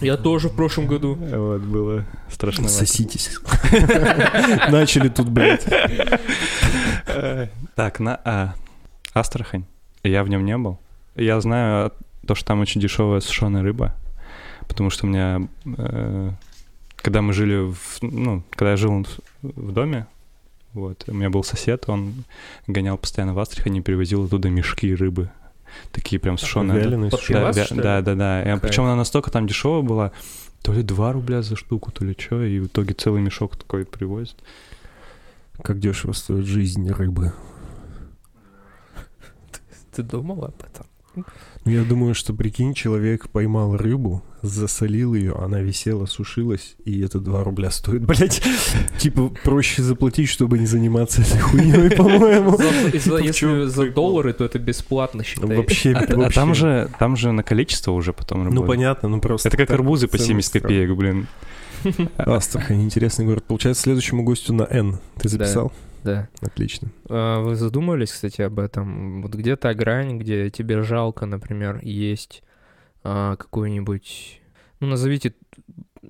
Я 0.00 0.16
тоже 0.16 0.48
в 0.48 0.56
прошлом 0.56 0.86
году. 0.86 1.14
Вот, 1.14 1.62
было 1.62 2.04
страшно. 2.30 2.68
Соситесь. 2.68 3.38
Начали 4.68 5.08
тут, 5.08 5.28
блядь. 5.30 5.64
Так, 7.74 8.00
на 8.00 8.20
А. 8.24 8.54
Астрахань. 9.14 9.64
Я 10.02 10.22
в 10.24 10.28
нем 10.28 10.44
не 10.44 10.56
был. 10.58 10.78
Я 11.14 11.40
знаю 11.40 11.92
то, 12.26 12.34
что 12.34 12.46
там 12.48 12.60
очень 12.60 12.80
дешевая 12.80 13.20
сушеная 13.20 13.62
рыба, 13.62 13.94
потому 14.68 14.90
что 14.90 15.06
у 15.06 15.08
меня, 15.08 15.48
э, 15.78 16.30
когда 16.96 17.22
мы 17.22 17.32
жили, 17.32 17.72
в, 17.72 17.98
ну, 18.02 18.42
когда 18.50 18.72
я 18.72 18.76
жил 18.76 19.06
в 19.42 19.72
доме, 19.72 20.06
вот, 20.76 21.04
у 21.06 21.14
меня 21.14 21.30
был 21.30 21.42
сосед, 21.42 21.88
он 21.88 22.24
гонял 22.66 22.98
постоянно 22.98 23.32
в 23.32 23.38
Астрахань 23.38 23.76
и 23.76 23.80
привозил 23.80 24.24
оттуда 24.24 24.50
мешки 24.50 24.94
рыбы, 24.94 25.30
такие 25.90 26.20
прям 26.20 26.36
сушеные. 26.36 27.10
Пивас, 27.10 27.68
Да, 27.70 27.82
да, 27.82 28.02
да, 28.02 28.14
да. 28.14 28.42
Кайф. 28.44 28.60
Причем 28.60 28.84
она 28.84 28.94
настолько 28.94 29.30
там 29.30 29.46
дешевая 29.46 29.82
была, 29.82 30.12
то 30.62 30.72
ли 30.72 30.82
2 30.82 31.12
рубля 31.12 31.40
за 31.40 31.56
штуку, 31.56 31.90
то 31.92 32.04
ли 32.04 32.14
что, 32.18 32.42
и 32.44 32.58
в 32.58 32.66
итоге 32.66 32.92
целый 32.92 33.22
мешок 33.22 33.56
такой 33.56 33.86
привозят. 33.86 34.36
Как 35.62 35.78
дешево 35.78 36.12
стоит 36.12 36.44
жизнь 36.44 36.90
рыбы. 36.90 37.32
Ты 39.92 40.02
думал 40.02 40.44
об 40.44 40.62
этом? 40.62 40.86
Я 41.66 41.82
думаю, 41.82 42.14
что, 42.14 42.32
прикинь, 42.32 42.74
человек 42.74 43.28
поймал 43.28 43.76
рыбу, 43.76 44.22
засолил 44.40 45.14
ее, 45.14 45.34
она 45.34 45.60
висела, 45.60 46.06
сушилась, 46.06 46.76
и 46.84 47.00
это 47.00 47.18
2 47.18 47.42
рубля 47.42 47.72
стоит, 47.72 48.02
блядь. 48.06 48.40
Типа, 48.98 49.32
проще 49.42 49.82
заплатить, 49.82 50.28
чтобы 50.28 50.60
не 50.60 50.66
заниматься 50.66 51.22
этой 51.22 51.40
хуйней, 51.40 51.90
по-моему. 51.96 52.52
Типа, 52.52 53.16
Если 53.18 53.32
чём 53.32 53.68
за 53.68 53.90
доллары, 53.90 54.32
то 54.32 54.44
это 54.44 54.60
бесплатно, 54.60 55.24
считай. 55.24 55.56
Вообще, 55.56 55.92
А, 55.92 56.26
а 56.26 56.30
там 56.30 56.54
же, 56.54 56.88
там 57.00 57.16
же 57.16 57.32
на 57.32 57.42
количество 57.42 57.90
уже 57.90 58.12
потом 58.12 58.48
Ну, 58.48 58.62
понятно, 58.62 59.08
ну 59.08 59.20
просто... 59.20 59.48
Это 59.48 59.56
как 59.56 59.70
арбузы 59.70 60.06
по 60.06 60.18
цены 60.18 60.40
70 60.40 60.48
странные. 60.48 60.86
копеек, 60.86 60.96
блин. 60.96 61.26
Астрахань, 62.16 62.82
интересный 62.82 63.24
город. 63.24 63.44
Получается, 63.44 63.82
следующему 63.82 64.22
гостю 64.22 64.52
на 64.54 64.68
Н. 64.70 64.98
Ты 65.20 65.28
записал? 65.28 65.68
Да. 65.68 65.85
Отлично. 66.40 66.88
А 67.08 67.40
Вы 67.42 67.56
задумывались, 67.56 68.12
кстати, 68.12 68.42
об 68.42 68.58
этом? 68.58 69.22
Вот 69.22 69.34
где 69.34 69.56
та 69.56 69.74
грань, 69.74 70.18
где 70.18 70.50
тебе 70.50 70.82
жалко, 70.82 71.26
например, 71.26 71.80
есть 71.82 72.42
а, 73.02 73.36
какую-нибудь... 73.36 74.40
Ну, 74.80 74.88
назовите 74.88 75.34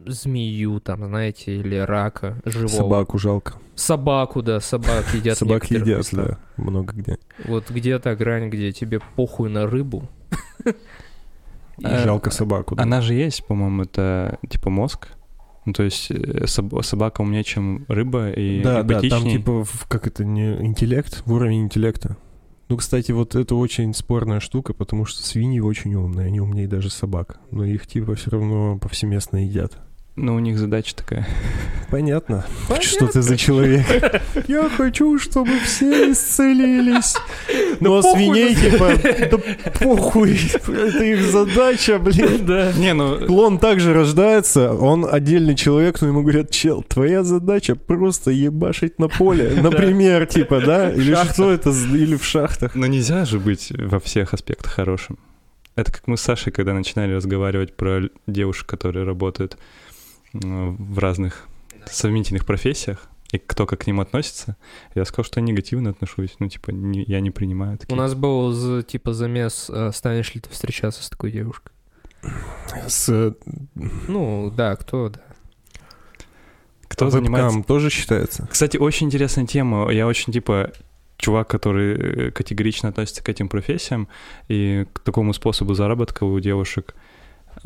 змею, 0.07 0.81
там, 0.81 1.05
знаете, 1.05 1.57
или 1.57 1.77
рака 1.77 2.41
живого. 2.45 2.69
Собаку 2.69 3.19
жалко. 3.19 3.55
Собаку, 3.75 4.43
да, 4.43 4.61
собак 4.61 5.05
едят 5.15 5.39
Собак 5.39 5.71
едят, 5.71 5.99
местах. 5.99 6.27
да, 6.57 6.63
много 6.63 6.95
где. 6.95 7.19
Вот 7.45 7.71
где 7.71 7.99
та 7.99 8.15
грань, 8.15 8.49
где 8.51 8.73
тебе 8.73 9.01
похуй 9.17 9.51
на 9.51 9.67
рыбу? 9.67 10.09
И 11.79 11.87
жалко 11.87 12.31
собаку. 12.31 12.75
да. 12.75 12.83
Она 12.83 13.03
же 13.03 13.13
есть, 13.15 13.47
по-моему, 13.47 13.83
это 13.83 14.39
типа 14.49 14.71
мозг. 14.71 15.09
Ну, 15.67 15.73
то 15.73 15.83
есть 15.83 16.11
э, 16.11 16.45
соб- 16.47 16.83
собака 16.83 17.21
умнее, 17.21 17.45
чем 17.45 17.85
рыба, 17.89 18.31
и 18.31 18.63
Да, 18.63 18.83
да, 18.83 19.01
там 19.11 19.23
типа, 19.33 19.65
в- 19.65 19.87
как 19.89 20.07
это, 20.07 20.25
не 20.25 20.55
интеллект, 20.65 21.23
в 21.27 21.33
уровень 21.33 21.63
интеллекта. 21.65 22.17
Ну, 22.69 22.77
кстати, 22.77 23.13
вот 23.13 23.35
это 23.37 23.55
очень 23.55 23.93
спорная 23.95 24.41
штука, 24.41 24.73
потому 24.75 25.05
что 25.05 25.23
свиньи 25.23 25.61
очень 25.61 25.95
умные, 25.95 26.27
они 26.29 26.41
умнее 26.41 26.67
даже 26.67 26.91
собак. 26.91 27.39
Но 27.51 27.65
их 27.65 27.87
типа 27.87 28.15
все 28.15 28.31
равно 28.31 28.79
повсеместно 28.79 29.45
едят. 29.45 29.79
Но 30.17 30.35
у 30.35 30.39
них 30.39 30.59
задача 30.59 30.97
такая. 30.97 31.29
Понятно. 31.91 32.47
Что 32.81 33.07
ты 33.07 33.21
за 33.21 33.37
человек? 33.37 33.85
Я 34.49 34.69
хочу, 34.71 35.19
чтобы 35.19 35.53
все 35.63 36.13
исцелились. 36.13 37.15
Но 37.81 38.01
похуй 38.01 38.19
свиней 38.19 38.55
на 38.55 38.61
типа, 38.61 38.93
да 39.31 39.71
похуй, 39.79 40.41
это 40.55 41.05
их 41.05 41.23
задача, 41.23 41.99
блин. 41.99 42.47
Да. 42.47 42.73
Не, 42.79 42.95
ну, 42.95 43.27
Клон 43.27 43.59
также 43.59 43.93
рождается, 43.93 44.73
он 44.73 45.07
отдельный 45.09 45.55
человек, 45.55 46.01
но 46.01 46.09
ему 46.09 46.23
говорят, 46.23 46.51
чел, 46.51 46.83
твоя 46.83 47.23
задача 47.23 47.77
просто 47.77 48.31
ебашить 48.31 48.99
на 48.99 49.09
поле, 49.09 49.51
например, 49.63 50.25
типа, 50.27 50.61
да? 50.61 50.91
Или 50.91 51.15
что 51.31 51.53
это, 51.53 51.71
или 51.71 52.17
в 52.17 52.25
шахтах. 52.25 52.75
но 52.75 52.87
нельзя 52.87 53.27
же 53.27 53.39
быть 53.39 53.71
во 53.77 54.01
всех 54.01 54.33
аспектах 54.33 54.73
хорошим. 54.73 55.19
Это 55.77 55.93
как 55.93 56.07
мы 56.07 56.17
с 56.17 56.23
Сашей, 56.23 56.53
когда 56.53 56.73
начинали 56.73 57.13
разговаривать 57.13 57.75
про 57.75 58.09
девушек, 58.27 58.67
которые 58.67 59.05
работают 59.05 59.59
в 60.33 60.99
разных 60.99 61.47
совместительных 61.91 62.45
профессиях, 62.47 63.09
и 63.33 63.39
кто 63.39 63.67
как 63.67 63.81
к 63.81 63.87
ним 63.87 64.01
относится, 64.01 64.57
я 64.95 65.05
сказал, 65.05 65.25
что 65.25 65.41
я 65.41 65.47
негативно 65.47 65.91
отношусь. 65.91 66.37
Ну, 66.39 66.49
типа, 66.49 66.71
не- 66.71 67.05
я 67.05 67.21
не 67.21 67.31
принимаю 67.31 67.75
У 67.75 67.79
такие. 67.79 67.97
нас 67.97 68.15
был 68.15 68.53
за- 68.53 68.83
типа 68.83 69.13
замес, 69.13 69.69
э, 69.73 69.91
станешь 69.93 70.35
ли 70.35 70.41
ты 70.41 70.49
встречаться 70.51 71.03
с 71.03 71.09
такой 71.11 71.33
девушкой? 71.33 71.73
С 72.89 73.09
э, 73.09 73.33
Ну, 74.09 74.53
да, 74.57 74.77
кто, 74.77 75.09
да. 75.11 75.21
Кто 76.89 77.07
вебкам 77.07 77.21
занимается... 77.25 77.63
тоже 77.65 77.91
считается? 77.91 78.47
Кстати, 78.51 78.77
очень 78.77 79.07
интересная 79.09 79.47
тема. 79.47 79.91
Я 79.91 80.07
очень, 80.07 80.33
типа, 80.33 80.73
чувак, 81.19 81.49
который 81.49 82.29
э, 82.29 82.31
категорично 82.31 82.89
относится 82.89 83.23
к 83.23 83.29
этим 83.29 83.49
профессиям 83.49 84.09
и 84.49 84.87
к 84.93 85.01
такому 85.01 85.33
способу 85.35 85.75
заработка 85.75 86.25
у 86.25 86.39
девушек. 86.41 86.95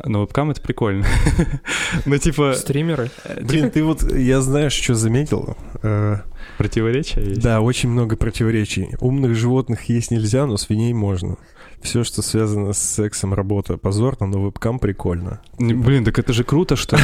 Но 0.03 0.21
вебкам 0.21 0.51
это 0.51 0.61
прикольно. 0.61 1.05
Ну, 2.05 2.17
типа, 2.17 2.53
Стримеры? 2.55 3.11
Блин, 3.41 3.69
ты 3.69 3.83
вот, 3.83 4.03
я 4.13 4.41
знаешь, 4.41 4.73
что 4.73 4.95
заметил? 4.95 5.57
Э, 5.83 6.19
противоречия 6.57 7.21
есть. 7.21 7.41
Да, 7.41 7.61
очень 7.61 7.89
много 7.89 8.15
противоречий. 8.15 8.95
Умных 8.99 9.35
животных 9.35 9.83
есть 9.89 10.11
нельзя, 10.11 10.45
но 10.45 10.57
свиней 10.57 10.93
можно. 10.93 11.37
Все, 11.81 12.03
что 12.03 12.21
связано 12.21 12.73
с 12.73 12.79
сексом, 12.79 13.33
работа 13.33 13.77
позорно, 13.77 14.27
но 14.27 14.45
вебкам 14.45 14.79
прикольно. 14.79 15.41
Блин, 15.57 16.05
так 16.05 16.19
это 16.19 16.31
же 16.31 16.43
круто, 16.43 16.75
что... 16.75 16.97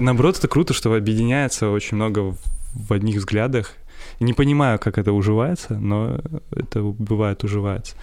Наоборот, 0.00 0.38
это 0.38 0.48
круто, 0.48 0.72
что 0.72 0.94
объединяется 0.94 1.68
очень 1.70 1.96
много 1.96 2.36
в 2.74 2.92
одних 2.92 3.16
взглядах. 3.16 3.72
Не 4.20 4.32
понимаю, 4.32 4.78
как 4.78 4.98
это 4.98 5.12
уживается, 5.12 5.74
но 5.74 6.20
это 6.52 6.82
бывает 6.82 7.42
уживается. 7.44 7.96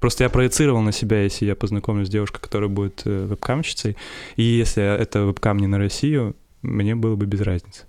Просто 0.00 0.24
я 0.24 0.30
проецировал 0.30 0.80
на 0.82 0.92
себя, 0.92 1.22
если 1.22 1.46
я 1.46 1.56
познакомлюсь 1.56 2.06
с 2.08 2.10
девушкой, 2.10 2.40
которая 2.40 2.68
будет 2.68 3.02
э, 3.04 3.26
вебкамщицей, 3.26 3.96
и 4.36 4.42
если 4.42 4.82
это 4.82 5.20
вебкам 5.24 5.58
не 5.58 5.66
на 5.66 5.78
Россию, 5.78 6.36
мне 6.62 6.94
было 6.94 7.16
бы 7.16 7.26
без 7.26 7.40
разницы. 7.40 7.84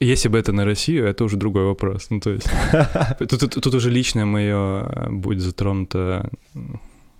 Если 0.00 0.28
бы 0.28 0.38
это 0.38 0.52
на 0.52 0.64
Россию, 0.64 1.06
это 1.06 1.24
уже 1.24 1.36
другой 1.36 1.64
вопрос. 1.64 2.10
Ну, 2.10 2.20
то 2.20 2.30
есть, 2.30 2.48
тут, 3.18 3.38
тут- 3.40 3.54
тут 3.62 3.74
уже 3.74 3.90
личное 3.90 4.24
мое 4.24 5.08
будет 5.10 5.40
затронуто 5.40 6.28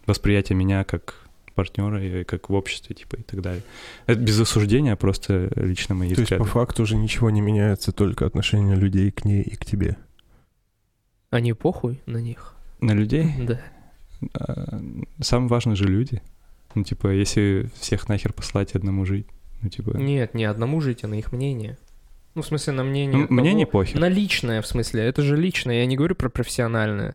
восприятие 0.06 0.56
меня 0.56 0.82
как 0.84 1.14
партнера 1.54 2.02
и 2.02 2.24
как 2.24 2.48
в 2.48 2.54
обществе, 2.54 2.94
типа, 2.96 3.16
и 3.16 3.22
так 3.22 3.40
далее. 3.42 3.62
Это 4.06 4.20
без 4.20 4.40
осуждения, 4.40 4.94
а 4.94 4.96
просто 4.96 5.50
лично 5.54 5.94
мои 5.94 6.08
То 6.14 6.20
есть 6.20 6.32
взгляды. 6.32 6.44
по 6.44 6.48
факту 6.50 6.82
уже 6.82 6.96
ничего 6.96 7.30
не 7.30 7.40
меняется, 7.40 7.92
только 7.92 8.24
отношение 8.26 8.74
людей 8.74 9.10
к 9.10 9.24
ней 9.24 9.42
и 9.42 9.54
к 9.56 9.64
тебе. 9.64 9.96
Они 11.30 11.52
похуй 11.52 12.00
на 12.06 12.18
них? 12.18 12.54
На 12.82 12.92
людей 12.92 13.32
Да. 13.38 13.60
а, 14.34 14.80
самое 15.20 15.48
важное 15.48 15.76
же 15.76 15.84
люди. 15.84 16.20
Ну, 16.74 16.84
типа, 16.84 17.08
если 17.08 17.70
всех 17.78 18.08
нахер 18.08 18.32
послать 18.32 18.74
одному 18.74 19.04
жить, 19.04 19.26
ну, 19.60 19.68
типа... 19.68 19.96
Нет, 19.96 20.34
не 20.34 20.44
одному 20.44 20.80
жить, 20.80 21.04
а 21.04 21.08
на 21.08 21.14
их 21.14 21.32
мнение. 21.32 21.78
Ну, 22.34 22.42
в 22.42 22.46
смысле, 22.46 22.72
на 22.72 22.84
мнение... 22.84 23.26
ну, 23.28 23.42
мне 23.42 23.52
не 23.54 23.66
похер. 23.66 24.00
На 24.00 24.08
личное, 24.08 24.62
в 24.62 24.66
смысле, 24.66 25.02
это 25.04 25.22
же 25.22 25.36
личное, 25.36 25.80
я 25.80 25.86
не 25.86 25.96
говорю 25.96 26.14
про 26.14 26.28
профессиональное. 26.28 27.14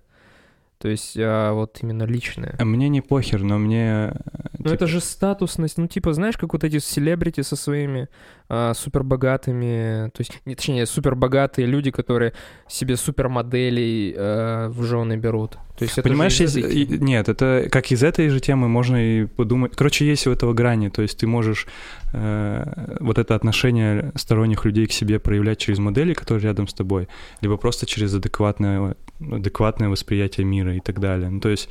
То 0.78 0.90
есть, 0.90 1.18
а 1.20 1.54
вот 1.54 1.80
именно 1.82 2.04
личное. 2.04 2.56
А 2.60 2.64
Мне 2.64 2.88
не 2.88 3.02
похер, 3.02 3.42
но 3.42 3.58
мне... 3.58 4.14
Ну, 4.60 4.66
типа, 4.66 4.74
это 4.76 4.88
же 4.88 5.02
статусность. 5.02 5.78
Ну, 5.78 5.88
типа, 5.88 6.14
знаешь, 6.14 6.38
как 6.38 6.54
вот 6.54 6.64
эти 6.64 6.78
селебрити 6.78 7.42
со 7.42 7.56
своими 7.56 8.10
а, 8.50 8.74
супербогатыми... 8.74 10.10
То 10.12 10.20
есть, 10.22 10.32
не, 10.46 10.56
точнее, 10.56 10.86
супербогатые 10.86 11.66
люди, 11.68 11.92
которые 11.92 12.34
себе 12.68 12.96
супермоделей 12.98 14.14
а, 14.18 14.70
в 14.70 14.84
жены 14.84 15.18
берут. 15.18 15.58
То 15.78 15.84
есть, 15.84 15.98
это 15.98 16.08
Понимаешь, 16.10 16.40
из 16.40 16.56
есть- 16.56 16.68
этой 16.70 16.82
и- 16.82 16.86
темы. 16.86 17.06
нет, 17.06 17.30
это 17.30 17.68
как 17.72 17.92
из 17.92 18.04
этой 18.04 18.30
же 18.30 18.40
темы 18.40 18.68
можно 18.68 18.96
и 18.98 19.26
подумать. 19.26 19.74
Короче, 19.76 20.06
есть 20.08 20.26
у 20.28 20.32
этого 20.32 20.54
грани, 20.54 20.90
то 20.90 21.02
есть 21.02 21.20
ты 21.20 21.28
можешь 21.28 21.68
э, 22.14 22.96
вот 23.00 23.18
это 23.20 23.36
отношение 23.36 24.12
сторонних 24.16 24.66
людей 24.66 24.88
к 24.88 24.92
себе 24.92 25.20
проявлять 25.20 25.60
через 25.60 25.78
модели, 25.80 26.14
которые 26.14 26.46
рядом 26.46 26.68
с 26.68 26.74
тобой, 26.74 27.08
либо 27.42 27.58
просто 27.58 27.86
через 27.86 28.14
адекватное, 28.16 28.96
адекватное 29.20 29.90
восприятие 29.90 30.46
мира 30.46 30.76
и 30.76 30.80
так 30.80 31.00
далее. 31.00 31.30
Ну, 31.30 31.40
то 31.42 31.50
есть 31.50 31.70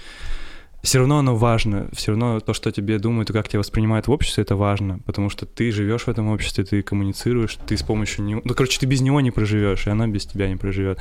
все 0.86 0.98
равно 0.98 1.18
оно 1.18 1.34
важно, 1.34 1.88
все 1.92 2.12
равно 2.12 2.38
то, 2.38 2.54
что 2.54 2.70
тебе 2.70 3.00
думают 3.00 3.28
и 3.28 3.32
как 3.32 3.48
тебя 3.48 3.58
воспринимают 3.58 4.06
в 4.06 4.12
обществе, 4.12 4.42
это 4.42 4.54
важно, 4.54 5.00
потому 5.04 5.30
что 5.30 5.44
ты 5.44 5.72
живешь 5.72 6.02
в 6.02 6.08
этом 6.08 6.28
обществе, 6.28 6.62
ты 6.62 6.80
коммуницируешь, 6.80 7.58
ты 7.66 7.76
с 7.76 7.82
помощью 7.82 8.24
него, 8.24 8.40
ну, 8.44 8.54
короче, 8.54 8.78
ты 8.78 8.86
без 8.86 9.00
него 9.00 9.20
не 9.20 9.32
проживешь, 9.32 9.88
и 9.88 9.90
оно 9.90 10.06
без 10.06 10.26
тебя 10.26 10.48
не 10.48 10.54
проживет. 10.54 11.00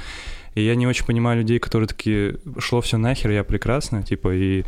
И 0.55 0.63
я 0.63 0.73
не 0.73 0.87
очень 0.87 1.05
понимаю 1.05 1.41
людей, 1.41 1.59
которые 1.59 1.87
такие, 1.87 2.37
шло 2.57 2.81
все 2.81 2.97
нахер, 2.97 3.29
я 3.29 3.43
прекрасно, 3.43 4.01
типа, 4.01 4.33
и 4.33 4.63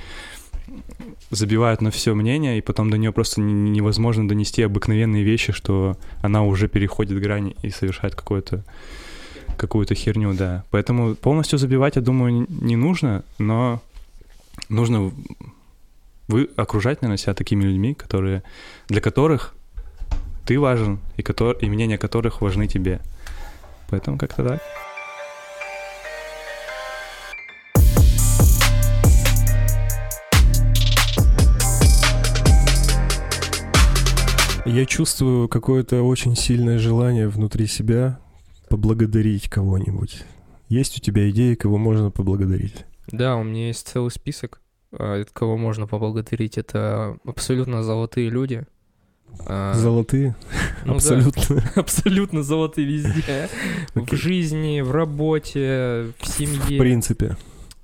забивают 1.32 1.82
на 1.82 1.90
все 1.90 2.14
мнение, 2.14 2.60
и 2.60 2.62
потом 2.62 2.92
до 2.92 3.00
нее 3.00 3.12
просто 3.12 3.42
не- 3.42 3.72
невозможно 3.72 4.28
донести 4.28 4.62
обыкновенные 4.62 5.24
вещи, 5.24 5.52
что 5.52 5.98
она 6.22 6.44
уже 6.44 6.68
переходит 6.68 7.20
грани 7.20 7.56
и 7.64 7.72
совершает 7.72 8.14
какое-то 8.14 8.64
какую-то 9.58 9.96
херню, 9.96 10.36
да. 10.36 10.64
Поэтому 10.70 11.16
полностью 11.16 11.58
забивать, 11.58 11.96
я 11.96 12.04
думаю, 12.04 12.46
не 12.48 12.76
нужно, 12.76 13.24
но 13.40 13.82
нужно 14.70 15.12
вы 16.28 16.50
окружать, 16.56 17.02
наверное, 17.02 17.18
себя 17.18 17.34
такими 17.34 17.64
людьми, 17.64 17.94
которые, 17.94 18.44
для 18.90 19.02
которых 19.02 19.56
ты 20.46 20.60
важен, 20.60 21.00
и, 21.16 21.24
котор, 21.24 21.56
и 21.58 21.70
мнения 21.70 21.98
которых 21.98 22.42
важны 22.42 22.68
тебе. 22.68 23.02
Поэтому 23.90 24.18
как-то 24.18 24.44
так. 24.44 24.62
Я 34.66 34.86
чувствую 34.86 35.48
какое-то 35.48 36.04
очень 36.04 36.36
сильное 36.36 36.78
желание 36.78 37.30
внутри 37.30 37.68
себя 37.68 38.20
поблагодарить 38.70 39.50
кого-нибудь. 39.50 40.24
Есть 40.68 40.98
у 40.98 41.02
тебя 41.02 41.30
идеи, 41.30 41.56
кого 41.56 41.78
можно 41.78 42.12
поблагодарить? 42.12 42.86
Да, 43.08 43.36
у 43.38 43.44
меня 43.44 43.68
есть 43.68 43.88
целый 43.88 44.12
список, 44.12 44.62
а, 44.92 45.22
от 45.22 45.32
кого 45.32 45.58
можно 45.58 45.88
поблагодарить. 45.88 46.58
Это 46.58 47.18
абсолютно 47.26 47.84
золотые 47.84 48.30
люди. 48.30 48.66
А, 49.46 49.74
Золотые? 49.74 50.36
ну 50.84 50.94
да, 50.94 50.96
Абсолютно. 50.96 51.64
абсолютно 51.76 52.44
золотые 52.44 52.88
везде. 52.88 53.50
В 53.94 54.04
Окей. 54.04 54.18
жизни, 54.18 54.82
в 54.82 54.92
работе, 54.92 56.14
в 56.18 56.24
В 56.24 56.28
семье. 56.28 56.80
принципе. 56.80 57.38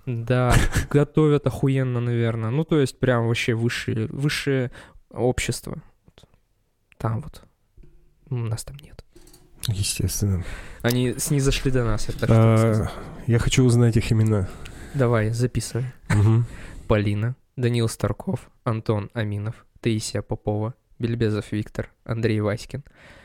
Да, 0.06 0.54
готовят 0.90 1.46
охуенно, 1.48 2.00
наверное. 2.00 2.50
Ну, 2.50 2.64
то 2.64 2.80
есть 2.80 3.00
прям 3.00 3.28
вообще 3.28 3.54
высшее, 3.54 4.08
высшее 4.08 4.72
общество. 5.12 5.82
Там 6.98 7.22
вот. 7.22 7.44
У 8.30 8.36
нас 8.36 8.64
там 8.64 8.78
нет. 8.82 9.04
Естественно. 9.68 10.44
Они 10.82 11.14
снизошли 11.18 11.72
до 11.72 11.84
нас, 11.86 12.10
это 12.10 12.26
А, 12.30 12.88
я 13.28 13.40
хочу 13.40 13.64
узнать 13.64 13.96
их 13.96 14.12
имена. 14.12 14.50
Давай, 14.94 15.32
записывай. 15.32 15.86
Полина, 16.88 17.36
Данил 17.56 17.88
Старков, 17.90 18.50
Антон 18.64 19.10
Аминов, 19.14 19.66
Таисия 19.82 20.22
Попова, 20.22 20.74
Бельбезов 21.00 21.52
Виктор, 21.52 21.90
Андрей 22.04 22.40
Васькин, 22.42 22.84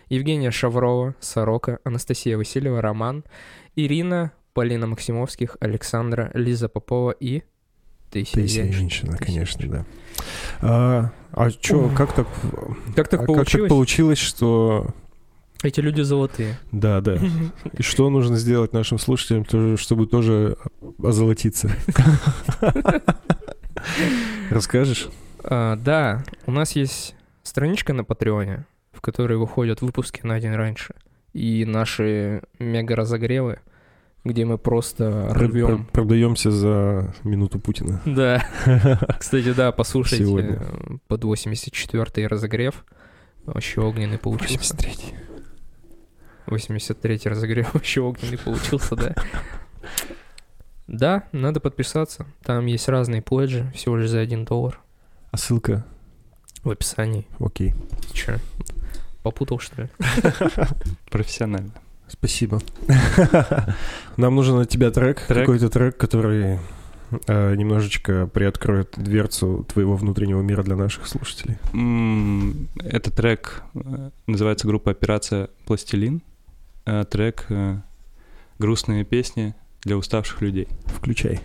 Евгения 0.09 0.51
Шаврова, 0.51 1.15
Сорока, 1.21 1.79
Анастасия 1.85 2.37
Васильева, 2.39 2.81
Роман, 2.81 3.25
Ирина, 3.77 4.33
Полина 4.55 4.87
Максимовских, 4.87 5.57
Александра, 5.61 6.31
Лиза 6.35 6.69
Попова 6.69 7.11
и 7.11 7.43
Таисия. 8.11 8.65
Яншина, 8.65 9.17
Таисия 9.17 9.27
конечно, 9.27 9.69
да. 9.69 9.85
А, 10.61 11.11
а 11.33 11.51
чё, 11.51 11.91
как 11.95 12.15
так, 12.15 12.27
Как 12.97 13.09
так 13.09 13.21
а 13.21 13.25
как 13.25 13.27
получилось? 13.27 13.69
так 13.69 13.69
получилось, 13.69 14.19
что... 14.19 14.95
Эти 15.63 15.81
люди 15.81 16.03
золотые. 16.03 16.59
Да, 16.71 17.01
да. 17.01 17.19
И 17.73 17.83
что 17.83 18.11
нужно 18.11 18.37
сделать 18.37 18.73
нашим 18.73 18.99
слушателям, 18.99 19.77
чтобы 19.77 20.07
тоже 20.07 20.57
озолотиться? 21.03 21.71
Расскажешь? 24.51 25.09
А, 25.43 25.77
да, 25.77 26.25
у 26.47 26.53
нас 26.53 26.73
есть 26.77 27.15
страничка 27.43 27.93
на 27.93 28.05
Патреоне, 28.05 28.67
в 28.93 29.01
которые 29.01 29.39
выходят 29.39 29.83
выпуски 29.83 30.21
на 30.25 30.39
день 30.41 30.55
раньше. 30.55 30.95
И 31.33 31.65
наши 31.65 32.43
мега-разогревы, 32.59 33.59
где 34.25 34.45
мы 34.45 34.59
просто 34.59 35.29
рвем. 35.35 35.87
Продаемся 35.93 36.51
за 36.51 37.15
минуту 37.25 37.59
Путина. 37.59 38.01
Да. 38.05 38.45
Кстати, 39.19 39.53
да, 39.53 39.73
послушайте 39.73 40.25
Сегодня. 40.25 40.59
э, 40.61 40.97
под 41.07 41.25
84-й 41.25 42.27
разогрев. 42.27 42.85
Вообще 43.45 43.81
огненный 43.81 44.19
получился. 44.19 44.75
83 44.77 45.28
83-й 46.49 47.29
разогрев 47.29 47.75
вообще 47.75 48.01
огненный 48.01 48.39
получился, 48.39 48.97
да. 48.97 49.15
Да, 50.87 51.25
надо 51.33 51.61
подписаться. 51.61 52.27
Там 52.43 52.67
есть 52.67 52.89
разные 52.89 53.21
пледжи, 53.23 53.71
всего 53.75 53.97
лишь 53.97 54.09
за 54.11 54.21
1 54.21 54.45
доллар 54.47 54.81
А 55.31 55.37
ссылка? 55.37 55.85
в 56.65 56.71
описании. 56.71 57.27
Окей. 57.39 57.73
Ты 58.09 58.15
чё, 58.15 58.39
попутал, 59.23 59.59
что 59.61 59.83
ли? 59.83 59.89
Профессионально. 61.11 61.71
Спасибо. 62.09 62.61
Нам 64.17 64.35
нужен 64.35 64.59
от 64.59 64.69
тебя 64.69 64.91
трек, 64.91 65.21
Трек? 65.27 65.41
какой-то 65.47 65.69
трек, 65.71 65.97
который 65.99 66.59
э, 67.27 67.55
немножечко 67.55 68.27
приоткроет 68.27 68.95
дверцу 68.97 69.65
твоего 69.73 69.95
внутреннего 69.95 70.41
мира 70.41 70.63
для 70.63 70.75
наших 70.75 71.07
слушателей. 71.07 71.59
М, 71.75 72.69
Это 72.83 73.11
трек, 73.11 73.63
э, 73.75 74.11
называется 74.27 74.67
группа 74.67 74.91
«Операция 74.91 75.49
Пластилин». 75.67 76.23
Э, 76.89 77.05
Трек 77.05 77.45
э, 77.51 77.77
«Грустные 78.59 79.05
песни 79.05 79.55
для 79.83 79.99
уставших 79.99 80.41
людей». 80.41 80.69
Включай. 80.87 81.41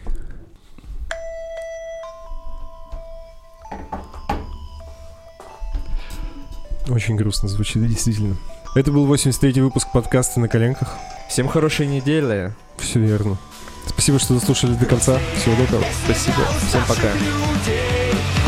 Очень 6.88 7.18
грустно 7.18 7.50
звучит, 7.50 7.86
действительно. 7.86 8.38
Это 8.74 8.94
был 8.94 9.06
83-й 9.14 9.60
выпуск 9.60 9.90
подкаста 9.92 10.40
«На 10.40 10.48
коленках». 10.48 10.98
Всем 11.28 11.50
хорошей 11.50 11.88
недели. 11.88 12.54
Все 12.78 13.02
верно. 13.02 13.38
Спасибо, 13.86 14.20
что 14.20 14.36
дослушали 14.36 14.76
до 14.76 14.86
конца. 14.86 15.20
Всего 15.36 15.58
доброго. 15.58 15.84
Спасибо. 16.06 16.46
Всем 16.70 16.82
пока. 16.88 17.12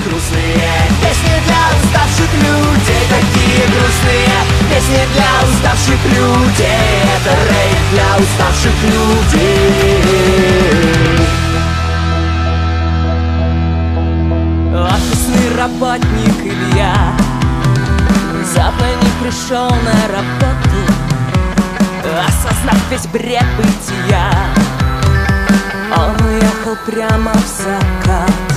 Грустные. 0.05 0.71
Песни 1.01 1.35
для 1.47 1.63
уставших 1.81 2.31
людей 2.35 3.03
Такие 3.09 3.65
грустные. 3.73 4.37
Песни 4.69 5.01
для 5.13 5.31
уставших 5.49 6.01
людей. 6.05 7.01
Это 7.15 7.31
рейд 7.49 7.83
для 7.91 8.09
уставших 8.23 8.75
людей. 8.83 9.65
Офисный 14.75 15.47
работник 15.57 16.37
Илья. 16.43 16.95
Внезапно 18.31 18.85
не 19.01 19.09
пришел 19.23 19.69
на 19.69 20.07
работу. 20.13 20.81
Осознав 22.27 22.79
весь 22.91 23.07
бред 23.07 23.47
бытия. 23.57 24.29
Он 25.97 26.15
уехал 26.27 26.75
прямо 26.85 27.31
в 27.33 27.63
закат 27.63 28.54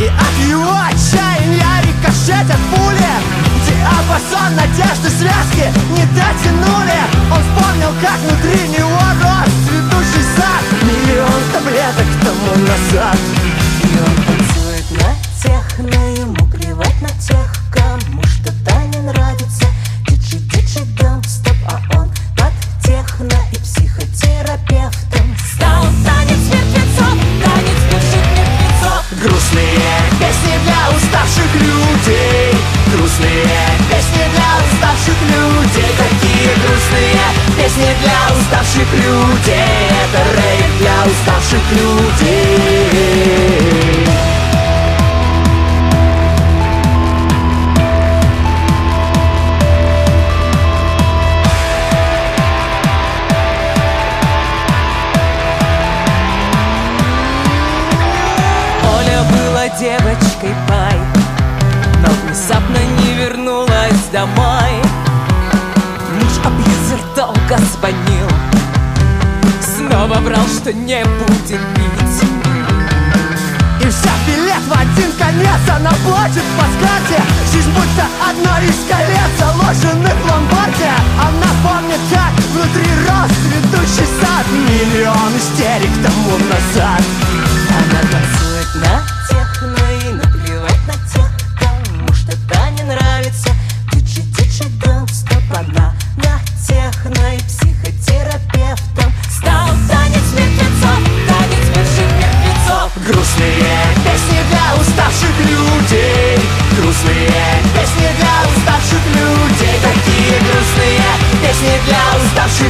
и 0.00 0.06
от 0.08 0.48
его 0.48 0.76
отчаяния 0.78 1.80
рикошетят 1.82 2.60
пули. 2.70 3.14
Диапазон 3.66 4.54
надежды 4.56 5.08
связки 5.08 5.72
не 5.90 6.04
дотянули. 6.14 7.00
Он 7.32 7.40
вспомнил, 7.42 7.92
как 8.02 8.18
внутри 8.20 8.68
него 8.68 9.00
рос 9.22 9.50
цветущий 9.66 10.24
сад. 10.36 10.64
Миллион 10.82 11.42
таблеток 11.52 12.06
тому 12.22 12.66
назад 12.66 13.16
домой. 64.16 64.72
Муж 66.14 66.34
абьюзер 66.42 67.00
долго 67.14 67.56
звонил 67.72 68.28
Снова 69.60 70.14
врал, 70.20 70.46
что 70.46 70.72
не 70.72 71.04
будет 71.04 71.60
пить. 71.74 72.20
И 73.82 73.84
взяв 73.84 74.18
билет 74.26 74.62
в 74.68 74.72
один 74.72 75.12
конец 75.18 75.60
Она 75.68 75.90
плачет 76.06 76.46
по 76.56 76.64
карте 76.82 77.22
Жизнь 77.52 77.70
будто 77.72 78.06
одно 78.26 78.56
из 78.66 78.78
колец 78.88 79.32
Заложенных 79.38 80.14
в 80.14 80.30
ломбарде. 80.30 80.92
Она 81.20 81.50
помнит, 81.62 82.00
как 82.10 82.32
внутри 82.54 82.90
рос 83.06 83.30
цветущий 83.44 84.08
сад. 84.18 84.46
Миллион 84.50 85.36
истерик 85.36 85.92
тому 86.02 86.38
назад. 86.48 87.02
Она 87.68 88.00
танцует 88.10 88.74
на 88.76 89.15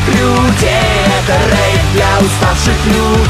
людей 0.09 1.07
Это 1.19 1.39
рейд 1.51 1.81
для 1.95 2.27
уставших 2.27 2.87
людей 2.87 3.26